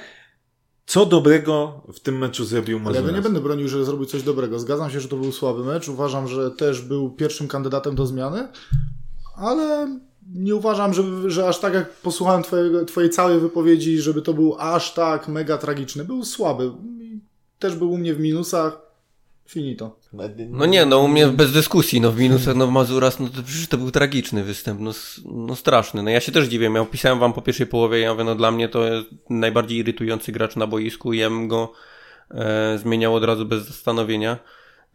co 0.87 1.07
dobrego 1.07 1.81
w 1.93 2.01
tym 2.01 2.19
meczu 2.19 2.45
zrobił 2.45 2.81
Mazuras? 2.81 3.07
Ja 3.07 3.13
nie 3.17 3.23
będę 3.23 3.41
bronił, 3.41 3.69
że 3.69 3.85
zrobił 3.85 4.07
coś 4.07 4.23
dobrego. 4.23 4.59
Zgadzam 4.59 4.91
się, 4.91 5.01
że 5.01 5.09
to 5.09 5.17
był 5.17 5.33
słaby 5.33 5.65
mecz. 5.65 5.89
Uważam, 5.89 6.29
że 6.29 6.51
też 6.51 6.83
był 6.83 7.11
pierwszym 7.11 7.49
kandydatem 7.49 7.95
do 7.95 8.07
zmiany, 8.07 8.49
ale 9.37 9.99
nie 10.35 10.55
uważam, 10.55 10.95
że, 10.95 11.31
że 11.31 11.49
aż 11.49 11.59
tak 11.61 11.75
jak 11.75 11.93
posłuchałem 11.93 12.43
twojego, 12.43 12.85
twojej 12.85 13.11
całej 13.11 13.41
wypowiedzi, 13.41 13.99
żeby 13.99 14.23
to 14.23 14.35
był 14.35 14.57
aż 14.59 14.95
tak 14.95 15.29
mega 15.29 15.59
tragiczny. 15.59 16.05
Był 16.05 16.25
słaby. 16.25 16.71
Też 17.59 17.77
był 17.77 17.91
u 17.91 17.99
mnie 17.99 18.15
w 18.15 18.21
minusach. 18.21 18.86
Finito. 19.49 19.97
No 20.51 20.67
nie, 20.67 20.87
no 20.87 20.99
u 20.99 21.09
mnie 21.09 21.27
bez 21.27 21.53
dyskusji, 21.53 22.01
no 22.01 22.13
w 22.13 22.19
minusach, 22.19 22.57
no 22.57 22.67
w 22.67 22.71
Mazuras, 22.71 23.21
no 23.21 23.29
to 23.29 23.43
przecież 23.43 23.69
to 23.69 23.79
był 23.79 23.91
tragiczny 23.91 24.45
występ, 24.45 24.81
no, 24.81 24.91
no 25.25 25.57
straszny. 25.57 26.03
No 26.03 26.11
ja 26.11 26.21
się 26.21 26.33
też 26.33 26.49
dziwię, 26.49 26.71
ja 26.75 26.81
opisałem 26.81 27.19
wam 27.19 27.33
po 27.33 27.43
pierwszej 27.43 27.67
połowie, 27.67 27.99
ja 27.99 28.13
mówię, 28.13 28.25
no 28.25 28.35
dla 28.35 28.51
mnie 28.51 28.69
to 28.69 28.87
jest 28.87 29.09
najbardziej 29.31 29.79
irytujący 29.79 30.33
gracz 30.33 30.57
na 30.57 30.67
boisku 30.67 31.13
i 31.13 31.19
ja 31.19 31.31
bym 31.31 31.49
go 31.49 31.73
e, 32.31 32.79
zmieniał 32.79 33.15
od 33.15 33.25
razu 33.25 33.47
bez 33.47 33.67
zastanowienia. 33.67 34.39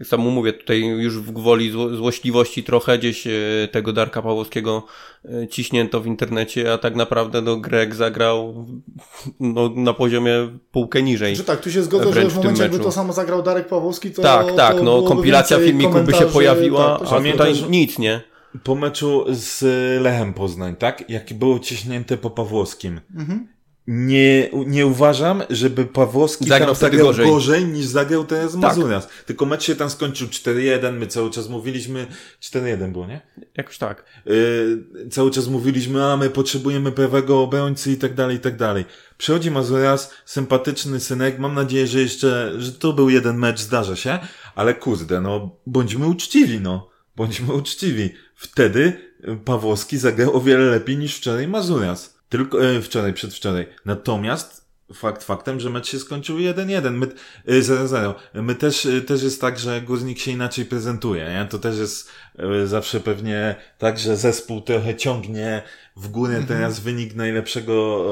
Samo 0.04 0.30
mówię, 0.30 0.54
tutaj 0.54 0.82
już 0.82 1.19
w 1.19 1.32
gwoli 1.32 1.71
zło 1.71 1.95
złośliwości 1.95 2.63
trochę 2.63 2.97
gdzieś 2.97 3.27
e, 3.27 3.32
tego 3.71 3.93
Darka 3.93 4.21
Pawłowskiego 4.21 4.86
e, 5.25 5.47
ciśnięto 5.47 6.01
w 6.01 6.08
internecie, 6.08 6.73
a 6.73 6.77
tak 6.77 6.95
naprawdę 6.95 7.41
no 7.41 7.58
Greg 7.58 7.95
zagrał 7.95 8.65
no, 9.39 9.69
na 9.75 9.93
poziomie 9.93 10.34
półkę 10.71 11.04
niżej. 11.04 11.36
Że 11.36 11.43
tak, 11.43 11.62
tu 11.62 11.71
się 11.71 11.84
zgodzę, 11.84 12.13
że 12.13 12.30
w 12.30 12.36
momencie 12.36 12.63
jakby 12.63 12.80
to 12.80 12.91
samo 12.91 13.13
zagrał 13.13 13.43
Darek 13.43 13.67
Pawłowski, 13.67 14.12
to 14.12 14.21
Tak, 14.21 14.56
tak, 14.56 14.77
to 14.77 14.84
no 14.84 15.01
kompilacja 15.01 15.58
filmiku 15.58 15.99
by 15.99 16.13
się 16.13 16.25
pojawiła, 16.25 16.99
tak, 16.99 17.08
a 17.12 17.32
tutaj 17.32 17.54
nic, 17.69 17.99
nie? 17.99 18.21
Po 18.63 18.75
meczu 18.75 19.25
z 19.30 19.62
Lechem 20.01 20.34
Poznań, 20.34 20.75
tak? 20.75 21.10
Jak 21.10 21.34
było 21.34 21.60
ciśnięte 21.60 22.17
po 22.17 22.30
Pawłowskim. 22.30 23.01
Mhm 23.15 23.47
nie, 23.93 24.49
nie 24.67 24.88
uważam, 24.88 25.43
żeby 25.49 25.86
Pawłowski 25.86 26.45
zagrał 26.45 26.67
tam 26.67 26.75
zagrał 26.75 27.08
gorzej. 27.08 27.25
gorzej 27.25 27.65
niż 27.65 27.86
zagrał 27.86 28.23
teraz 28.23 28.51
tak. 28.51 28.62
Mazuras. 28.62 29.08
Tylko 29.25 29.45
mecz 29.45 29.63
się 29.63 29.75
tam 29.75 29.89
skończył 29.89 30.27
4-1, 30.27 30.93
my 30.93 31.08
cały 31.08 31.32
czas 31.32 31.49
mówiliśmy, 31.49 32.08
4-1 32.41 32.91
było, 32.91 33.08
nie? 33.08 33.21
Jakoś 33.58 33.77
tak. 33.77 34.06
Yy, 34.25 35.10
cały 35.12 35.32
czas 35.32 35.47
mówiliśmy, 35.47 36.06
a 36.06 36.17
my 36.17 36.30
potrzebujemy 36.30 36.91
prawego 36.91 37.41
obrońcy 37.41 37.91
i 37.91 37.97
tak 37.97 38.13
dalej, 38.13 38.38
i 38.38 38.39
tak 38.39 38.58
dalej. 38.58 38.86
Przychodzi 39.17 39.51
Mazuras, 39.51 40.12
sympatyczny 40.25 40.99
synek, 40.99 41.39
mam 41.39 41.54
nadzieję, 41.54 41.88
że 41.88 41.99
jeszcze, 41.99 42.54
że 42.58 42.71
to 42.71 42.93
był 42.93 43.10
jeden 43.10 43.38
mecz, 43.38 43.60
zdarza 43.60 43.95
się, 43.95 44.19
ale 44.56 44.73
kurde, 44.73 45.21
no, 45.21 45.56
bądźmy 45.65 46.08
uczciwi, 46.08 46.60
no. 46.60 46.89
Bądźmy 47.15 47.54
uczciwi. 47.54 48.10
Wtedy 48.36 49.12
Pawłowski 49.45 49.97
zagrał 49.97 50.36
o 50.36 50.41
wiele 50.41 50.65
lepiej 50.65 50.97
niż 50.97 51.17
wczoraj 51.17 51.47
Mazuras. 51.47 52.20
Tylko 52.32 52.65
e, 52.65 52.82
wczoraj, 52.82 53.13
przedwczoraj. 53.13 53.67
Natomiast 53.86 54.65
fakt 54.94 55.24
faktem, 55.24 55.60
że 55.60 55.70
mecz 55.70 55.88
się 55.88 56.00
skończył 56.00 56.38
1-1. 56.38 56.91
My, 56.91 57.08
e, 57.46 57.62
0-0. 57.62 58.13
My 58.34 58.56
też, 58.56 58.86
e, 58.86 59.02
też 59.02 59.24
jest 59.24 59.41
tak, 59.41 59.60
że 59.60 59.82
Górnik 59.82 60.20
się 60.20 60.32
inaczej 60.32 60.65
prezentuje, 60.65 61.26
nie? 61.26 61.48
To 61.50 61.60
też 61.60 61.78
jest 61.78 62.10
e, 62.38 62.67
zawsze 62.67 63.00
pewnie 63.00 63.56
tak, 63.78 64.00
że 64.00 64.17
zespół 64.17 64.62
trochę 64.62 64.96
ciągnie 64.96 65.62
w 65.96 66.08
górę 66.08 66.38
mhm. 66.38 66.48
teraz 66.48 66.80
wynik 66.80 67.15
najlepszego 67.15 68.06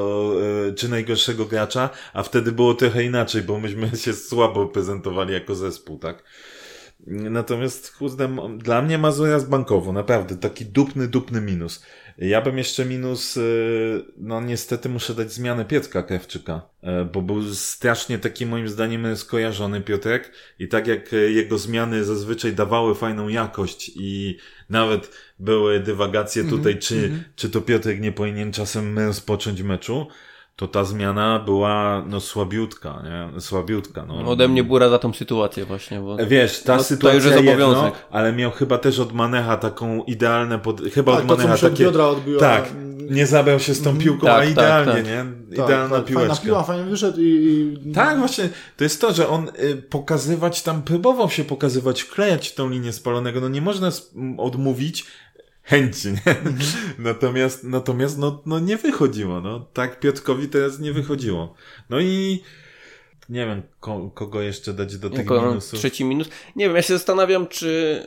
e, 0.70 0.74
czy 0.74 0.90
najgorszego 0.90 1.46
gracza, 1.46 1.90
a 2.14 2.24
wtedy 2.24 2.52
było 2.52 2.74
trochę 2.74 3.04
inaczej, 3.04 3.42
bo 3.42 3.60
myśmy 3.60 3.92
się 3.98 4.14
słabo 4.14 4.68
prezentowali 4.68 5.34
jako 5.34 5.56
zespół, 5.56 6.00
tak? 6.00 6.24
Natomiast, 7.08 7.98
kurde, 7.98 8.30
dla 8.58 8.82
mnie 8.82 8.98
Mazura 8.98 9.40
z 9.40 9.46
bankowo, 9.46 9.94
naprawdę, 9.94 10.38
taki 10.38 10.66
dupny, 10.66 11.08
dupny 11.08 11.42
minus. 11.42 11.84
Ja 12.18 12.42
bym 12.42 12.58
jeszcze 12.58 12.86
minus, 12.86 13.38
y, 13.38 14.06
no 14.18 14.42
niestety 14.42 14.90
muszę 14.90 15.14
dać 15.14 15.34
zmianę 15.34 15.66
Piotrka 15.66 16.04
Krawczyka, 16.04 16.62
y, 16.84 17.06
bo 17.06 17.22
był 17.22 17.54
strasznie 17.54 18.20
taki 18.20 18.46
moim 18.46 18.70
zdaniem 18.70 19.18
skojarzony 19.18 19.82
Piotrek 19.82 20.32
i 20.60 20.68
tak 20.68 20.88
jak 20.88 21.12
jego 21.12 21.58
zmiany 21.58 22.04
zazwyczaj 22.04 22.54
dawały 22.54 22.96
fajną 22.96 23.28
jakość 23.28 23.92
i 23.96 24.38
nawet 24.70 25.12
były 25.40 25.80
dywagacje 25.80 26.42
mhm, 26.42 26.58
tutaj, 26.58 26.72
mm 26.72 26.82
-hmm. 26.82 26.88
czy, 26.88 26.96
-hmm. 26.96 27.20
czy 27.36 27.50
to 27.50 27.62
Piotrek 27.62 28.02
nie 28.02 28.12
powinien 28.12 28.52
czasem 28.52 29.00
rozpocząć 29.00 29.62
meczu, 29.62 30.08
to 30.60 30.67
ta 30.67 30.84
zmiana 30.84 31.39
była 31.39 32.04
no 32.08 32.19
słabiutka, 32.19 33.04
nie? 33.04 33.41
Słabiutka, 33.41 34.06
no. 34.06 34.32
Ode 34.32 34.48
mnie 34.48 34.63
bura 34.63 34.89
za 34.89 35.00
tą 35.00 35.13
sytuację 35.13 35.65
właśnie, 35.65 36.00
bo... 36.00 36.17
Wiesz, 36.28 36.63
ta 36.63 36.76
no, 36.76 36.84
sytuacja 36.84 37.19
to 37.19 37.28
już 37.28 37.36
jest 37.36 37.43
jedno, 37.43 37.91
ale 38.12 38.34
miał 38.34 38.52
chyba 38.52 38.78
też 38.78 39.00
od 39.00 39.13
Manecha 39.13 39.58
taką 39.58 40.04
idealne, 40.04 40.60
pod... 40.60 40.82
chyba 40.82 41.12
tak, 41.12 41.22
od 41.22 41.28
Manecha 41.28 41.58
to, 41.58 41.69
takie... 41.69 41.89
Od 41.89 41.95
odbiła... 41.95 42.39
Tak, 42.39 42.69
nie 43.10 43.28
zabrał 43.28 43.60
się 43.60 43.74
z 43.74 43.82
tą 43.82 43.89
mhm. 43.89 44.06
piłką, 44.06 44.28
tak, 44.28 44.36
a 44.36 44.39
tak, 44.39 44.50
idealnie, 44.50 44.93
tak, 44.93 45.06
nie? 45.06 45.26
Tak, 45.58 45.65
Idealna 45.65 45.96
tak, 45.96 46.06
piłeczka. 46.06 46.36
Fajna 46.36 46.46
piła, 46.46 46.63
fajnie 46.63 46.84
wyszedł 46.84 47.19
i, 47.21 47.77
i... 47.86 47.92
Tak, 47.92 48.19
właśnie, 48.19 48.50
to 48.77 48.84
jest 48.84 49.02
to, 49.02 49.13
że 49.13 49.29
on 49.29 49.50
y, 49.60 49.75
pokazywać 49.75 50.62
tam, 50.62 50.81
próbował 50.81 51.29
się 51.29 51.44
pokazywać, 51.44 52.02
wklejać 52.02 52.54
tą 52.54 52.69
linię 52.69 52.94
spalonego, 52.94 53.42
no 53.42 53.50
nie 53.50 53.62
można 53.62 53.92
odmówić, 54.38 55.06
chęci, 55.70 56.12
nie? 56.12 56.38
Mhm. 56.38 56.58
Natomiast, 57.00 57.63
natomiast 57.63 58.17
no, 58.17 58.42
no 58.46 58.60
nie 58.60 58.78
wychodziło, 58.78 59.42
no. 59.42 59.65
Tak 59.74 60.00
Piotrkowi 60.00 60.48
teraz 60.48 60.80
nie 60.80 60.94
wychodziło. 60.94 61.54
No 61.90 62.00
i 62.00 62.44
nie 63.30 63.46
wiem, 63.46 63.62
ko 63.80 64.12
kogo 64.13 64.42
jeszcze 64.42 64.74
dać 64.74 64.98
do 64.98 65.10
tego 65.10 65.36
jako 65.36 65.48
minusu. 65.48 65.78
Trzeci 65.78 66.06
minus. 66.06 66.30
Nie 66.56 66.65
wiem, 66.65 66.76
ja 66.76 66.82
się 66.82 66.94
zastanawiam, 66.94 67.48
czy 67.48 68.04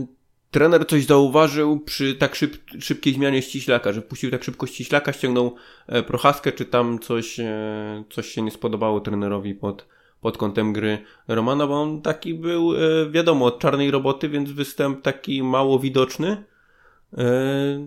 yy, 0.00 0.16
trener 0.50 0.86
coś 0.86 1.04
zauważył 1.04 1.80
przy 1.80 2.14
tak 2.14 2.34
szyb 2.34 2.56
szybkiej 2.80 3.14
zmianie 3.14 3.42
ściślaka, 3.42 3.92
że 3.92 4.02
puścił 4.02 4.30
tak 4.30 4.44
szybko 4.44 4.66
ściślaka, 4.66 5.12
ściągnął 5.12 5.54
e, 5.86 6.02
prochaskę, 6.02 6.52
czy 6.52 6.64
tam 6.64 6.98
coś, 6.98 7.40
e, 7.40 8.04
coś 8.10 8.28
się 8.28 8.42
nie 8.42 8.50
spodobało 8.50 9.00
trenerowi 9.00 9.54
pod, 9.54 9.86
pod 10.20 10.38
kątem 10.38 10.72
gry 10.72 10.98
Romana, 11.28 11.66
bo 11.66 11.82
on 11.82 12.02
taki 12.02 12.34
był, 12.34 12.74
e, 12.74 13.10
wiadomo, 13.10 13.44
od 13.44 13.58
czarnej 13.58 13.90
roboty, 13.90 14.28
więc 14.28 14.50
występ 14.50 15.02
taki 15.02 15.42
mało 15.42 15.78
widoczny 15.78 16.44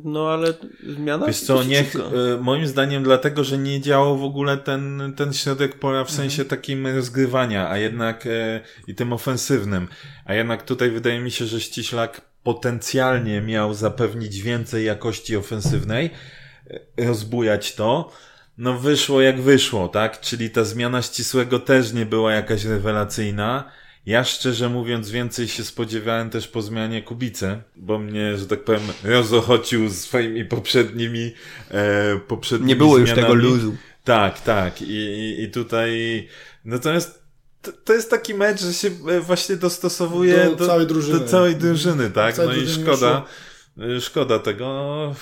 No 0.04 0.30
ale 0.30 0.54
zmiana. 0.98 1.28
Wiesz 1.28 1.40
co, 1.40 1.64
niech, 1.64 1.94
moim 2.42 2.68
zdaniem 2.68 3.04
dlatego, 3.04 3.44
że 3.44 3.58
nie 3.58 3.82
działał 3.82 4.18
w 4.18 4.24
ogóle 4.24 4.58
ten, 4.58 5.14
ten 5.16 5.34
środek 5.34 5.80
pola 5.80 6.04
w 6.04 6.12
sensie 6.12 6.42
mhm. 6.42 6.50
takim 6.50 6.88
rozgrywania, 6.88 7.70
a 7.70 7.78
jednak 7.78 8.28
i 8.88 8.96
tym 8.96 9.14
ofensywnym. 9.14 9.88
A 10.26 10.34
jednak 10.34 10.64
tutaj 10.64 10.92
wydaje 10.92 11.20
mi 11.20 11.32
się, 11.32 11.46
że 11.46 11.62
Ściślak 11.62 12.22
potencjalnie 12.44 13.42
miał 13.42 13.74
zapewnić 13.74 14.42
więcej 14.42 14.86
jakości 14.86 15.38
ofensywnej, 15.38 16.10
rozbujać 16.98 17.76
to. 17.76 18.12
No 18.58 18.80
wyszło 18.80 19.22
jak 19.22 19.42
wyszło, 19.42 19.88
tak? 19.88 20.20
Czyli 20.20 20.50
ta 20.50 20.64
zmiana 20.64 21.02
ścisłego 21.02 21.60
też 21.60 21.94
nie 21.94 22.06
była 22.06 22.34
jakaś 22.34 22.66
rewelacyjna. 22.66 23.72
Ja 24.10 24.24
szczerze 24.24 24.70
mówiąc 24.70 25.10
więcej 25.10 25.48
się 25.48 25.64
spodziewałem 25.64 26.30
też 26.30 26.48
po 26.48 26.62
zmianie 26.62 27.02
Kubicy, 27.02 27.62
bo 27.76 28.00
mnie, 28.00 28.38
że 28.38 28.48
tak 28.48 28.64
powiem, 28.64 28.82
rozochocił 29.04 29.90
swoimi 29.90 30.46
poprzednimi 30.46 31.34
e, 31.72 32.20
poprzednimi 32.28 32.68
Nie 32.68 32.76
było 32.76 32.96
zmianami. 32.96 33.12
już 33.12 33.22
tego 33.22 33.34
luzu. 33.34 33.76
Tak, 34.04 34.42
tak. 34.42 34.82
I, 34.82 34.86
i, 34.86 35.44
i 35.44 35.52
tutaj 35.52 36.28
natomiast 36.66 37.24
to, 37.62 37.72
to, 37.72 37.94
jest 37.94 38.10
taki 38.10 38.34
mecz, 38.34 38.62
że 38.62 38.74
się 38.74 38.88
e, 39.10 39.20
właśnie 39.20 39.56
dostosowuje 39.56 40.46
do, 40.46 40.56
do 40.56 40.66
całej 40.66 40.88
drużyny. 40.88 41.20
Do 41.20 41.26
całej 41.26 41.56
drużyny, 41.56 42.10
tak? 42.10 42.38
No 42.38 42.54
i 42.54 42.68
szkoda, 42.70 43.26
szkoda 44.00 44.40
tego. 44.40 45.16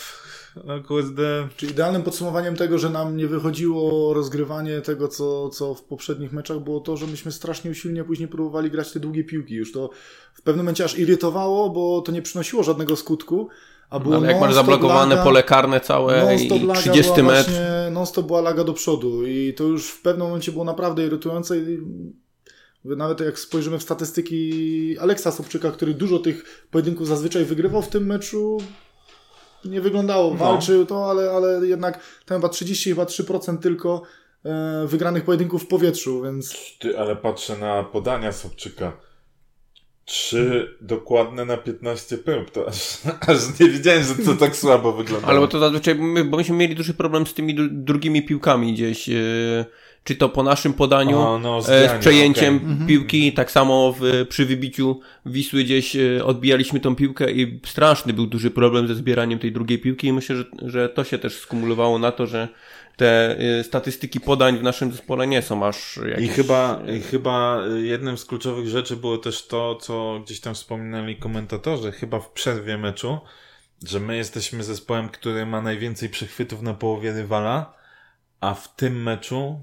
No, 0.65 0.83
kurde. 0.83 1.47
Czyli 1.57 1.71
idealnym 1.71 2.03
podsumowaniem 2.03 2.55
tego, 2.55 2.77
że 2.77 2.89
nam 2.89 3.17
nie 3.17 3.27
wychodziło 3.27 4.13
rozgrywanie 4.13 4.81
tego, 4.81 5.07
co, 5.07 5.49
co 5.49 5.75
w 5.75 5.83
poprzednich 5.83 6.33
meczach, 6.33 6.59
było 6.59 6.79
to, 6.79 6.97
że 6.97 7.07
myśmy 7.07 7.31
strasznie 7.31 7.71
usilnie 7.71 8.03
później 8.03 8.27
próbowali 8.27 8.71
grać 8.71 8.91
te 8.91 8.99
długie 8.99 9.23
piłki. 9.23 9.55
Już 9.55 9.71
to 9.71 9.89
w 10.33 10.41
pewnym 10.41 10.65
momencie 10.65 10.83
aż 10.83 10.99
irytowało, 10.99 11.69
bo 11.69 12.01
to 12.01 12.11
nie 12.11 12.21
przynosiło 12.21 12.63
żadnego 12.63 12.95
skutku. 12.95 13.47
A 13.89 13.99
było 13.99 14.15
Ale 14.15 14.31
jak 14.31 14.41
masz 14.41 14.53
zablokowane 14.53 15.15
laga, 15.15 15.23
pole 15.23 15.43
karne 15.43 15.79
całe 15.79 16.35
i 16.35 16.49
30 16.75 17.23
metr. 17.23 17.51
Non-stop 17.91 18.25
była 18.25 18.41
laga 18.41 18.63
do 18.63 18.73
przodu 18.73 19.25
i 19.25 19.53
to 19.53 19.63
już 19.63 19.89
w 19.89 20.01
pewnym 20.01 20.27
momencie 20.27 20.51
było 20.51 20.63
naprawdę 20.63 21.05
irytujące 21.05 21.57
i 21.57 21.79
nawet 22.85 23.19
jak 23.19 23.39
spojrzymy 23.39 23.79
w 23.79 23.83
statystyki 23.83 24.97
Aleksa 24.99 25.31
Sobczyka, 25.31 25.71
który 25.71 25.93
dużo 25.93 26.19
tych 26.19 26.67
pojedynków 26.71 27.07
zazwyczaj 27.07 27.45
wygrywał 27.45 27.81
w 27.81 27.87
tym 27.87 28.05
meczu, 28.05 28.57
nie 29.65 29.81
wyglądało. 29.81 30.29
No. 30.31 30.35
Walczył 30.35 30.85
to, 30.85 31.09
ale, 31.09 31.31
ale 31.31 31.67
jednak 31.67 31.99
tam 32.25 32.37
chyba 32.37 32.49
30, 32.49 32.89
chyba 32.89 33.03
3% 33.03 33.57
tylko 33.57 34.01
e, 34.45 34.87
wygranych 34.87 35.23
pojedynków 35.23 35.63
w 35.63 35.67
powietrzu, 35.67 36.21
więc... 36.21 36.55
Ty, 36.79 36.99
ale 36.99 37.15
patrzę 37.15 37.57
na 37.57 37.83
podania 37.83 38.31
Sobczyka. 38.31 38.91
Trzy 40.05 40.77
dokładne 40.81 41.45
na 41.45 41.57
15 41.57 42.17
pęp. 42.17 42.49
To 42.49 42.67
aż, 42.67 42.97
aż 43.27 43.59
nie 43.59 43.69
wiedziałem, 43.69 44.03
że 44.03 44.15
to 44.15 44.33
tak 44.33 44.55
słabo 44.55 44.91
wygląda. 44.91 45.27
Ale 45.27 45.39
bo 45.39 45.47
to 45.47 45.59
zazwyczaj, 45.59 45.95
bo 46.25 46.37
myśmy 46.37 46.55
mieli 46.55 46.75
duży 46.75 46.93
problem 46.93 47.27
z 47.27 47.33
tymi 47.33 47.55
drugimi 47.71 48.25
piłkami 48.25 48.73
gdzieś. 48.73 49.07
Yy 49.07 49.65
czy 50.07 50.15
to 50.15 50.29
po 50.29 50.43
naszym 50.43 50.73
podaniu 50.73 51.19
o, 51.19 51.39
no, 51.39 51.57
e, 51.57 51.61
z 51.61 51.99
przejęciem 51.99 52.55
okay. 52.55 52.69
Mhm. 52.69 52.87
piłki, 52.87 53.33
tak 53.33 53.51
samo 53.51 53.95
w, 53.99 54.25
przy 54.29 54.45
wybiciu 54.45 54.99
Wisły 55.25 55.63
gdzieś 55.63 55.95
e, 55.95 56.25
odbijaliśmy 56.25 56.79
tą 56.79 56.95
piłkę 56.95 57.31
i 57.31 57.59
straszny 57.65 58.13
był 58.13 58.27
duży 58.27 58.51
problem 58.51 58.87
ze 58.87 58.95
zbieraniem 58.95 59.39
tej 59.39 59.51
drugiej 59.51 59.79
piłki 59.79 60.07
i 60.07 60.13
myślę, 60.13 60.35
że, 60.35 60.45
że 60.61 60.89
to 60.89 61.03
się 61.03 61.17
też 61.17 61.39
skumulowało 61.39 61.99
na 61.99 62.11
to, 62.11 62.27
że 62.27 62.47
te 62.97 63.37
e, 63.39 63.63
statystyki 63.63 64.19
podań 64.19 64.57
w 64.57 64.63
naszym 64.63 64.91
zespole 64.91 65.27
nie 65.27 65.41
są 65.41 65.65
aż 65.65 65.99
jakieś... 66.09 66.25
I 66.25 66.27
chyba, 66.27 66.81
i 66.97 67.01
chyba 67.01 67.61
jednym 67.83 68.17
z 68.17 68.25
kluczowych 68.25 68.67
rzeczy 68.67 68.95
było 68.95 69.17
też 69.17 69.47
to, 69.47 69.75
co 69.75 70.21
gdzieś 70.25 70.39
tam 70.39 70.55
wspominali 70.55 71.15
komentatorzy, 71.15 71.91
chyba 71.91 72.19
w 72.19 72.29
przerwie 72.29 72.77
meczu, 72.77 73.19
że 73.87 73.99
my 73.99 74.17
jesteśmy 74.17 74.63
zespołem, 74.63 75.09
który 75.09 75.45
ma 75.45 75.61
najwięcej 75.61 76.09
przechwytów 76.09 76.61
na 76.61 76.73
połowie 76.73 77.13
rywala, 77.13 77.73
a 78.41 78.53
w 78.53 78.75
tym 78.75 79.03
meczu 79.03 79.61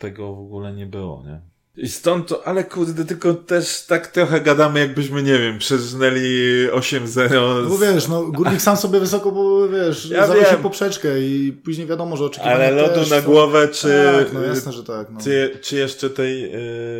tego 0.00 0.34
w 0.34 0.38
ogóle 0.38 0.72
nie 0.72 0.86
było, 0.86 1.22
nie? 1.26 1.40
I 1.76 1.88
stąd 1.88 2.28
to, 2.28 2.46
ale 2.46 2.64
kurde, 2.64 3.04
tylko 3.04 3.34
też 3.34 3.86
tak 3.86 4.06
trochę 4.06 4.40
gadamy, 4.40 4.80
jakbyśmy, 4.80 5.22
nie 5.22 5.38
wiem, 5.38 5.58
przeżnęli 5.58 6.68
8-0. 6.72 7.62
No 7.62 7.68
bo 7.68 7.78
wiesz, 7.78 8.08
no, 8.08 8.24
Górnik 8.24 8.60
sam 8.60 8.76
sobie 8.76 9.00
wysoko, 9.00 9.32
bo 9.32 9.68
wiesz, 9.68 10.10
ja 10.10 10.26
zawiesił 10.26 10.58
poprzeczkę 10.58 11.20
i 11.20 11.52
później 11.52 11.86
wiadomo, 11.86 12.16
że 12.16 12.24
oczekiwania 12.24 12.56
Ale 12.56 12.70
lodu 12.70 12.94
też, 12.94 13.10
na 13.10 13.22
głowę, 13.22 13.68
czy... 13.68 13.88
Tak, 14.18 14.32
no 14.32 14.42
jasne, 14.42 14.72
że 14.72 14.84
tak. 14.84 15.10
No. 15.10 15.20
Czy, 15.20 15.58
czy 15.62 15.76
jeszcze 15.76 16.10
tej 16.10 16.54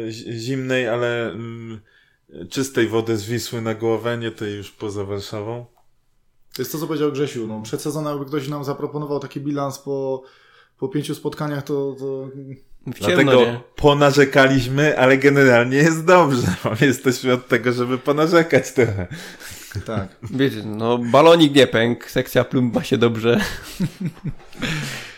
y, 0.08 0.12
zimnej, 0.38 0.88
ale 0.88 1.34
y, 2.30 2.46
czystej 2.46 2.88
wody 2.88 3.16
z 3.16 3.24
Wisły 3.24 3.62
na 3.62 3.74
głowę, 3.74 4.18
nie 4.18 4.30
tej 4.30 4.56
już 4.56 4.70
poza 4.70 5.04
Warszawą? 5.04 5.66
To 6.54 6.62
jest 6.62 6.72
to, 6.72 6.78
co 6.78 6.86
powiedział 6.86 7.12
Grzesiu. 7.12 7.46
No, 7.46 7.62
przed 7.62 7.82
sezonem, 7.82 8.12
jakby 8.12 8.26
ktoś 8.26 8.48
nam 8.48 8.64
zaproponował 8.64 9.20
taki 9.20 9.40
bilans 9.40 9.78
po, 9.78 10.22
po 10.78 10.88
pięciu 10.88 11.14
spotkaniach, 11.14 11.64
to... 11.64 11.96
to 11.98 12.28
Dlatego 12.86 13.62
ponarzekaliśmy, 13.76 14.98
ale 14.98 15.18
generalnie 15.18 15.76
jest 15.76 16.04
dobrze. 16.04 16.46
Jesteśmy 16.80 17.32
od 17.32 17.48
tego, 17.48 17.72
żeby 17.72 17.98
ponarzekać 17.98 18.72
trochę. 18.72 19.06
Tak. 19.86 20.08
Wiecie, 20.22 20.62
no 20.64 20.98
balonik 20.98 21.54
nie 21.54 21.66
pękł, 21.66 22.08
sekcja 22.08 22.44
plumba 22.44 22.84
się 22.84 22.98
dobrze. 22.98 23.40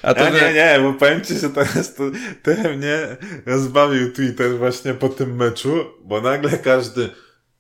A 0.03 0.15
to, 0.15 0.25
ja, 0.25 0.31
nie, 0.31 0.55
nie, 0.55 0.79
bo 0.83 0.93
powiem 0.93 1.21
ci, 1.21 1.39
że 1.39 1.51
teraz 1.51 1.95
to 1.95 2.03
trochę 2.43 2.77
mnie 2.77 2.99
rozbawił 3.47 4.13
Twitter 4.13 4.59
właśnie 4.59 4.95
po 4.95 5.09
tym 5.09 5.37
meczu, 5.37 5.85
bo 6.05 6.21
nagle 6.21 6.59
każdy 6.59 7.11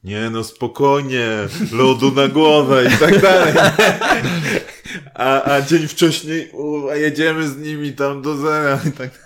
nie 0.04 0.30
no 0.30 0.44
spokojnie, 0.44 1.28
lodu 1.72 2.12
na 2.12 2.28
głowę 2.28 2.84
i 2.84 2.98
tak 2.98 3.20
dalej. 3.20 3.54
A, 5.14 5.52
a 5.54 5.62
dzień 5.62 5.88
wcześniej 5.88 6.50
u, 6.52 6.88
a 6.88 6.96
jedziemy 6.96 7.48
z 7.48 7.56
nimi 7.56 7.92
tam 7.92 8.22
do 8.22 8.36
zera 8.36 8.80
i 8.88 8.92
tak 8.92 9.21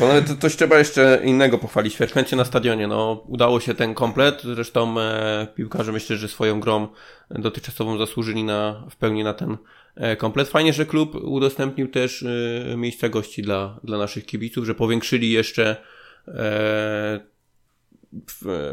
no, 0.00 0.06
to, 0.26 0.36
coś 0.40 0.56
trzeba 0.56 0.78
jeszcze 0.78 1.20
innego 1.24 1.58
pochwalić. 1.58 1.94
Świerczęcie 1.94 2.36
na 2.36 2.44
stadionie. 2.44 2.86
No, 2.86 3.24
udało 3.26 3.60
się 3.60 3.74
ten 3.74 3.94
komplet. 3.94 4.42
Zresztą 4.42 5.00
e, 5.00 5.46
piłkarze 5.54 5.92
myślę, 5.92 6.16
że 6.16 6.28
swoją 6.28 6.60
grą 6.60 6.88
dotychczasową 7.30 7.98
zasłużyli 7.98 8.44
na, 8.44 8.86
w 8.90 8.96
pełni 8.96 9.24
na 9.24 9.34
ten 9.34 9.56
e, 9.94 10.16
komplet. 10.16 10.48
Fajnie, 10.48 10.72
że 10.72 10.86
klub 10.86 11.14
udostępnił 11.14 11.88
też 11.88 12.22
e, 12.22 12.76
miejsca 12.76 13.08
gości 13.08 13.42
dla, 13.42 13.80
dla 13.84 13.98
naszych 13.98 14.26
kibiców, 14.26 14.64
że 14.64 14.74
powiększyli 14.74 15.30
jeszcze 15.30 15.76
e, 16.28 17.20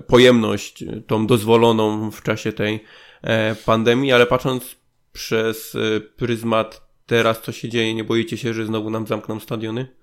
pojemność 0.08 0.84
tą 1.08 1.28
dozwoloną 1.28 2.12
w 2.12 2.24
czasie 2.24 2.54
tej 2.54 2.84
e, 3.22 3.56
pandemii, 3.56 4.12
ale 4.12 4.26
patrząc 4.26 4.76
przez 5.14 5.76
e, 5.76 6.00
pryzmat 6.00 6.88
teraz, 7.06 7.42
co 7.42 7.52
się 7.52 7.70
dzieje, 7.70 7.94
nie 7.94 8.04
boicie 8.04 8.38
się, 8.38 8.54
że 8.54 8.66
znowu 8.66 8.90
nam 8.90 9.08
zamkną 9.08 9.40
stadiony? 9.40 9.97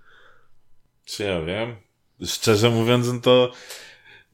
Czy 1.04 1.22
ja 1.22 1.42
wiem? 1.42 1.76
Szczerze 2.24 2.70
mówiąc, 2.70 3.12
no 3.12 3.20
to 3.20 3.52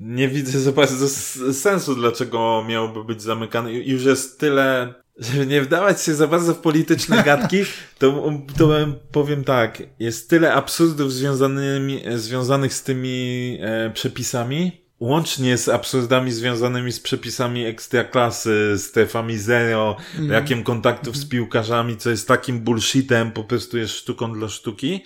nie 0.00 0.28
widzę 0.28 0.60
za 0.60 0.72
bardzo 0.72 1.08
sensu, 1.52 1.94
dlaczego 1.94 2.64
miałoby 2.68 3.04
być 3.04 3.22
zamykane. 3.22 3.72
Już 3.72 4.04
jest 4.04 4.40
tyle, 4.40 4.94
żeby 5.18 5.46
nie 5.46 5.62
wdawać 5.62 6.02
się 6.02 6.14
za 6.14 6.26
bardzo 6.26 6.54
w 6.54 6.58
polityczne 6.58 7.22
gadki, 7.26 7.58
to, 7.98 8.32
to 8.58 8.68
powiem 9.12 9.44
tak, 9.44 9.82
jest 9.98 10.30
tyle 10.30 10.54
absurdów 10.54 11.12
związanymi, 11.12 12.02
związanych 12.16 12.74
z 12.74 12.82
tymi 12.82 13.58
e, 13.60 13.90
przepisami, 13.90 14.80
łącznie 15.00 15.58
z 15.58 15.68
absurdami 15.68 16.32
związanymi 16.32 16.92
z 16.92 17.00
przepisami 17.00 17.64
ekstraklasy, 17.64 18.74
strefami 18.78 19.38
zero, 19.38 19.96
mm. 20.14 20.28
brakiem 20.28 20.64
kontaktów 20.64 21.16
z 21.16 21.28
piłkarzami, 21.28 21.96
co 21.96 22.10
jest 22.10 22.28
takim 22.28 22.60
bullshitem, 22.60 23.32
po 23.32 23.44
prostu 23.44 23.78
jest 23.78 23.92
sztuką 23.92 24.32
dla 24.32 24.48
sztuki, 24.48 25.04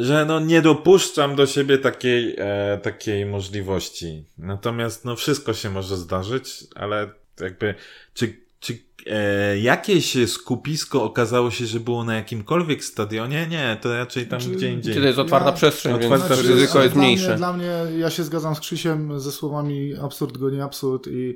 że 0.00 0.24
no 0.24 0.40
nie 0.40 0.62
dopuszczam 0.62 1.36
do 1.36 1.46
siebie 1.46 1.78
takiej, 1.78 2.34
e, 2.38 2.78
takiej 2.82 3.26
możliwości. 3.26 4.24
Natomiast 4.38 5.04
no 5.04 5.16
wszystko 5.16 5.54
się 5.54 5.70
może 5.70 5.96
zdarzyć, 5.96 6.64
ale 6.74 7.10
jakby 7.40 7.74
czy, 8.14 8.36
czy 8.60 8.78
e, 9.06 9.58
jakieś 9.58 10.16
skupisko 10.26 11.02
okazało 11.02 11.50
się, 11.50 11.66
że 11.66 11.80
było 11.80 12.04
na 12.04 12.14
jakimkolwiek 12.14 12.84
stadionie? 12.84 13.46
Nie, 13.50 13.78
to 13.80 13.96
raczej 13.96 14.26
tam 14.26 14.40
czy, 14.40 14.48
gdzie 14.48 14.72
indziej. 14.72 14.94
Czy 14.94 15.00
to 15.00 15.06
jest 15.06 15.18
otwarta 15.18 15.50
ja, 15.50 15.56
przestrzeń, 15.56 15.92
otwarta 15.92 16.16
więc 16.16 16.26
znaczy, 16.26 16.54
ryzyko 16.54 16.82
jest 16.82 16.96
mniejsze. 16.96 17.28
Mnie, 17.28 17.36
dla 17.36 17.52
mnie, 17.52 17.72
ja 17.98 18.10
się 18.10 18.24
zgadzam 18.24 18.54
z 18.54 18.60
Krzysiem 18.60 19.20
ze 19.20 19.32
słowami 19.32 19.94
absurd 20.02 20.38
goni 20.38 20.60
absurd 20.60 21.06
i 21.06 21.30
e, 21.30 21.34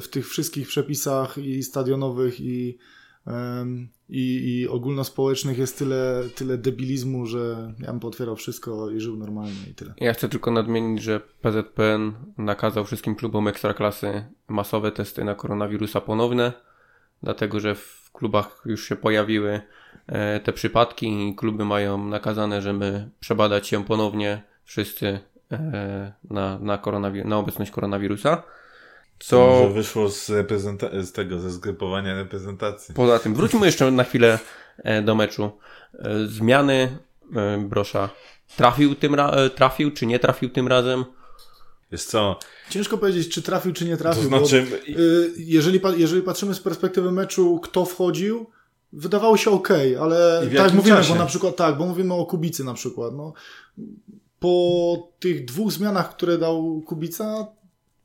w 0.00 0.08
tych 0.10 0.28
wszystkich 0.28 0.68
przepisach 0.68 1.38
i 1.38 1.62
stadionowych 1.62 2.40
i 2.40 2.78
i, 4.08 4.60
i 4.60 4.68
ogólnospołecznych 4.68 5.58
jest 5.58 5.78
tyle, 5.78 6.22
tyle 6.34 6.58
debilizmu, 6.58 7.26
że 7.26 7.72
ja 7.80 7.86
bym 7.86 8.00
potwierał 8.00 8.36
wszystko 8.36 8.90
i 8.90 9.00
żył 9.00 9.16
normalnie 9.16 9.70
i 9.70 9.74
tyle. 9.74 9.94
Ja 10.00 10.12
chcę 10.12 10.28
tylko 10.28 10.50
nadmienić, 10.50 11.02
że 11.02 11.20
PZPN 11.20 12.12
nakazał 12.38 12.84
wszystkim 12.84 13.14
klubom 13.14 13.48
ekstraklasy 13.48 14.24
masowe 14.48 14.92
testy 14.92 15.24
na 15.24 15.34
koronawirusa 15.34 16.00
ponowne, 16.00 16.52
dlatego 17.22 17.60
że 17.60 17.74
w 17.74 18.10
klubach 18.12 18.62
już 18.66 18.88
się 18.88 18.96
pojawiły 18.96 19.60
e, 20.06 20.40
te 20.40 20.52
przypadki 20.52 21.28
i 21.28 21.34
kluby 21.34 21.64
mają 21.64 22.06
nakazane, 22.06 22.62
żeby 22.62 23.08
przebadać 23.20 23.66
się 23.66 23.84
ponownie 23.84 24.42
wszyscy 24.64 25.18
e, 25.52 26.12
na, 26.30 26.58
na, 26.58 26.80
na 27.24 27.38
obecność 27.38 27.70
koronawirusa. 27.70 28.42
Co 29.18 29.38
Może 29.46 29.74
wyszło 29.74 30.08
z, 30.08 30.28
reprezenta- 30.30 31.02
z 31.02 31.12
tego, 31.12 31.40
ze 31.40 31.50
zgrupowania 31.50 32.14
reprezentacji. 32.14 32.94
poza 32.94 33.18
tym, 33.18 33.34
wróćmy 33.34 33.66
jeszcze 33.66 33.90
na 33.90 34.04
chwilę 34.04 34.38
e, 34.78 35.02
do 35.02 35.14
meczu. 35.14 35.50
E, 35.98 36.26
Zmiany 36.26 36.98
e, 37.36 37.58
Brosza. 37.58 38.08
Trafił 38.56 38.94
tym 38.94 39.14
ra- 39.14 39.32
trafił, 39.54 39.90
czy 39.90 40.06
nie 40.06 40.18
trafił 40.18 40.50
tym 40.50 40.68
razem? 40.68 41.04
Wiesz 41.92 42.04
co, 42.04 42.38
Ciężko 42.70 42.98
powiedzieć, 42.98 43.28
czy 43.28 43.42
trafił, 43.42 43.72
czy 43.72 43.84
nie 43.84 43.96
to 43.96 44.02
trafił. 44.02 44.22
znaczy... 44.22 44.66
bo, 44.70 44.76
y, 45.00 45.32
jeżeli, 45.36 45.80
jeżeli 45.96 46.22
patrzymy 46.22 46.54
z 46.54 46.60
perspektywy 46.60 47.12
meczu, 47.12 47.60
kto 47.62 47.84
wchodził, 47.84 48.46
wydawało 48.92 49.36
się 49.36 49.50
ok, 49.50 49.68
ale 50.00 50.42
tak 50.56 50.72
mówimy, 50.74 50.96
czasie? 50.96 51.12
bo 51.12 51.18
na 51.18 51.26
przykład 51.26 51.56
tak, 51.56 51.78
bo 51.78 51.86
mówimy 51.86 52.14
o 52.14 52.26
Kubicy 52.26 52.64
na 52.64 52.74
przykład. 52.74 53.14
No, 53.14 53.32
po 54.40 55.08
tych 55.20 55.44
dwóch 55.44 55.72
zmianach, 55.72 56.16
które 56.16 56.38
dał 56.38 56.82
Kubica, 56.86 57.46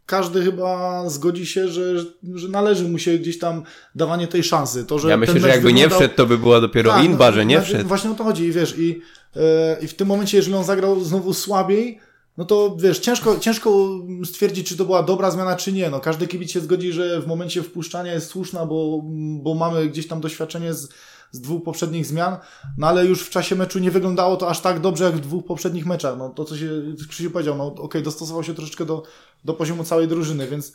każdy 0.05 0.43
chyba 0.43 1.03
zgodzi 1.09 1.45
się, 1.45 1.67
że, 1.67 1.95
że 2.33 2.47
należy 2.47 2.89
mu 2.89 2.97
się 2.97 3.17
gdzieś 3.17 3.39
tam 3.39 3.63
dawanie 3.95 4.27
tej 4.27 4.43
szansy. 4.43 4.85
To, 4.85 4.99
że 4.99 5.09
Ja 5.09 5.17
myślę, 5.17 5.39
że 5.39 5.47
jakby 5.49 5.73
nie 5.73 5.83
wyglądał- 5.83 5.99
wszedł, 5.99 6.15
to 6.15 6.25
by 6.25 6.37
była 6.37 6.61
dopiero 6.61 6.91
Tak, 6.91 7.05
inba, 7.05 7.25
no, 7.25 7.31
że 7.31 7.45
nie 7.45 7.57
no, 7.57 7.63
wszedł. 7.63 7.87
Właśnie 7.87 8.11
o 8.11 8.13
to 8.13 8.23
chodzi 8.23 8.43
i 8.43 8.51
wiesz, 8.51 8.75
i, 8.77 9.01
e, 9.35 9.77
i 9.81 9.87
w 9.87 9.93
tym 9.93 10.07
momencie, 10.07 10.37
jeżeli 10.37 10.55
on 10.55 10.63
zagrał 10.63 10.99
znowu 10.99 11.33
słabiej, 11.33 11.99
no 12.37 12.45
to 12.45 12.75
wiesz, 12.79 12.99
ciężko, 12.99 13.39
ciężko 13.39 13.89
stwierdzić, 14.25 14.67
czy 14.67 14.77
to 14.77 14.85
była 14.85 15.03
dobra 15.03 15.31
zmiana, 15.31 15.55
czy 15.55 15.73
nie. 15.73 15.89
No, 15.89 15.99
każdy 15.99 16.27
kibic 16.27 16.51
się 16.51 16.59
zgodzi, 16.59 16.91
że 16.91 17.21
w 17.21 17.27
momencie 17.27 17.63
wpuszczania 17.63 18.13
jest 18.13 18.27
słuszna, 18.27 18.65
bo, 18.65 19.01
bo 19.41 19.55
mamy 19.55 19.87
gdzieś 19.87 20.07
tam 20.07 20.21
doświadczenie 20.21 20.73
z, 20.73 20.89
z 21.31 21.41
dwóch 21.41 21.63
poprzednich 21.63 22.05
zmian, 22.05 22.37
no 22.77 22.87
ale 22.87 23.05
już 23.05 23.21
w 23.21 23.29
czasie 23.29 23.55
meczu 23.55 23.79
nie 23.79 23.91
wyglądało 23.91 24.37
to 24.37 24.49
aż 24.49 24.61
tak 24.61 24.79
dobrze, 24.79 25.03
jak 25.03 25.15
w 25.15 25.19
dwóch 25.19 25.45
poprzednich 25.45 25.85
meczach. 25.85 26.17
No 26.17 26.29
to, 26.29 26.45
co 26.45 26.57
się 26.57 26.69
Krzysiu 27.09 27.31
powiedział, 27.31 27.57
no 27.57 27.65
okej, 27.65 28.03
dostosował 28.03 28.43
się 28.43 28.53
troszeczkę 28.53 28.85
do, 28.85 29.03
do 29.45 29.53
poziomu 29.53 29.83
całej 29.83 30.07
drużyny, 30.07 30.47
więc 30.47 30.73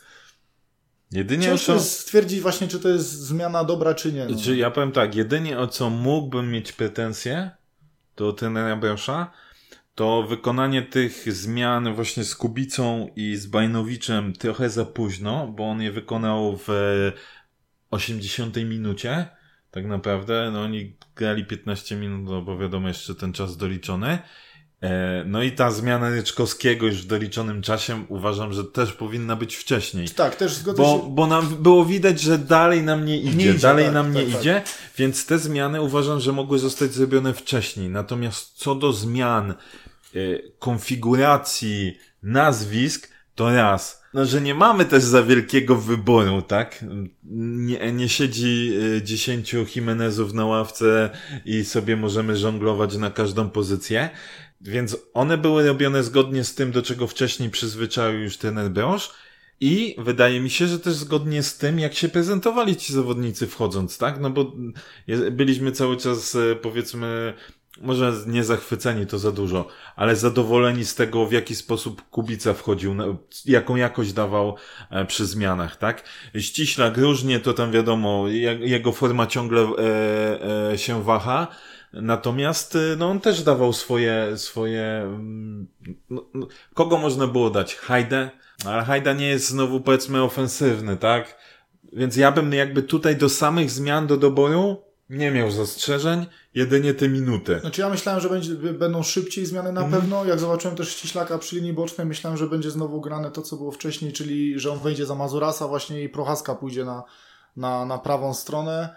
Jedynie 1.11 1.47
o 1.47 1.49
ciężko 1.49 1.65
co... 1.65 1.73
jest 1.73 1.99
stwierdzić 1.99 2.41
właśnie, 2.41 2.67
czy 2.67 2.79
to 2.79 2.89
jest 2.89 3.11
zmiana 3.11 3.63
dobra, 3.63 3.93
czy 3.93 4.13
nie. 4.13 4.25
No. 4.25 4.39
Czy 4.39 4.57
ja 4.57 4.71
powiem 4.71 4.91
tak, 4.91 5.15
jedynie 5.15 5.59
o 5.59 5.67
co 5.67 5.89
mógłbym 5.89 6.51
mieć 6.51 6.71
pretensje 6.71 7.51
do 8.15 8.33
trenera 8.33 8.75
Brosza, 8.75 9.31
to 9.95 10.23
wykonanie 10.23 10.81
tych 10.81 11.33
zmian 11.33 11.93
właśnie 11.93 12.23
z 12.23 12.35
Kubicą 12.35 13.09
i 13.15 13.35
z 13.35 13.45
Bajnowiczem 13.45 14.33
trochę 14.33 14.69
za 14.69 14.85
późno, 14.85 15.47
bo 15.47 15.69
on 15.69 15.81
je 15.81 15.91
wykonał 15.91 16.59
w 16.67 16.69
80 17.91 18.55
minucie. 18.55 19.27
Tak 19.71 19.85
naprawdę, 19.85 20.49
no 20.53 20.61
oni 20.61 20.97
grali 21.15 21.45
15 21.45 21.95
minut, 21.95 22.29
no 22.29 22.41
bo 22.41 22.57
wiadomo 22.57 22.87
jeszcze 22.87 23.15
ten 23.15 23.33
czas 23.33 23.57
doliczony. 23.57 24.19
E, 24.81 25.23
No 25.25 25.43
i 25.43 25.51
ta 25.51 25.71
zmiana 25.71 26.09
Ryczkowskiego 26.09 26.85
już 26.85 27.03
w 27.03 27.07
doliczonym 27.07 27.61
czasie 27.61 28.05
uważam, 28.09 28.53
że 28.53 28.63
też 28.63 28.93
powinna 28.93 29.35
być 29.35 29.55
wcześniej. 29.55 30.09
Tak, 30.09 30.35
też 30.35 30.53
zgodzę 30.53 30.83
Bo, 30.83 31.01
się. 31.03 31.15
bo 31.15 31.27
nam 31.27 31.55
było 31.55 31.85
widać, 31.85 32.21
że 32.21 32.37
dalej 32.37 32.83
nam 32.83 33.05
nie 33.05 33.17
idzie, 33.17 33.49
idzie, 33.49 33.53
dalej 33.53 33.85
tak, 33.85 33.93
nam 33.93 34.13
nie 34.13 34.21
tak, 34.21 34.31
tak. 34.31 34.41
idzie, 34.41 34.61
więc 34.97 35.25
te 35.25 35.39
zmiany 35.39 35.81
uważam, 35.81 36.19
że 36.19 36.33
mogły 36.33 36.59
zostać 36.59 36.93
zrobione 36.93 37.33
wcześniej. 37.33 37.89
Natomiast 37.89 38.53
co 38.55 38.75
do 38.75 38.93
zmian 38.93 39.53
y, 40.15 40.51
konfiguracji 40.59 41.97
nazwisk, 42.23 43.09
to 43.35 43.55
raz, 43.55 44.01
no, 44.13 44.25
że 44.25 44.41
nie 44.41 44.55
mamy 44.55 44.85
też 44.85 45.03
za 45.03 45.23
wielkiego 45.23 45.75
wyboru, 45.75 46.41
tak? 46.41 46.85
Nie, 47.23 47.91
nie 47.91 48.09
siedzi 48.09 48.73
y, 48.97 49.01
dziesięciu 49.03 49.65
Jimenezów 49.75 50.33
na 50.33 50.45
ławce 50.45 51.09
i 51.45 51.65
sobie 51.65 51.95
możemy 51.95 52.37
żonglować 52.37 52.95
na 52.95 53.11
każdą 53.11 53.49
pozycję. 53.49 54.09
Więc 54.61 54.97
one 55.13 55.37
były 55.37 55.67
robione 55.67 56.03
zgodnie 56.03 56.43
z 56.43 56.55
tym, 56.55 56.71
do 56.71 56.81
czego 56.81 57.07
wcześniej 57.07 57.49
przyzwyczaił 57.49 58.19
już 58.19 58.37
trener 58.37 58.69
Broż. 58.71 59.11
I 59.59 59.95
wydaje 59.97 60.39
mi 60.39 60.49
się, 60.49 60.67
że 60.67 60.79
też 60.79 60.93
zgodnie 60.93 61.43
z 61.43 61.57
tym, 61.57 61.79
jak 61.79 61.93
się 61.93 62.09
prezentowali 62.09 62.75
ci 62.75 62.93
zawodnicy 62.93 63.47
wchodząc, 63.47 63.97
tak? 63.97 64.19
No 64.19 64.29
bo 64.29 64.51
byliśmy 65.31 65.71
cały 65.71 65.97
czas, 65.97 66.35
e, 66.35 66.55
powiedzmy, 66.55 67.33
może 67.81 68.13
nie 68.27 68.43
zachwyceni 68.43 69.07
to 69.07 69.19
za 69.19 69.31
dużo, 69.31 69.67
ale 69.95 70.15
zadowoleni 70.15 70.85
z 70.85 70.95
tego, 70.95 71.25
w 71.25 71.31
jaki 71.31 71.55
sposób 71.55 72.01
Kubica 72.09 72.53
wchodził, 72.53 72.95
jaką 73.45 73.75
jakość 73.75 74.13
dawał 74.13 74.55
e, 74.89 75.05
przy 75.05 75.25
zmianach, 75.25 75.75
tak? 75.75 76.03
Ściślak 76.39 76.97
różnie, 76.97 77.39
to 77.39 77.53
tam 77.53 77.71
wiadomo, 77.71 78.27
je- 78.27 78.59
jego 78.61 78.91
forma 78.91 79.27
ciągle 79.27 79.67
e, 80.71 80.77
się 80.77 81.03
waha, 81.03 81.47
Natomiast 82.01 82.75
y, 82.75 82.95
no, 82.97 83.09
on 83.09 83.19
też 83.19 83.43
dawał 83.43 83.73
swoje, 83.73 84.37
swoje. 84.37 84.81
mm, 84.81 85.67
No, 86.09 86.25
no, 86.33 86.47
kogo 86.73 86.97
można 86.97 87.27
było 87.27 87.49
dać? 87.49 87.75
Hajdę? 87.75 88.29
Ale 88.65 88.83
Hajda 88.83 89.13
nie 89.13 89.27
jest 89.27 89.47
znowu 89.49 89.81
powiedzmy 89.81 90.21
ofensywny, 90.23 90.97
tak? 90.97 91.37
Więc 91.93 92.15
ja 92.15 92.31
bym 92.31 92.53
jakby 92.53 92.83
tutaj 92.83 93.15
do 93.15 93.29
samych 93.29 93.71
zmian 93.71 94.07
do 94.07 94.17
doboru 94.17 94.87
nie 95.09 95.31
miał 95.31 95.51
zastrzeżeń, 95.51 96.25
jedynie 96.53 96.93
te 96.93 97.09
minuty. 97.09 97.59
Znaczy 97.59 97.81
ja 97.81 97.89
myślałem, 97.89 98.21
że 98.21 98.29
będzie, 98.29 98.55
będą 98.55 99.03
szybciej 99.03 99.45
zmiany 99.45 99.71
na 99.71 99.83
pewno. 99.83 100.25
Jak 100.25 100.39
zobaczyłem 100.39 100.77
też 100.77 100.89
ściślaka 100.89 101.37
przy 101.37 101.55
linii 101.55 101.73
bocznej, 101.73 102.07
myślałem, 102.07 102.37
że 102.37 102.47
będzie 102.47 102.71
znowu 102.71 103.01
grane 103.01 103.31
to, 103.31 103.41
co 103.41 103.55
było 103.57 103.71
wcześniej, 103.71 104.13
czyli 104.13 104.59
że 104.59 104.71
on 104.71 104.79
wejdzie 104.79 105.05
za 105.05 105.15
Mazurasa 105.15 105.67
właśnie 105.67 106.03
i 106.03 106.09
Prochaska 106.09 106.55
pójdzie 106.55 106.85
na, 106.85 107.03
na, 107.55 107.85
na 107.85 107.97
prawą 107.97 108.33
stronę. 108.33 108.95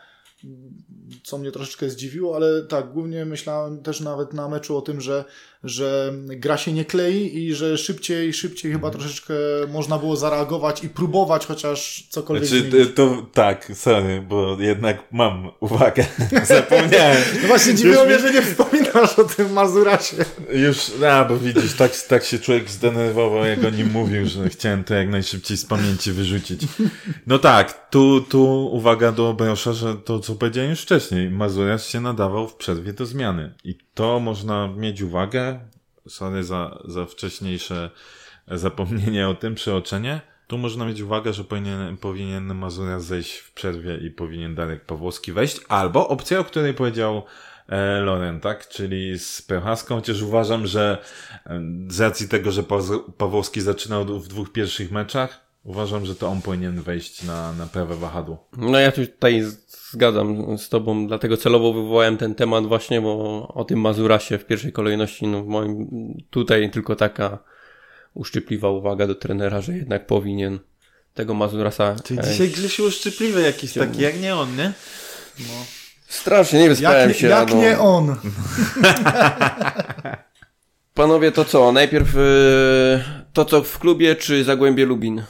Co 1.23 1.39
mnie 1.39 1.53
troszeczkę 1.53 1.91
zdziwiło, 1.91 2.37
ale 2.37 2.63
tak, 2.63 2.93
głównie 2.93 3.25
myślałem 3.25 3.83
też 3.83 4.01
nawet 4.01 4.33
na 4.33 4.49
meczu 4.49 4.77
o 4.77 4.83
tym, 4.83 5.01
że, 5.01 5.25
że 5.65 6.13
gra 6.27 6.57
się 6.57 6.73
nie 6.73 6.85
klei 6.85 7.45
i 7.45 7.55
że 7.55 7.79
szybciej, 7.79 8.33
szybciej 8.33 8.73
chyba 8.73 8.91
troszeczkę 8.91 9.35
można 9.69 9.99
było 9.99 10.17
zareagować 10.17 10.85
i 10.85 10.89
próbować 10.89 11.47
chociaż 11.47 12.07
cokolwiek 12.11 12.49
Znaczy, 12.49 12.87
to, 12.87 13.27
tak, 13.33 13.73
sorry, 13.75 14.25
bo 14.29 14.57
jednak 14.61 15.03
mam 15.13 15.51
uwagę. 15.61 16.07
Zapomniałem. 16.45 17.23
No 17.43 17.49
właśnie 17.49 17.75
dziwiło 17.75 18.05
mnie, 18.05 18.19
że 18.19 18.33
nie 18.33 18.43
wspominasz 18.43 19.19
o 19.19 19.25
tym 19.25 19.53
Mazurasie. 19.53 20.17
Już, 20.53 20.91
a, 21.11 21.25
bo 21.25 21.37
widzisz, 21.37 21.75
tak, 21.75 21.97
tak 22.09 22.25
się 22.25 22.39
człowiek 22.39 22.71
zdenerwował, 22.71 23.45
jak 23.45 23.65
o 23.65 23.71
nim 23.71 23.91
mówił, 23.91 24.27
że 24.27 24.49
chciałem 24.49 24.85
to 24.85 24.95
jak 24.95 25.09
najszybciej 25.09 25.57
z 25.57 25.65
pamięci 25.65 26.13
wyrzucić. 26.13 26.63
No 27.27 27.39
tak, 27.39 27.91
tu, 27.91 28.21
tu 28.21 28.67
uwaga 28.73 29.13
do 29.13 29.35
Brosza, 29.35 29.73
że 29.73 29.97
to, 29.97 30.21
co 30.21 30.35
powiedziałem 30.35 30.71
już 30.71 30.83
wcześniej, 30.83 31.00
Mazurias 31.31 31.87
się 31.89 32.01
nadawał 32.01 32.49
w 32.49 32.57
przerwie 32.57 32.93
do 32.93 33.07
zmiany. 33.07 33.55
I 33.65 33.79
to 33.95 34.21
można 34.21 34.69
mieć 34.69 35.03
uwagę, 35.03 35.61
sorry 36.09 36.45
za, 36.45 36.83
za 36.85 37.07
wcześniejsze 37.07 37.91
zapomnienie 38.49 39.29
o 39.29 39.35
tym, 39.35 39.55
przeoczenie. 39.55 40.21
Tu 40.47 40.59
można 40.59 40.87
mieć 40.87 41.01
uwagę, 41.01 41.33
że 41.33 41.45
powinien, 41.45 41.97
powinien 41.97 42.55
Mazurias 42.55 43.05
zejść 43.05 43.37
w 43.37 43.53
przerwie 43.53 43.97
i 43.97 44.11
powinien 44.11 44.55
Darek 44.55 44.85
Pawłowski 44.85 45.33
wejść, 45.33 45.61
albo 45.69 46.09
opcja, 46.09 46.39
o 46.39 46.45
której 46.45 46.75
powiedział 46.75 47.23
e, 47.69 48.01
Loren, 48.01 48.41
tak? 48.41 48.69
Czyli 48.69 49.19
z 49.19 49.43
Prochaską, 49.43 49.95
chociaż 49.95 50.23
uważam, 50.23 50.67
że 50.67 50.99
e, 51.47 51.61
z 51.89 52.01
racji 52.01 52.29
tego, 52.29 52.53
że 52.53 52.63
Pa- 52.63 52.79
Pawłowski 53.17 53.61
zaczynał 53.61 54.05
w 54.05 54.29
dwóch 54.29 54.53
pierwszych 54.53 54.91
meczach, 54.91 55.50
uważam, 55.65 56.07
że 56.07 56.17
to 56.17 56.29
on 56.29 56.43
powinien 56.43 56.83
wejść 56.83 57.23
na, 57.23 57.53
na 57.53 57.67
prawe 57.67 57.97
wahadło. 57.97 58.49
No 58.57 58.79
ja 58.79 58.93
tu 58.93 59.07
tutaj 59.07 59.45
zgadzam 59.93 60.59
z 60.59 60.69
tobą, 60.69 61.07
dlatego 61.07 61.37
celowo 61.37 61.73
wywołałem 61.73 62.17
ten 62.17 62.35
temat 62.35 62.67
właśnie, 62.67 63.01
bo 63.01 63.49
o 63.55 63.65
tym 63.65 63.81
Mazurasie 63.81 64.39
w 64.39 64.45
pierwszej 64.47 64.73
kolejności, 64.73 65.27
no 65.27 65.43
w 65.43 65.47
moim, 65.47 65.89
tutaj 66.31 66.71
tylko 66.71 66.97
taka 66.97 67.39
uszczypliwa 68.15 68.71
uwaga 68.71 69.07
do 69.07 69.15
trenera, 69.15 69.61
że 69.61 69.77
jednak 69.77 70.07
powinien 70.07 70.59
tego 71.15 71.35
Mazurasa... 71.35 71.97
e, 72.41 72.47
Grzesiu 72.49 72.85
uszczypliwy 72.85 73.41
jakiś 73.43 73.73
taki, 73.73 74.03
jak 74.03 74.21
nie 74.21 74.37
on, 74.37 74.57
nie? 74.57 74.73
Strasznie, 76.09 76.61
nie 76.61 76.69
wyspałem 76.69 77.09
Jak, 77.09 77.19
się. 77.19 77.27
jak 77.29 77.51
no. 77.51 77.61
nie 77.61 77.79
on. 77.79 78.17
Panowie, 80.95 81.33
to 81.33 81.45
co? 81.45 81.73
Najpierw 81.73 82.17
e, 82.17 82.21
to 83.33 83.45
co 83.45 83.63
w 83.63 83.79
klubie, 83.79 84.17
czy 84.17 84.45
Zagłębie 84.45 84.87
Lubin? 84.87 85.23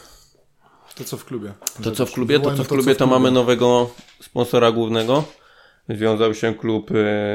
To 1.01 1.05
co 1.05 1.17
w 1.17 1.25
klubie. 1.25 1.53
To 1.83 1.93
co 1.93 2.07
w 2.07 2.13
klubie, 2.13 2.41
to 2.41 2.57
co 2.57 2.65
w 2.65 2.69
klubie, 2.69 2.95
to 2.95 3.07
mamy 3.07 3.31
nowego 3.31 3.91
sponsora 4.23 4.73
głównego. 4.73 5.25
Związał 5.89 6.35
się 6.35 6.55
klub 6.55 6.91
e, 6.91 6.95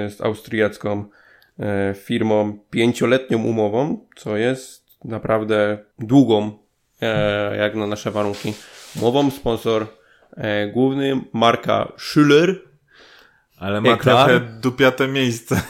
z 0.09 0.21
austriacką 0.21 1.05
e, 1.59 1.93
firmą 1.93 2.59
pięcioletnią 2.69 3.43
umową, 3.43 4.07
co 4.15 4.37
jest 4.37 4.85
naprawdę 5.05 5.77
długą, 5.99 6.59
e, 7.01 7.57
jak 7.57 7.75
na 7.75 7.87
nasze 7.87 8.11
warunki. 8.11 8.53
Umową 8.95 9.31
sponsor 9.31 9.87
główny, 10.73 11.21
marka 11.33 11.91
Schüller. 11.97 12.55
Ale 13.57 13.81
ma 13.81 13.89
Eklar. 13.89 14.27
trochę 14.27 14.39
dupiate 14.39 15.07
miejsce. 15.07 15.61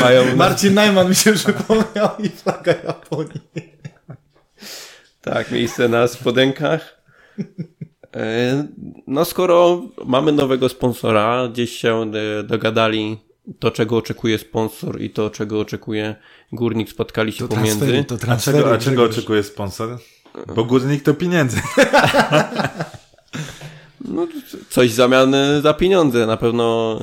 Mają, 0.00 0.36
Marcin 0.36 0.74
Najman 0.74 1.08
mi 1.08 1.14
się 1.14 1.32
przypomniał 1.32 2.08
i 2.18 2.28
flaga 2.28 2.72
Japonii. 2.72 3.40
tak, 5.20 5.50
miejsce 5.50 5.88
na 5.88 6.08
spodenkach. 6.08 6.93
E, 8.16 8.66
No 9.06 9.24
skoro 9.24 9.82
mamy 10.06 10.32
nowego 10.32 10.68
sponsora, 10.68 11.48
gdzieś 11.48 11.70
się 11.70 12.12
e, 12.40 12.42
dogadali 12.42 13.18
to, 13.58 13.70
czego 13.70 13.96
oczekuje 13.96 14.38
sponsor 14.38 15.00
i 15.00 15.10
to, 15.10 15.30
czego 15.30 15.60
oczekuje 15.60 16.14
górnik, 16.52 16.90
spotkali 16.90 17.32
się 17.32 17.48
pomiędzy. 17.48 18.04
to 18.04 18.16
A 18.28 18.36
czego, 18.36 18.72
a 18.72 18.78
czego 18.78 19.02
oczekuje 19.02 19.42
sponsor? 19.42 19.98
Bo 20.54 20.64
górnik 20.64 21.02
to 21.02 21.14
pieniędzy. 21.14 21.60
No, 24.08 24.26
coś 24.70 24.90
zamiany 24.90 25.60
za 25.62 25.74
pieniądze. 25.74 26.26
Na 26.26 26.36
pewno 26.36 26.98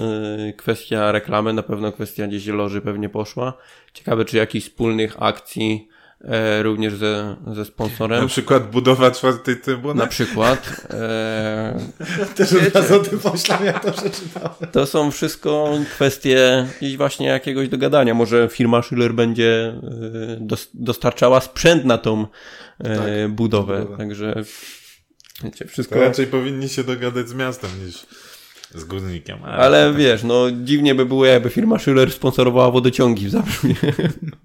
y, 0.50 0.54
kwestia 0.54 1.12
reklamy, 1.12 1.54
na 1.54 1.64
pewno 1.64 1.92
kwestia 1.92 2.28
gdzieś 2.28 2.48
loży 2.48 2.82
pewnie 2.82 3.10
poszła. 3.10 3.54
Ciekawe, 3.94 4.26
czy 4.26 4.38
jakichś 4.38 4.68
wspólnych 4.68 5.16
akcji 5.20 5.88
e, 6.24 6.64
również 6.64 6.96
ze, 6.96 7.36
ze 7.56 7.66
sponsorem. 7.66 8.22
Na 8.22 8.28
przykład 8.28 8.72
budowa 8.72 9.12
czwartej 9.12 9.58
trybuny. 9.58 9.94
Na 10.00 10.08
przykład. 10.08 10.88
E, 10.90 11.80
Też 12.36 12.54
od 12.54 12.76
razu 12.76 12.96
o 12.96 13.00
tym 13.00 13.20
pomyślałem, 13.20 13.66
jak 13.66 13.84
to 13.86 13.92
przeczytałem. 13.92 14.50
to 14.72 14.86
są 14.86 15.12
wszystko 15.12 15.70
kwestie 15.96 16.68
gdzieś 16.82 16.98
właśnie 16.98 17.28
jakiegoś 17.28 17.70
dogadania. 17.70 18.14
Może 18.14 18.50
firma 18.52 18.82
Schiller 18.82 19.14
będzie 19.14 19.74
dos, 20.40 20.70
dostarczała 20.74 21.42
sprzęt 21.42 21.86
na 21.86 21.98
tą 21.98 22.26
e, 22.80 22.96
Tak, 22.98 23.32
budowę. 23.32 23.80
budowę. 23.80 23.98
Także 23.98 24.36
wiecie, 25.44 25.66
wszystko. 25.66 25.96
To 25.96 26.02
raczej 26.02 26.28
powinni 26.28 26.70
się 26.70 26.84
dogadać 26.84 27.30
z 27.30 27.34
miastem 27.34 27.70
niż 27.86 28.06
z 28.74 28.84
górnikiem. 28.84 29.44
Ale 29.44 29.94
wiesz, 29.94 30.24
no 30.24 30.46
dziwnie 30.64 30.96
by 30.96 31.06
było, 31.06 31.26
jakby 31.26 31.50
firma 31.50 31.80
Schiller 31.80 32.12
sponsorowała 32.12 32.72
wodociągi 32.72 33.28
w 33.28 33.32
Zabrzu. 33.32 33.68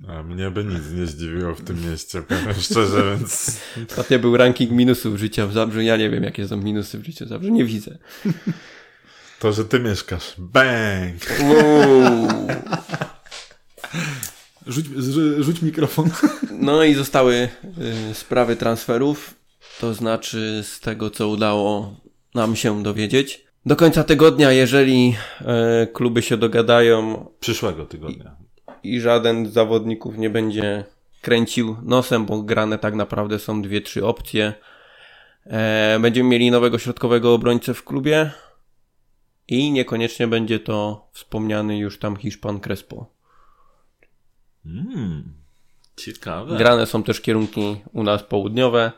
A 0.08 0.22
mnie 0.22 0.50
by 0.50 0.64
nic 0.64 0.92
nie 0.94 1.06
zdziwiło 1.06 1.54
w 1.54 1.62
tym 1.62 1.90
mieście, 1.90 2.22
powiem 2.22 2.54
szczerze, 2.60 3.16
więc 3.16 3.60
Ostatnio 3.90 4.18
był 4.18 4.36
ranking 4.36 4.70
minusów 4.70 5.16
życia 5.18 5.46
w 5.46 5.52
Zabrzu. 5.52 5.80
Ja 5.80 5.96
nie 5.96 6.10
wiem, 6.10 6.24
jakie 6.24 6.48
są 6.48 6.56
minusy 6.56 6.98
w 6.98 7.04
życiu 7.04 7.24
w 7.24 7.28
Zabrzu. 7.28 7.48
Nie 7.48 7.64
widzę. 7.64 7.98
to, 9.40 9.52
że 9.52 9.64
ty 9.64 9.80
mieszkasz. 9.80 10.34
Bang! 10.38 11.40
Uuu. 11.40 12.48
Rzuć, 14.66 14.86
rzuć 15.38 15.62
mikrofon. 15.62 16.10
No 16.50 16.84
i 16.84 16.94
zostały 16.94 17.34
y, 18.10 18.14
sprawy 18.14 18.56
transferów. 18.56 19.34
To 19.80 19.94
znaczy, 19.94 20.62
z 20.66 20.80
tego 20.80 21.10
co 21.10 21.28
udało 21.28 22.00
nam 22.34 22.56
się 22.56 22.82
dowiedzieć. 22.82 23.45
Do 23.66 23.76
końca 23.76 24.04
tygodnia, 24.04 24.52
jeżeli 24.52 25.16
e, 25.40 25.86
kluby 25.86 26.22
się 26.22 26.36
dogadają 26.36 27.26
Przyszłego 27.40 27.86
tygodnia. 27.86 28.36
i 28.82 29.00
żaden 29.00 29.46
z 29.46 29.52
zawodników 29.52 30.18
nie 30.18 30.30
będzie 30.30 30.84
kręcił 31.22 31.76
nosem, 31.82 32.26
bo 32.26 32.42
grane 32.42 32.78
tak 32.78 32.94
naprawdę 32.94 33.38
są 33.38 33.62
dwie, 33.62 33.80
trzy 33.80 34.06
opcje. 34.06 34.52
E, 35.46 35.98
będziemy 36.00 36.28
mieli 36.28 36.50
nowego 36.50 36.78
środkowego 36.78 37.34
obrońcę 37.34 37.74
w 37.74 37.84
klubie 37.84 38.30
i 39.48 39.72
niekoniecznie 39.72 40.26
będzie 40.26 40.60
to 40.60 41.08
wspomniany 41.12 41.78
już 41.78 41.98
tam 41.98 42.16
Hiszpan 42.16 42.60
Crespo. 42.60 43.06
Mm, 44.66 45.32
ciekawe. 45.96 46.56
Grane 46.56 46.86
są 46.86 47.02
też 47.02 47.20
kierunki 47.20 47.80
u 47.92 48.02
nas 48.02 48.22
południowe. 48.22 48.92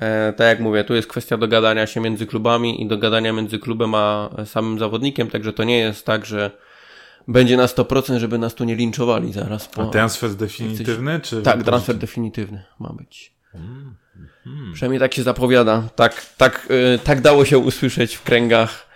E, 0.00 0.32
tak 0.32 0.46
jak 0.46 0.60
mówię, 0.60 0.84
tu 0.84 0.94
jest 0.94 1.08
kwestia 1.08 1.36
dogadania 1.36 1.86
się 1.86 2.00
między 2.00 2.26
klubami 2.26 2.82
i 2.82 2.88
dogadania 2.88 3.32
między 3.32 3.58
klubem 3.58 3.94
a 3.94 4.30
samym 4.44 4.78
zawodnikiem, 4.78 5.30
także 5.30 5.52
to 5.52 5.64
nie 5.64 5.78
jest 5.78 6.06
tak, 6.06 6.26
że 6.26 6.50
będzie 7.28 7.56
na 7.56 7.66
100%, 7.66 8.18
żeby 8.18 8.38
nas 8.38 8.54
tu 8.54 8.64
nie 8.64 8.76
linczowali 8.76 9.32
zaraz 9.32 9.68
po... 9.68 9.82
A 9.82 9.86
transfer 9.86 10.34
definitywny, 10.34 11.20
czy... 11.20 11.42
Tak, 11.42 11.62
transfer 11.62 11.96
definitywny 11.96 12.64
ma 12.80 12.92
być. 12.92 13.36
Przynajmniej 14.72 15.00
tak 15.00 15.14
się 15.14 15.22
zapowiada. 15.22 15.82
Tak, 15.96 16.26
tak, 16.36 16.68
y, 16.94 16.98
tak 16.98 17.20
dało 17.20 17.44
się 17.44 17.58
usłyszeć 17.58 18.14
w 18.14 18.22
kręgach 18.22 18.86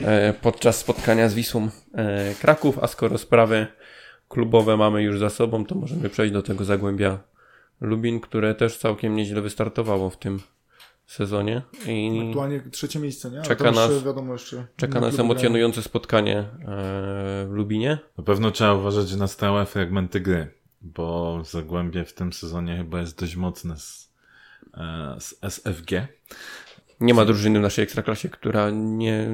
e, 0.00 0.32
podczas 0.32 0.78
spotkania 0.78 1.28
z 1.28 1.34
Wisłą 1.34 1.68
e, 1.94 2.34
Kraków, 2.34 2.78
a 2.78 2.86
skoro 2.86 3.18
sprawy 3.18 3.66
klubowe 4.28 4.76
mamy 4.76 5.02
już 5.02 5.18
za 5.18 5.30
sobą, 5.30 5.64
to 5.64 5.74
możemy 5.74 6.08
przejść 6.08 6.32
do 6.32 6.42
tego 6.42 6.64
Zagłębia 6.64 7.18
Lubin, 7.80 8.20
które 8.20 8.54
też 8.54 8.78
całkiem 8.78 9.16
nieźle 9.16 9.40
wystartowało 9.40 10.10
w 10.10 10.18
tym 10.18 10.40
sezonie 11.06 11.62
i 11.86 12.26
Aktualnie 12.28 12.60
trzecie 12.60 12.98
miejsce, 12.98 13.30
nie? 13.30 13.42
Czeka 13.42 13.66
jeszcze, 13.66 13.88
nas- 13.88 14.04
wiadomo 14.04 14.32
jeszcze. 14.32 14.66
czeka 14.76 15.00
nas 15.00 15.18
emocjonujące 15.18 15.82
spotkanie 15.82 16.38
e, 16.38 16.46
w 17.46 17.50
Lubinie. 17.50 17.98
Na 18.18 18.24
pewno 18.24 18.50
trzeba 18.50 18.74
uważać 18.74 19.14
na 19.14 19.26
stałe 19.28 19.66
fragmenty 19.66 20.20
gry, 20.20 20.54
bo 20.80 21.40
Zagłębie 21.44 22.04
w 22.04 22.12
tym 22.14 22.32
sezonie 22.32 22.76
chyba 22.76 23.00
jest 23.00 23.20
dość 23.20 23.36
mocne 23.36 23.76
z, 23.78 24.12
e, 24.74 25.16
z 25.20 25.38
SFG. 25.42 25.90
Nie 27.00 27.14
ma 27.14 27.24
drużyny 27.24 27.58
w 27.58 27.62
naszej 27.62 27.82
ekstraklasie, 27.84 28.28
która 28.28 28.70
nie, 28.70 29.28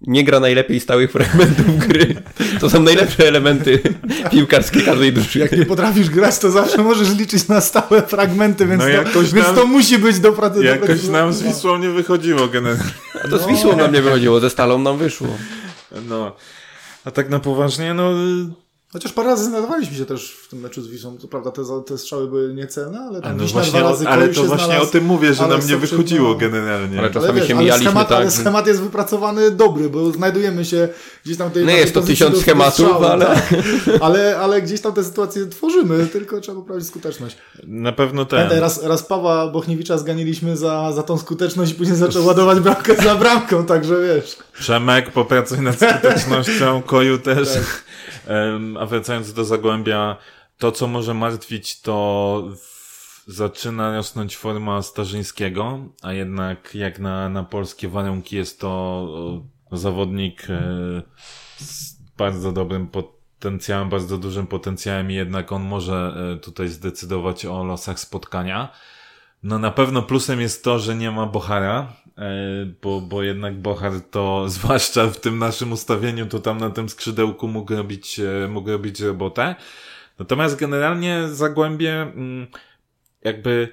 nie 0.00 0.24
gra 0.24 0.40
najlepiej 0.40 0.80
stałych 0.80 1.12
fragmentów 1.12 1.76
gry. 1.88 2.14
To 2.60 2.70
są 2.70 2.82
najlepsze 2.82 3.28
elementy 3.28 3.78
piłkarskie 4.32 4.82
każdej 4.82 5.12
drużyny. 5.12 5.44
Jak 5.44 5.58
nie 5.58 5.66
potrafisz 5.66 6.10
grać, 6.10 6.38
to 6.38 6.50
zawsze 6.50 6.82
możesz 6.82 7.14
liczyć 7.14 7.48
na 7.48 7.60
stałe 7.60 8.02
fragmenty, 8.02 8.66
więc, 8.66 8.78
No 8.82 8.84
to, 8.84 8.90
jakoś 8.92 9.32
więc 9.32 9.46
nam- 9.46 9.56
to 9.56 9.66
musi 9.66 9.98
być 9.98 10.16
dopra- 10.16 10.62
Jakoś 10.62 10.80
dopracowane. 10.80 11.18
nam 11.18 11.32
z 11.32 11.42
Wisłą 11.42 11.78
nie 11.78 11.90
wychodziło 11.90 12.48
generalnie. 12.48 12.84
A 13.24 13.28
to 13.28 13.38
z 13.38 13.46
Wisłą 13.46 13.76
nam 13.76 13.92
nie 13.92 14.02
wychodziło, 14.02 14.40
ze 14.40 14.50
Stalą 14.50 14.78
nam 14.78 14.98
wyszło. 14.98 15.28
No, 16.08 16.36
a 17.04 17.10
tak 17.10 17.30
na 17.30 17.38
poważnie, 17.40 17.94
no... 17.94 18.10
Chociaż 18.92 19.12
parę 19.12 19.28
razy 19.28 19.44
znajdowaliśmy 19.44 19.96
się 19.96 20.04
też 20.06 20.32
w 20.32 20.48
tym 20.48 20.60
meczu 20.60 20.82
z 20.82 20.88
Wisłą. 20.88 21.16
Co 21.18 21.28
prawda 21.28 21.50
te, 21.50 21.62
te 21.86 21.98
strzały 21.98 22.26
były 22.28 22.54
niecelne, 22.54 22.98
ale 23.00 23.20
tam 23.20 23.36
no 23.36 23.42
Wiśnia 23.42 23.60
właśnie, 23.60 23.78
dwa 23.80 23.88
o, 23.88 23.90
razy 23.90 24.08
ale 24.08 24.28
to 24.28 24.34
się 24.34 24.42
właśnie 24.42 24.66
znalazł. 24.66 24.88
o 24.88 24.92
tym 24.92 25.04
mówię, 25.04 25.34
że 25.34 25.44
ale 25.44 25.58
nam 25.58 25.68
nie 25.68 25.76
wychodziło 25.76 26.28
no. 26.28 26.34
generalnie. 26.34 26.98
Ale 26.98 27.06
Ale, 27.06 27.14
Czasami 27.14 27.34
wiesz, 27.40 27.48
się 27.48 27.54
ale, 27.54 27.62
mijaliśmy, 27.62 27.90
schemat, 27.90 28.08
tak, 28.08 28.18
ale 28.18 28.30
schemat 28.30 28.66
jest 28.66 28.80
wypracowany 28.80 29.50
dobry, 29.50 29.90
bo 29.90 30.10
znajdujemy 30.12 30.64
się 30.64 30.88
gdzieś 31.24 31.36
tam 31.36 31.50
tej 31.50 31.66
Nie 31.66 31.76
jest 31.76 31.94
to 31.94 32.02
tysiąc 32.02 32.38
schematów, 32.40 32.74
strzału, 32.74 33.04
ale- 33.04 33.26
tak. 33.26 33.54
ale... 34.00 34.38
Ale 34.38 34.62
gdzieś 34.62 34.80
tam 34.80 34.92
te 34.92 35.04
sytuacje 35.04 35.46
tworzymy, 35.46 36.06
tylko 36.06 36.40
trzeba 36.40 36.60
poprawić 36.60 36.86
skuteczność. 36.86 37.36
Na 37.66 37.92
pewno 37.92 38.24
ten. 38.24 38.36
Pamiętaj, 38.38 38.60
raz, 38.60 38.82
raz 38.82 39.02
Pawła 39.02 39.48
Bochniewicza 39.48 39.98
zganiliśmy 39.98 40.56
za, 40.56 40.92
za 40.92 41.02
tą 41.02 41.18
skuteczność 41.18 41.72
i 41.72 41.74
później 41.74 41.96
zaczął 41.96 42.26
ładować 42.26 42.60
bramkę 42.60 42.94
za 42.96 43.14
bramką, 43.14 43.64
także 43.66 43.94
wiesz. 44.02 44.36
Przemek, 44.58 45.10
popracuj 45.12 45.60
nad 45.60 45.76
skutecznością, 45.76 46.82
Koju 46.82 47.18
też. 47.18 47.48
Em, 48.26 48.75
A 48.80 48.86
wracając 48.86 49.32
do 49.32 49.44
Zagłębia, 49.44 50.16
to 50.58 50.72
co 50.72 50.86
może 50.86 51.14
martwić, 51.14 51.80
to 51.80 52.42
zaczyna 53.26 53.96
rosnąć 53.96 54.36
forma 54.36 54.82
Starzyńskiego, 54.82 55.78
a 56.02 56.12
jednak 56.12 56.74
jak 56.74 56.98
na, 56.98 57.28
na 57.28 57.44
polskie 57.44 57.88
warunki 57.88 58.36
jest 58.36 58.60
to 58.60 58.68
o, 59.70 59.76
zawodnik 59.76 60.50
e, 60.50 61.02
z 61.56 61.96
bardzo 62.18 62.52
dobrym 62.52 62.88
potencjałem, 62.88 63.88
bardzo 63.88 64.18
dużym 64.18 64.46
potencjałem 64.46 65.10
i 65.10 65.14
jednak 65.14 65.52
on 65.52 65.62
może 65.62 66.14
e, 66.34 66.40
tutaj 66.40 66.68
zdecydować 66.68 67.46
o 67.46 67.64
losach 67.64 68.00
spotkania. 68.00 68.72
No 69.42 69.58
na 69.58 69.70
pewno 69.70 70.02
plusem 70.02 70.40
jest 70.40 70.64
to, 70.64 70.78
że 70.78 70.96
nie 70.96 71.10
ma 71.10 71.26
Bohara, 71.26 71.92
e, 72.05 72.05
bo, 72.82 73.00
bo 73.00 73.22
jednak 73.22 73.60
Bohar 73.60 73.92
to, 74.10 74.44
zwłaszcza 74.48 75.06
w 75.06 75.20
tym 75.20 75.38
naszym 75.38 75.72
ustawieniu, 75.72 76.26
to 76.26 76.38
tam 76.38 76.58
na 76.58 76.70
tym 76.70 76.88
skrzydełku 76.88 77.48
mógł 77.48 77.74
robić, 77.74 78.20
e, 78.20 78.48
mógł 78.48 78.70
robić 78.70 79.00
robotę. 79.00 79.54
Natomiast 80.18 80.56
generalnie 80.56 81.28
Zagłębie 81.28 82.02
mm, 82.02 82.46
jakby 83.24 83.72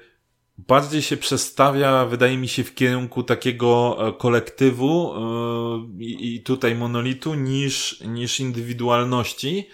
bardziej 0.58 1.02
się 1.02 1.16
przestawia, 1.16 2.04
wydaje 2.04 2.36
mi 2.36 2.48
się, 2.48 2.64
w 2.64 2.74
kierunku 2.74 3.22
takiego 3.22 3.98
e, 4.08 4.12
kolektywu 4.12 5.14
e, 5.14 6.04
i 6.04 6.42
tutaj 6.42 6.74
monolitu 6.74 7.34
niż, 7.34 8.00
niż 8.00 8.40
indywidualności. 8.40 9.68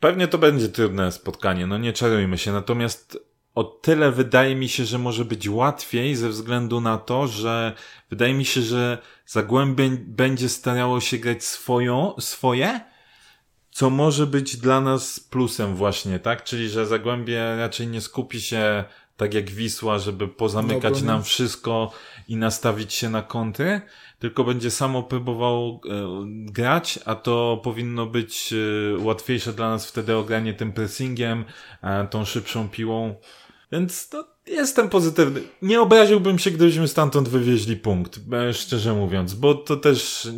Pewnie 0.00 0.28
to 0.28 0.38
będzie 0.38 0.68
trudne 0.68 1.12
spotkanie, 1.12 1.66
no 1.66 1.78
nie 1.78 1.92
czarujmy 1.92 2.38
się. 2.38 2.52
Natomiast 2.52 3.33
o 3.54 3.64
tyle 3.64 4.12
wydaje 4.12 4.54
mi 4.54 4.68
się, 4.68 4.84
że 4.84 4.98
może 4.98 5.24
być 5.24 5.48
łatwiej 5.48 6.16
ze 6.16 6.28
względu 6.28 6.80
na 6.80 6.98
to, 6.98 7.26
że 7.26 7.72
wydaje 8.10 8.34
mi 8.34 8.44
się, 8.44 8.62
że 8.62 8.98
Zagłębie 9.26 9.90
będzie 9.90 10.48
starało 10.48 11.00
się 11.00 11.18
grać 11.18 11.44
swoją, 11.44 12.14
swoje, 12.18 12.80
co 13.70 13.90
może 13.90 14.26
być 14.26 14.56
dla 14.56 14.80
nas 14.80 15.20
plusem 15.20 15.76
właśnie, 15.76 16.18
tak? 16.18 16.44
Czyli, 16.44 16.68
że 16.68 16.86
Zagłębie 16.86 17.56
raczej 17.56 17.86
nie 17.86 18.00
skupi 18.00 18.40
się 18.40 18.84
tak 19.16 19.34
jak 19.34 19.50
Wisła, 19.50 19.98
żeby 19.98 20.28
pozamykać 20.28 20.92
obronie. 20.92 21.06
nam 21.06 21.24
wszystko 21.24 21.92
i 22.28 22.36
nastawić 22.36 22.92
się 22.92 23.10
na 23.10 23.22
kontry, 23.22 23.80
tylko 24.18 24.44
będzie 24.44 24.70
samo 24.70 25.02
próbował 25.02 25.80
e, 25.84 25.90
grać, 26.26 26.98
a 27.04 27.14
to 27.14 27.60
powinno 27.64 28.06
być 28.06 28.52
e, 28.52 28.98
łatwiejsze 29.04 29.52
dla 29.52 29.70
nas 29.70 29.86
wtedy 29.86 30.16
ogranie 30.16 30.54
tym 30.54 30.72
pressingiem, 30.72 31.44
e, 31.82 32.06
tą 32.06 32.24
szybszą 32.24 32.68
piłą. 32.68 33.14
Więc 33.74 34.08
no, 34.12 34.24
jestem 34.46 34.88
pozytywny. 34.88 35.40
Nie 35.62 35.80
obraziłbym 35.80 36.38
się, 36.38 36.50
gdybyśmy 36.50 36.88
stamtąd 36.88 37.28
wywieźli 37.28 37.76
punkt, 37.76 38.20
e, 38.32 38.54
szczerze 38.54 38.92
mówiąc, 38.92 39.34
bo 39.34 39.54
to 39.54 39.76
też 39.76 40.28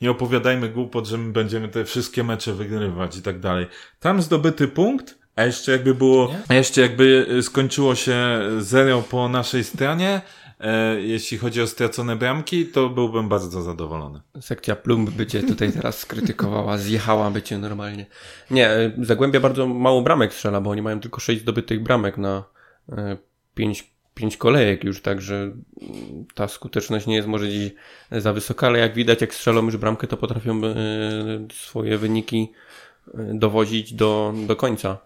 nie 0.00 0.10
opowiadajmy 0.10 0.68
głupot, 0.68 1.06
że 1.06 1.18
my 1.18 1.32
będziemy 1.32 1.68
te 1.68 1.84
wszystkie 1.84 2.24
mecze 2.24 2.52
wygrywać 2.52 3.16
i 3.16 3.22
tak 3.22 3.40
dalej. 3.40 3.66
Tam 4.00 4.22
zdobyty 4.22 4.68
punkt, 4.68 5.18
a 5.36 5.44
jeszcze 5.44 5.72
jakby 5.72 5.94
było, 5.94 6.34
a 6.48 6.54
jeszcze 6.54 6.80
jakby 6.80 7.26
e, 7.38 7.42
skończyło 7.42 7.94
się 7.94 8.40
zero 8.58 9.02
po 9.02 9.28
naszej 9.28 9.64
stronie, 9.64 10.20
e, 10.60 11.00
jeśli 11.00 11.38
chodzi 11.38 11.62
o 11.62 11.66
stracone 11.66 12.16
bramki, 12.16 12.66
to 12.66 12.88
byłbym 12.88 13.28
bardzo 13.28 13.62
zadowolony. 13.62 14.20
Sekcja 14.40 14.76
plumb 14.76 15.10
by 15.10 15.26
cię 15.26 15.42
tutaj 15.42 15.72
teraz 15.72 15.98
skrytykowała, 15.98 16.78
zjechała 16.78 17.30
by 17.30 17.42
cię 17.42 17.58
normalnie. 17.58 18.06
Nie, 18.50 18.70
Zagłębia 19.02 19.40
bardzo 19.40 19.66
mało 19.66 20.02
bramek 20.02 20.34
strzela, 20.34 20.60
bo 20.60 20.70
oni 20.70 20.82
mają 20.82 21.00
tylko 21.00 21.20
6 21.20 21.42
zdobytych 21.42 21.82
bramek 21.82 22.18
na 22.18 22.59
5, 23.54 23.94
pięć 24.14 24.36
kolejek 24.36 24.84
już, 24.84 25.02
także 25.02 25.52
ta 26.34 26.48
skuteczność 26.48 27.06
nie 27.06 27.14
jest 27.14 27.28
może 27.28 27.48
dziś 27.48 27.72
za 28.10 28.32
wysoka, 28.32 28.66
ale 28.66 28.78
jak 28.78 28.94
widać, 28.94 29.20
jak 29.20 29.34
strzelą 29.34 29.64
już 29.64 29.76
bramkę, 29.76 30.06
to 30.06 30.16
potrafią 30.16 30.64
e, 30.64 30.74
swoje 31.52 31.98
wyniki 31.98 32.52
e, 33.14 33.34
dowozić 33.34 33.94
do, 33.94 34.34
do 34.46 34.56
końca. 34.56 34.98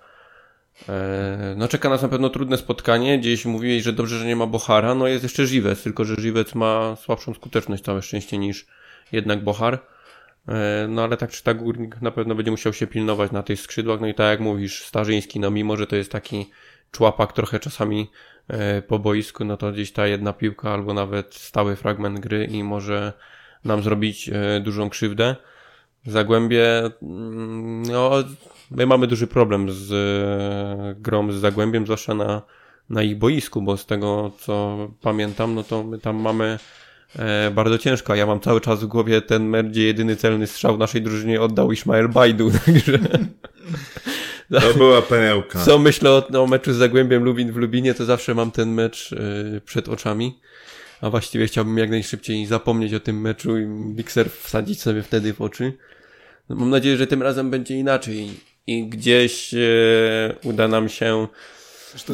E, 0.88 1.54
no 1.56 1.68
czeka 1.68 1.88
nas 1.88 2.02
na 2.02 2.08
pewno 2.08 2.28
trudne 2.28 2.56
spotkanie. 2.56 3.18
Gdzieś 3.18 3.44
mówiłeś, 3.44 3.82
że 3.82 3.92
dobrze, 3.92 4.18
że 4.18 4.26
nie 4.26 4.36
ma 4.36 4.46
Bohara. 4.46 4.94
No 4.94 5.06
jest 5.06 5.22
jeszcze 5.22 5.46
Żywec, 5.46 5.82
tylko 5.82 6.04
że 6.04 6.14
Żywec 6.18 6.54
ma 6.54 6.96
słabszą 6.96 7.34
skuteczność 7.34 7.84
całe 7.84 8.02
szczęście 8.02 8.38
niż 8.38 8.66
jednak 9.12 9.44
Bohar. 9.44 9.86
No 10.88 11.04
ale 11.04 11.16
tak 11.16 11.30
czy 11.30 11.44
tak 11.44 11.58
Górnik 11.58 12.02
na 12.02 12.10
pewno 12.10 12.34
będzie 12.34 12.50
musiał 12.50 12.72
się 12.72 12.86
pilnować 12.86 13.32
na 13.32 13.42
tych 13.42 13.60
skrzydłach. 13.60 14.00
No 14.00 14.06
i 14.06 14.14
tak 14.14 14.30
jak 14.30 14.40
mówisz, 14.40 14.84
Starzyński, 14.84 15.40
no 15.40 15.50
mimo, 15.50 15.76
że 15.76 15.86
to 15.86 15.96
jest 15.96 16.12
taki 16.12 16.50
człapak 16.94 17.32
trochę 17.32 17.60
czasami 17.60 18.08
E, 18.48 18.82
po 18.82 18.98
boisku, 18.98 19.44
no 19.44 19.56
to 19.56 19.72
gdzieś 19.72 19.92
ta 19.92 20.06
jedna 20.06 20.32
piłka 20.32 20.70
albo 20.70 20.94
nawet 20.94 21.34
stały 21.34 21.76
fragment 21.76 22.20
gry 22.20 22.44
i 22.44 22.64
może 22.64 23.12
nam 23.64 23.82
zrobić 23.82 24.28
e, 24.28 24.60
dużą 24.60 24.90
krzywdę. 24.90 25.36
Zagłębie, 26.06 26.90
mm, 27.02 27.82
no, 27.82 28.10
my 28.70 28.86
mamy 28.86 29.06
duży 29.06 29.26
problem 29.26 29.70
z 29.70 29.92
e, 29.92 31.00
grą 31.00 31.32
z 31.32 31.34
Zagłębiem, 31.34 31.84
zwłaszcza 31.84 32.14
na, 32.14 32.42
na 32.90 33.02
ich 33.02 33.18
boisku, 33.18 33.62
bo 33.62 33.76
z 33.76 33.86
tego 33.86 34.30
co 34.38 34.78
pamiętam, 35.02 35.54
no 35.54 35.62
to 35.62 35.84
my 35.84 35.98
tam 35.98 36.16
mamy 36.16 36.58
bardzo 37.52 37.78
ciężko. 37.78 38.14
Ja 38.14 38.26
mam 38.26 38.40
cały 38.40 38.60
czas 38.60 38.84
w 38.84 38.86
głowie 38.86 39.20
ten 39.20 39.48
mecz, 39.48 39.66
gdzie 39.66 39.82
jedyny 39.82 40.16
celny 40.16 40.46
strzał 40.46 40.78
naszej 40.78 41.02
drużynie 41.02 41.40
oddał 41.40 41.72
Ismael 41.72 42.08
Bajdu, 42.08 42.50
także 42.64 42.98
to 44.60 44.74
była 44.74 45.02
perełka. 45.02 45.64
Co 45.64 45.78
myślę 45.78 46.10
o, 46.10 46.42
o 46.42 46.46
meczu 46.46 46.72
z 46.72 46.76
Zagłębiem 46.76 47.24
Lubin 47.24 47.52
w 47.52 47.56
Lubinie, 47.56 47.94
to 47.94 48.04
zawsze 48.04 48.34
mam 48.34 48.50
ten 48.50 48.72
mecz 48.72 49.12
y, 49.12 49.60
przed 49.64 49.88
oczami. 49.88 50.38
A 51.00 51.10
właściwie 51.10 51.46
chciałbym 51.46 51.78
jak 51.78 51.90
najszybciej 51.90 52.46
zapomnieć 52.46 52.94
o 52.94 53.00
tym 53.00 53.20
meczu 53.20 53.58
i 53.58 53.66
mikser 53.66 54.30
wsadzić 54.30 54.82
sobie 54.82 55.02
wtedy 55.02 55.34
w 55.34 55.40
oczy. 55.40 55.72
No, 56.48 56.56
mam 56.56 56.70
nadzieję, 56.70 56.96
że 56.96 57.06
tym 57.06 57.22
razem 57.22 57.50
będzie 57.50 57.74
inaczej 57.74 58.30
i 58.66 58.86
gdzieś 58.86 59.54
y, 59.54 60.34
uda 60.44 60.68
nam 60.68 60.88
się 60.88 61.26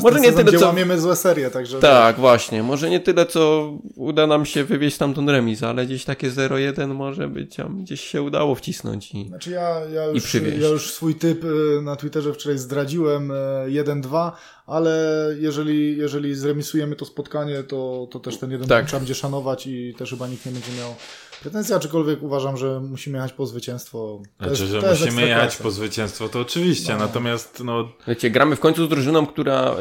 może 0.03 0.21
nie 0.21 0.33
tyle, 0.33 0.59
co 0.59 0.67
łamiemy 0.67 1.01
złe 1.01 1.17
serie, 1.17 1.51
także... 1.51 1.79
Tak, 1.79 2.17
właśnie. 2.17 2.63
Może 2.63 2.91
nie 2.91 3.01
tyle, 3.01 3.27
co 3.27 3.73
uda 3.97 4.27
nam 4.27 4.47
się 4.47 4.65
wywieźć 4.65 4.99
tamtą 4.99 5.27
remis, 5.27 5.63
ale 5.63 5.87
gdzieś 5.87 6.05
takie 6.05 6.31
0-1 6.31 6.95
może 6.95 7.29
być, 7.29 7.57
tam 7.57 7.83
gdzieś 7.83 8.01
się 8.01 8.23
udało 8.23 8.55
wcisnąć 8.55 9.15
i 9.15 9.29
Znaczy 9.29 9.51
ja, 9.51 9.81
ja, 9.95 10.07
już, 10.07 10.35
ja 10.35 10.69
już 10.69 10.93
swój 10.93 11.15
typ 11.15 11.45
y, 11.45 11.83
na 11.83 11.97
Twitterze 11.97 12.33
wczoraj 12.33 12.59
zdradziłem 12.59 13.33
1-2, 13.69 14.29
y, 14.29 14.33
ale 14.67 15.01
jeżeli, 15.39 15.97
jeżeli 15.97 16.35
zremisujemy 16.35 16.97
to 16.97 17.05
spotkanie, 17.05 17.63
to, 17.63 18.09
to 18.11 18.21
też 18.21 18.39
ten 18.39 18.51
jeden 18.51 18.69
tak. 18.69 18.87
trzeba 18.87 19.01
będzie 19.01 19.15
szanować 19.15 19.67
i 19.67 19.95
też 19.99 20.11
chyba 20.11 20.29
nikt 20.29 20.47
nie 20.47 20.53
będzie 20.53 20.73
miał 20.79 20.95
pretensji, 21.41 21.75
aczkolwiek 21.75 22.23
uważam, 22.23 22.57
że 22.57 22.81
musimy 22.81 23.19
jechać 23.19 23.33
po 23.33 23.47
zwycięstwo. 23.47 24.23
To 24.39 24.55
znaczy, 24.55 24.63
jest, 24.63 24.99
że 24.99 25.07
musimy 25.07 25.29
jechać 25.29 25.57
po 25.57 25.71
zwycięstwo, 25.71 26.29
to 26.29 26.41
oczywiście, 26.41 26.93
no. 26.93 26.99
natomiast 26.99 27.63
no... 27.65 27.93
Wiecie, 28.09 28.31
gramy 28.31 28.57
w 28.57 28.61
końcu 28.61 28.87
z 28.87 28.89
drużyną, 28.89 29.27
która 29.27 29.65
yy, 29.65 29.77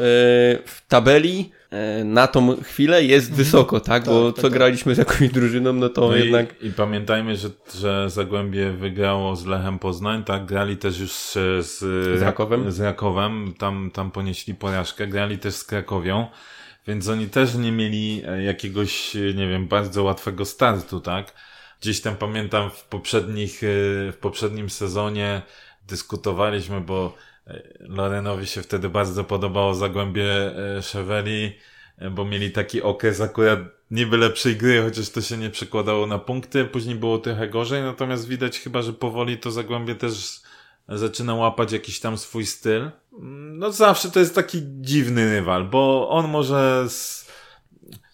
w 0.66 0.82
tabeli 0.88 1.50
yy, 1.98 2.04
na 2.04 2.26
tą 2.26 2.62
chwilę 2.62 3.04
jest 3.04 3.28
mhm. 3.28 3.44
wysoko, 3.44 3.80
tak? 3.80 4.04
tak 4.04 4.12
Bo 4.12 4.32
tak, 4.32 4.36
co 4.36 4.42
tak. 4.42 4.52
graliśmy 4.52 4.94
z 4.94 4.98
jakąś 4.98 5.28
drużyną, 5.28 5.72
no 5.72 5.88
to 5.88 6.00
no 6.00 6.16
jednak... 6.16 6.62
I, 6.62 6.66
I, 6.66 6.72
pamiętajmy, 6.72 7.36
że, 7.36 7.48
że 7.78 8.10
Zagłębie 8.10 8.70
wygrało 8.72 9.36
z 9.36 9.46
Lechem 9.46 9.78
Poznań, 9.78 10.24
tak? 10.24 10.46
Grali 10.46 10.76
też 10.76 10.98
już 10.98 11.12
z, 11.12 11.32
z, 11.66 11.78
z 12.18 12.22
Rakowem. 12.22 12.72
Z 12.72 12.80
Rakowem, 12.80 13.54
tam, 13.58 13.90
tam 13.94 14.10
ponieśli 14.10 14.54
porażkę, 14.54 15.06
grali 15.06 15.38
też 15.38 15.54
z 15.54 15.64
Krakowią. 15.64 16.26
Więc 16.86 17.08
oni 17.08 17.26
też 17.26 17.54
nie 17.54 17.72
mieli 17.72 18.22
e, 18.26 18.42
jakiegoś, 18.42 19.14
nie 19.14 19.48
wiem, 19.48 19.68
bardzo 19.68 20.02
łatwego 20.02 20.44
startu, 20.44 21.00
tak? 21.00 21.32
Gdzieś 21.80 22.00
tam 22.00 22.16
pamiętam 22.16 22.70
w 22.70 22.84
poprzednich, 22.84 23.64
e, 23.64 23.66
w 24.12 24.16
poprzednim 24.20 24.70
sezonie 24.70 25.42
dyskutowaliśmy, 25.88 26.80
bo 26.80 27.14
e, 27.46 27.62
Lorenowi 27.80 28.46
się 28.46 28.62
wtedy 28.62 28.88
bardzo 28.88 29.24
podobało 29.24 29.74
Zagłębie 29.74 30.26
Cheveli, 30.92 31.52
bo 32.10 32.24
mieli 32.24 32.50
taki 32.50 32.82
okres 32.82 33.20
akurat 33.20 33.58
niby 33.90 34.16
lepszej 34.16 34.56
gry, 34.56 34.82
chociaż 34.82 35.10
to 35.10 35.20
się 35.20 35.36
nie 35.36 35.50
przekładało 35.50 36.06
na 36.06 36.18
punkty. 36.18 36.64
Później 36.64 36.94
było 36.94 37.18
trochę 37.18 37.48
gorzej, 37.48 37.82
natomiast 37.82 38.28
widać 38.28 38.58
chyba, 38.58 38.82
że 38.82 38.92
powoli 38.92 39.38
to 39.38 39.50
Zagłębie 39.50 39.94
też 39.94 40.40
zaczyna 40.88 41.34
łapać 41.34 41.72
jakiś 41.72 42.00
tam 42.00 42.18
swój 42.18 42.46
styl. 42.46 42.90
No 43.52 43.72
zawsze 43.72 44.10
to 44.10 44.20
jest 44.20 44.34
taki 44.34 44.62
dziwny 44.64 45.30
rywal, 45.34 45.64
bo 45.64 46.08
on 46.08 46.28
może 46.28 46.88
z, 46.88 47.29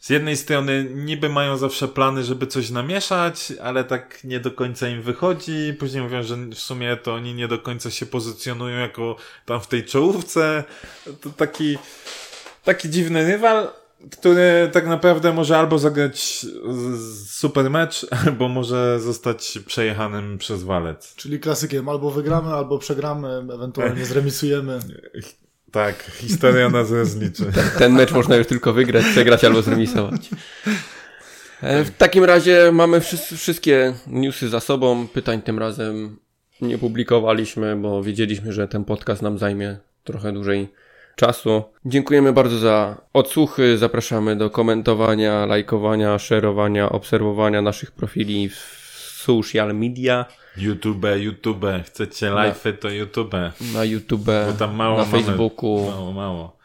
z 0.06 0.10
jednej 0.10 0.36
strony 0.36 0.88
niby 0.94 1.28
mają 1.28 1.56
zawsze 1.56 1.88
plany, 1.88 2.24
żeby 2.24 2.46
coś 2.46 2.70
namieszać, 2.70 3.52
ale 3.62 3.84
tak 3.84 4.24
nie 4.24 4.40
do 4.40 4.50
końca 4.50 4.88
im 4.88 5.02
wychodzi. 5.02 5.74
Później 5.78 6.02
mówią, 6.02 6.22
że 6.22 6.36
w 6.36 6.58
sumie 6.58 6.96
to 6.96 7.14
oni 7.14 7.34
nie 7.34 7.48
do 7.48 7.58
końca 7.58 7.90
się 7.90 8.06
pozycjonują 8.06 8.78
jako 8.78 9.16
tam 9.46 9.60
w 9.60 9.66
tej 9.66 9.84
czołówce. 9.84 10.64
To 11.20 11.30
taki, 11.30 11.78
taki 12.64 12.90
dziwny 12.90 13.24
rywal, 13.24 13.68
który 14.12 14.70
tak 14.72 14.86
naprawdę 14.86 15.32
może 15.32 15.58
albo 15.58 15.78
zagrać 15.78 16.46
super 17.26 17.70
mecz, 17.70 18.06
albo 18.26 18.48
może 18.48 19.00
zostać 19.00 19.58
przejechanym 19.66 20.38
przez 20.38 20.62
walec. 20.62 21.14
Czyli 21.14 21.40
klasykiem, 21.40 21.88
albo 21.88 22.10
wygramy, 22.10 22.48
albo 22.48 22.78
przegramy, 22.78 23.28
ewentualnie 23.54 24.06
zremisujemy. 24.12 24.80
Tak, 25.76 26.02
historia 26.02 26.68
nas 26.68 26.90
rozliczy. 26.90 27.44
Ten, 27.54 27.64
ten 27.78 27.92
mecz 27.92 28.12
można 28.12 28.36
już 28.36 28.46
tylko 28.46 28.72
wygrać, 28.72 29.04
przegrać 29.04 29.44
albo 29.44 29.62
zremisować. 29.62 30.30
E, 31.62 31.84
w 31.84 31.90
takim 31.90 32.24
razie 32.24 32.72
mamy 32.72 33.00
wszystkie 33.36 33.94
newsy 34.06 34.48
za 34.48 34.60
sobą. 34.60 35.08
Pytań 35.08 35.42
tym 35.42 35.58
razem 35.58 36.16
nie 36.60 36.78
publikowaliśmy, 36.78 37.76
bo 37.76 38.02
wiedzieliśmy, 38.02 38.52
że 38.52 38.68
ten 38.68 38.84
podcast 38.84 39.22
nam 39.22 39.38
zajmie 39.38 39.76
trochę 40.04 40.32
dłużej 40.32 40.68
czasu. 41.16 41.62
Dziękujemy 41.84 42.32
bardzo 42.32 42.58
za 42.58 42.96
odsłuchy. 43.12 43.78
Zapraszamy 43.78 44.36
do 44.36 44.50
komentowania, 44.50 45.46
lajkowania, 45.46 46.18
szerowania, 46.18 46.88
obserwowania 46.88 47.62
naszych 47.62 47.90
profili 47.90 48.48
w 48.48 48.56
social 49.24 49.74
media. 49.74 50.24
YouTube, 50.58 51.06
YouTube. 51.16 51.66
Chcecie 51.84 52.30
live, 52.30 52.64
to 52.80 52.90
YouTube. 52.90 53.32
Na 53.74 53.84
YouTube, 53.84 54.26
mało 54.74 54.98
na 54.98 55.04
Facebooku. 55.04 55.86
Mało, 55.90 56.12
mało. 56.12 56.56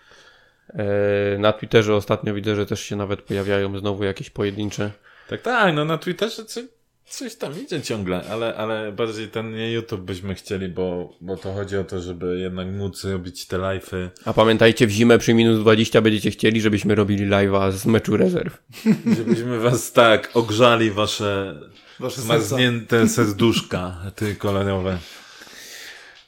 E, 0.74 1.38
na 1.38 1.54
Twitterze 1.54 1.96
ostatnio 1.96 2.34
widzę, 2.34 2.56
że 2.56 2.66
też 2.66 2.82
się 2.82 2.96
nawet 2.96 3.22
pojawiają 3.22 3.80
znowu 3.80 4.04
jakieś 4.04 4.30
pojedyncze. 4.30 4.92
Tak, 5.30 5.42
tak, 5.42 5.76
no 5.76 5.86
na 5.86 5.98
Twitterze 5.98 6.46
coś, 6.46 6.64
coś 7.06 7.36
tam 7.36 7.62
idzie 7.64 7.82
ciągle, 7.82 8.24
ale, 8.30 8.56
ale 8.56 8.92
bardziej 8.92 9.28
ten 9.28 9.56
nie 9.56 9.72
YouTube 9.72 10.02
byśmy 10.02 10.36
chcieli, 10.36 10.68
bo, 10.68 11.14
bo 11.22 11.38
to 11.38 11.54
chodzi 11.54 11.78
o 11.78 11.84
to, 11.84 12.02
żeby 12.02 12.40
jednak 12.40 12.68
móc 12.68 13.04
robić 13.04 13.48
te 13.48 13.58
live'y. 13.58 14.10
A 14.26 14.34
pamiętajcie, 14.34 14.88
w 14.88 14.90
zimę 14.90 15.18
przy 15.18 15.34
minus 15.34 15.60
20 15.60 16.02
będziecie 16.02 16.32
chcieli, 16.32 16.62
żebyśmy 16.62 16.96
robili 16.96 17.30
live'a 17.30 17.72
z 17.72 17.86
meczu 17.86 18.18
rezerw. 18.18 18.64
Żebyśmy 19.18 19.60
was 19.60 19.92
tak 19.92 20.30
ogrzali 20.34 20.92
wasze, 20.92 21.60
wasze 22.02 22.22
zmarznięte 22.22 23.08
serduszka 23.10 23.98
kolorowe. 24.38 24.98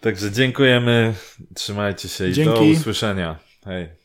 Także 0.01 0.31
dziękujemy, 0.31 1.13
trzymajcie 1.55 2.09
się 2.09 2.27
i 2.27 2.33
Dzięki. 2.33 2.53
do 2.53 2.61
usłyszenia. 2.63 3.39
Hej. 3.65 3.89